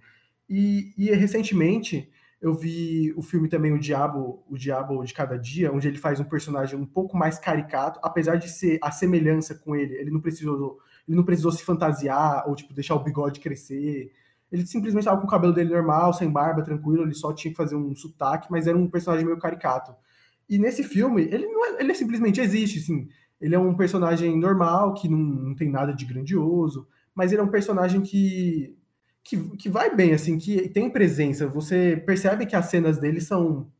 E, 0.53 0.93
e 0.97 1.09
recentemente 1.11 2.11
eu 2.41 2.53
vi 2.53 3.13
o 3.15 3.21
filme 3.21 3.47
também 3.47 3.71
O 3.71 3.79
Diabo, 3.79 4.43
O 4.49 4.57
Diabo 4.57 5.01
de 5.05 5.13
Cada 5.13 5.37
Dia, 5.37 5.71
onde 5.71 5.87
ele 5.87 5.97
faz 5.97 6.19
um 6.19 6.25
personagem 6.25 6.77
um 6.77 6.85
pouco 6.85 7.15
mais 7.15 7.39
caricato, 7.39 8.01
apesar 8.03 8.35
de 8.35 8.49
ser 8.49 8.77
a 8.81 8.91
semelhança 8.91 9.55
com 9.55 9.73
ele, 9.73 9.95
ele 9.95 10.11
não 10.11 10.19
precisou, 10.19 10.79
ele 11.07 11.15
não 11.15 11.23
precisou 11.23 11.53
se 11.53 11.63
fantasiar 11.63 12.49
ou 12.49 12.55
tipo 12.55 12.73
deixar 12.73 12.95
o 12.95 13.03
bigode 13.03 13.39
crescer. 13.39 14.11
Ele 14.51 14.67
simplesmente 14.67 15.03
estava 15.03 15.21
com 15.21 15.25
o 15.25 15.29
cabelo 15.29 15.53
dele 15.53 15.69
normal, 15.69 16.13
sem 16.13 16.29
barba, 16.29 16.61
tranquilo, 16.61 17.03
ele 17.03 17.13
só 17.13 17.31
tinha 17.31 17.51
que 17.51 17.57
fazer 17.57 17.75
um 17.77 17.95
sotaque, 17.95 18.51
mas 18.51 18.67
era 18.67 18.77
um 18.77 18.89
personagem 18.89 19.25
meio 19.25 19.39
caricato. 19.39 19.95
E 20.49 20.59
nesse 20.59 20.83
filme, 20.83 21.21
ele 21.21 21.45
não 21.45 21.65
é, 21.65 21.81
ele 21.81 21.95
simplesmente 21.95 22.41
existe, 22.41 22.79
assim. 22.79 23.07
Ele 23.39 23.55
é 23.55 23.59
um 23.59 23.73
personagem 23.73 24.37
normal, 24.37 24.93
que 24.95 25.07
não, 25.07 25.17
não 25.17 25.55
tem 25.55 25.69
nada 25.69 25.93
de 25.93 26.03
grandioso, 26.03 26.85
mas 27.15 27.31
ele 27.31 27.39
é 27.39 27.43
um 27.43 27.49
personagem 27.49 28.01
que 28.01 28.75
que, 29.23 29.37
que 29.57 29.69
vai 29.69 29.95
bem, 29.95 30.13
assim, 30.13 30.37
que 30.37 30.69
tem 30.69 30.89
presença. 30.89 31.47
Você 31.47 32.01
percebe 32.05 32.45
que 32.45 32.55
as 32.55 32.65
cenas 32.65 32.97
dele 32.97 33.21
são, 33.21 33.71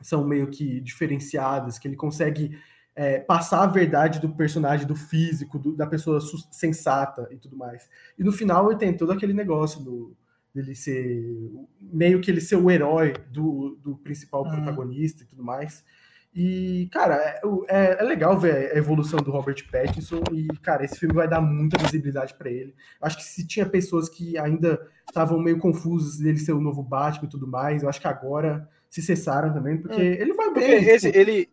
são 0.00 0.26
meio 0.26 0.48
que 0.48 0.80
diferenciadas, 0.80 1.78
que 1.78 1.88
ele 1.88 1.96
consegue 1.96 2.58
é, 2.94 3.18
passar 3.18 3.62
a 3.62 3.66
verdade 3.66 4.20
do 4.20 4.28
personagem, 4.28 4.86
do 4.86 4.94
físico, 4.94 5.58
do, 5.58 5.74
da 5.74 5.86
pessoa 5.86 6.20
sensata 6.50 7.28
e 7.30 7.36
tudo 7.36 7.56
mais. 7.56 7.88
E 8.18 8.24
no 8.24 8.32
final 8.32 8.70
ele 8.70 8.78
tem 8.78 8.96
todo 8.96 9.12
aquele 9.12 9.32
negócio 9.32 9.82
do, 9.82 10.16
dele 10.54 10.74
ser 10.74 11.50
meio 11.80 12.20
que 12.20 12.30
ele 12.30 12.40
ser 12.40 12.56
o 12.56 12.70
herói 12.70 13.14
do, 13.30 13.78
do 13.82 13.96
principal 13.96 14.46
hum. 14.46 14.50
protagonista 14.50 15.22
e 15.22 15.26
tudo 15.26 15.42
mais. 15.42 15.84
E, 16.34 16.88
cara, 16.90 17.14
é, 17.16 17.40
é, 17.68 17.96
é, 18.00 18.02
legal 18.02 18.38
ver 18.38 18.72
a 18.72 18.78
evolução 18.78 19.20
do 19.20 19.30
Robert 19.30 19.62
Pattinson 19.70 20.22
e, 20.32 20.48
cara, 20.62 20.82
esse 20.82 20.98
filme 20.98 21.14
vai 21.14 21.28
dar 21.28 21.42
muita 21.42 21.76
visibilidade 21.76 22.32
para 22.34 22.50
ele. 22.50 22.74
Acho 23.02 23.18
que 23.18 23.24
se 23.24 23.46
tinha 23.46 23.66
pessoas 23.66 24.08
que 24.08 24.38
ainda 24.38 24.80
estavam 25.06 25.38
meio 25.38 25.58
confusas 25.58 26.18
dele 26.18 26.38
ser 26.38 26.52
o 26.52 26.60
novo 26.60 26.82
Batman 26.82 27.26
e 27.26 27.30
tudo 27.30 27.46
mais, 27.46 27.82
eu 27.82 27.88
acho 27.88 28.00
que 28.00 28.08
agora 28.08 28.66
se 28.88 29.02
cessaram 29.02 29.52
também, 29.52 29.76
porque 29.76 30.00
hum. 30.00 30.00
ele 30.00 30.32
vai 30.32 30.54
bem. 30.54 30.78
Tipo... 30.78 30.90
Esse, 30.90 31.08
ele, 31.08 31.50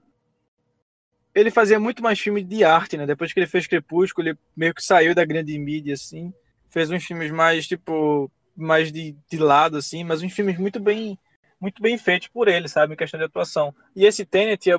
ele 1.35 1.51
fazia 1.51 1.79
muito 1.79 2.01
mais 2.01 2.17
filme 2.17 2.41
de 2.41 2.63
arte, 2.63 2.95
né? 2.95 3.05
Depois 3.05 3.33
que 3.33 3.39
ele 3.39 3.47
fez 3.47 3.67
Crepúsculo, 3.67 4.29
ele 4.29 4.37
meio 4.55 4.73
que 4.73 4.83
saiu 4.83 5.13
da 5.13 5.25
grande 5.25 5.57
mídia, 5.59 5.93
assim. 5.93 6.33
Fez 6.69 6.89
uns 6.89 7.03
filmes 7.03 7.31
mais, 7.31 7.67
tipo, 7.67 8.31
mais 8.55 8.93
de, 8.93 9.13
de 9.29 9.37
lado, 9.37 9.75
assim, 9.75 10.05
mas 10.05 10.23
uns 10.23 10.31
filmes 10.31 10.57
muito 10.57 10.79
bem 10.79 11.19
muito 11.59 11.81
bem 11.81 11.97
feito 11.97 12.31
por 12.31 12.47
ele, 12.47 12.67
sabe, 12.67 12.93
em 12.93 12.97
questão 12.97 13.17
de 13.17 13.25
atuação. 13.25 13.73
E 13.95 14.05
esse 14.05 14.25
Tenet 14.25 14.71
é 14.71 14.77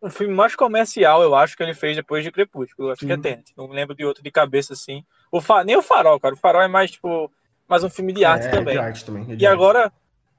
o 0.00 0.10
filme 0.10 0.34
mais 0.34 0.56
comercial, 0.56 1.22
eu 1.22 1.34
acho, 1.34 1.56
que 1.56 1.62
ele 1.62 1.74
fez 1.74 1.96
depois 1.96 2.24
de 2.24 2.32
Crepúsculo. 2.32 2.88
Eu 2.88 2.92
acho 2.92 3.06
que 3.06 3.12
é 3.12 3.16
Tenet. 3.16 3.52
Não 3.56 3.68
me 3.68 3.74
lembro 3.74 3.94
de 3.94 4.04
outro 4.04 4.22
de 4.22 4.30
cabeça 4.30 4.72
assim. 4.72 5.04
O 5.30 5.40
fa... 5.40 5.62
Nem 5.62 5.76
o 5.76 5.82
Farol, 5.82 6.18
cara. 6.18 6.34
O 6.34 6.38
Farol 6.38 6.62
é 6.62 6.68
mais, 6.68 6.90
tipo, 6.90 7.30
mais 7.68 7.84
um 7.84 7.88
filme 7.88 8.12
de 8.12 8.24
arte 8.24 8.46
é, 8.46 8.50
também. 8.50 8.74
É 8.74 8.80
de 8.80 8.84
arte 8.84 9.04
também. 9.04 9.22
É 9.22 9.36
de 9.36 9.44
e, 9.44 9.46
arte. 9.46 9.54
Agora, 9.54 9.92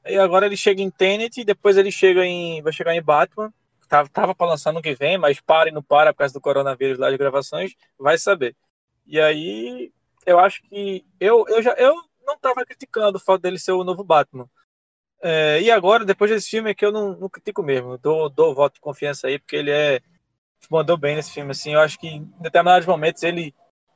e 0.05 0.17
agora 0.17 0.45
ele 0.45 0.57
chega 0.57 0.81
em 0.81 0.89
Tenet 0.89 1.39
e 1.39 1.45
depois 1.45 1.77
ele 1.77 1.91
chega 1.91 2.25
em. 2.25 2.61
Vai 2.61 2.73
chegar 2.73 2.93
em 2.93 3.01
Batman. 3.01 3.53
Tava, 3.87 4.09
tava 4.09 4.35
pra 4.35 4.47
lançar 4.47 4.73
no 4.73 4.81
que 4.81 4.95
vem, 4.95 5.17
mas 5.17 5.39
para 5.39 5.69
e 5.69 5.71
não 5.71 5.83
para 5.83 6.11
por 6.13 6.19
causa 6.19 6.33
do 6.33 6.41
coronavírus 6.41 6.97
lá 6.97 7.11
de 7.11 7.17
gravações, 7.17 7.73
vai 7.97 8.17
saber. 8.17 8.55
E 9.05 9.19
aí, 9.19 9.91
eu 10.25 10.39
acho 10.39 10.61
que. 10.63 11.05
Eu, 11.19 11.45
eu 11.47 11.61
já 11.61 11.71
eu 11.73 11.95
não 12.25 12.37
tava 12.37 12.65
criticando 12.65 13.17
o 13.17 13.21
fato 13.21 13.41
dele 13.41 13.59
ser 13.59 13.71
o 13.71 13.83
novo 13.83 14.03
Batman. 14.03 14.49
É, 15.25 15.61
e 15.61 15.71
agora, 15.71 16.03
depois 16.03 16.29
desse 16.29 16.49
filme, 16.49 16.69
é 16.69 16.73
que 16.73 16.85
eu 16.85 16.91
não, 16.91 17.17
não 17.17 17.29
critico 17.29 17.63
mesmo. 17.63 17.97
Dou, 17.97 18.29
dou 18.29 18.53
voto 18.53 18.73
de 18.73 18.81
confiança 18.81 19.27
aí, 19.27 19.39
porque 19.39 19.55
ele 19.55 19.71
é. 19.71 20.01
Mandou 20.69 20.97
bem 20.97 21.15
nesse 21.15 21.31
filme, 21.31 21.51
assim. 21.51 21.73
Eu 21.73 21.79
acho 21.79 21.97
que 21.97 22.07
em 22.07 22.29
determinados 22.39 22.85
momentos 22.85 23.23
ele, 23.23 23.53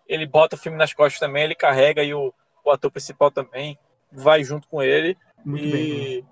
ele 0.08 0.26
bota 0.26 0.56
o 0.56 0.60
filme 0.60 0.78
nas 0.78 0.94
costas 0.94 1.20
também, 1.20 1.44
ele 1.44 1.56
carrega 1.56 2.04
e 2.04 2.14
o, 2.14 2.34
o 2.64 2.72
ator 2.72 2.92
principal 2.92 3.32
também 3.32 3.78
vai 4.12 4.44
junto 4.44 4.68
com 4.68 4.82
ele. 4.82 5.18
Muito 5.46 5.66
e... 5.66 5.72
bem. 5.72 6.28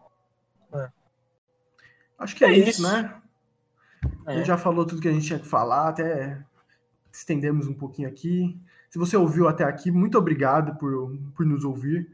É. 0.74 0.90
Acho 2.20 2.36
que 2.36 2.46
é, 2.46 2.50
é 2.50 2.58
isso, 2.58 2.70
isso, 2.70 2.84
né? 2.84 3.16
É. 4.28 4.32
A 4.32 4.36
gente 4.36 4.48
já 4.48 4.58
falou 4.58 4.86
tudo 4.86 5.02
que 5.02 5.08
a 5.08 5.14
gente 5.14 5.26
tinha 5.26 5.40
que 5.40 5.48
falar, 5.48 5.90
até 5.90 6.42
estendemos 7.12 7.68
um 7.68 7.74
pouquinho 7.74 8.08
aqui. 8.08 8.58
Se 8.90 9.00
você 9.00 9.18
ouviu 9.18 9.48
até 9.48 9.64
aqui, 9.64 9.90
muito 9.90 10.18
obrigado 10.18 10.76
por, 10.78 11.18
por 11.36 11.46
nos 11.46 11.64
ouvir 11.64 12.10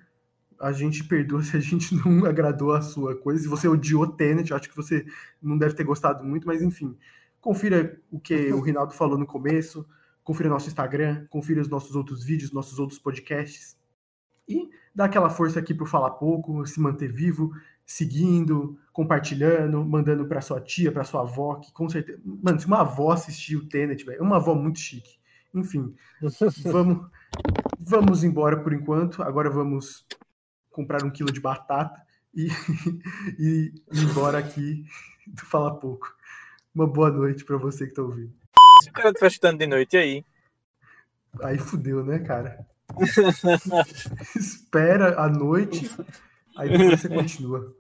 a 0.62 0.72
gente 0.72 1.04
perdoa 1.04 1.42
se 1.44 1.58
a 1.58 1.60
gente 1.60 1.96
não 1.96 2.26
agradou 2.26 2.74
a 2.74 2.82
sua 2.82 3.16
coisa. 3.16 3.42
Se 3.42 3.48
você 3.48 3.68
odiou 3.68 4.08
Tenet, 4.08 4.54
acho 4.54 4.70
que 4.70 4.76
você 4.76 5.06
não 5.42 5.58
deve 5.58 5.76
ter 5.76 5.84
gostado 5.84 6.24
muito, 6.24 6.48
mas 6.48 6.62
enfim. 6.62 6.96
Confira 7.40 8.00
o 8.12 8.20
que 8.20 8.54
o 8.54 8.60
Rinaldo 8.62 8.94
falou 8.94 9.18
no 9.18 9.26
começo, 9.26 9.86
confira 10.24 10.50
nosso 10.50 10.68
Instagram, 10.68 11.26
confira 11.30 11.62
os 11.62 11.68
nossos 11.68 11.96
outros 11.96 12.24
vídeos, 12.24 12.52
nossos 12.52 12.78
outros 12.80 13.00
podcasts. 13.00 13.78
E 14.48 14.70
dá 14.94 15.06
aquela 15.06 15.30
força 15.30 15.60
aqui 15.60 15.74
para 15.74 15.86
Falar 15.86 16.12
Pouco, 16.12 16.66
se 16.66 16.80
manter 16.80 17.12
vivo, 17.12 17.52
seguindo, 17.86 18.78
compartilhando, 18.94 19.84
mandando 19.84 20.26
para 20.26 20.42
sua 20.42 20.62
tia, 20.62 20.92
para 20.92 21.04
sua 21.04 21.22
avó, 21.22 21.56
que 21.56 21.72
com 21.72 21.90
certeza. 21.90 22.20
Mano, 22.24 22.60
se 22.60 22.68
uma 22.68 22.82
avó 22.82 23.12
assistir 23.12 23.56
o 23.56 23.68
Tenet, 23.68 24.06
velho, 24.06 24.20
é 24.20 24.22
uma 24.22 24.38
avó 24.38 24.54
muito 24.54 24.80
chique. 24.80 25.20
Enfim, 25.54 25.94
vamos, 26.64 27.10
vamos 27.80 28.24
embora 28.24 28.62
por 28.62 28.74
enquanto. 28.74 29.24
Agora 29.24 29.50
vamos 29.50 30.06
comprar 30.72 31.04
um 31.04 31.10
quilo 31.10 31.32
de 31.32 31.40
batata 31.40 32.02
e, 32.34 32.48
e 33.38 33.74
ir 33.94 34.04
embora 34.04 34.40
aqui 34.40 34.86
do 35.28 35.46
Fala 35.46 35.78
Pouco. 35.78 36.14
Uma 36.74 36.88
boa 36.88 37.12
noite 37.12 37.44
para 37.44 37.58
você 37.58 37.86
que 37.86 37.94
tá 37.94 38.02
ouvindo. 38.02 38.34
Se 38.82 38.90
o 38.90 38.94
cara 38.94 39.10
estiver 39.10 39.28
estudando 39.28 39.60
de 39.60 39.68
noite, 39.68 39.98
aí? 39.98 40.26
Aí 41.44 41.58
fudeu, 41.58 42.04
né, 42.04 42.20
cara? 42.20 42.66
Espera 44.36 45.20
a 45.22 45.30
noite, 45.30 45.90
aí 46.58 46.70
depois 46.70 47.00
você 47.00 47.10
continua. 47.10 47.76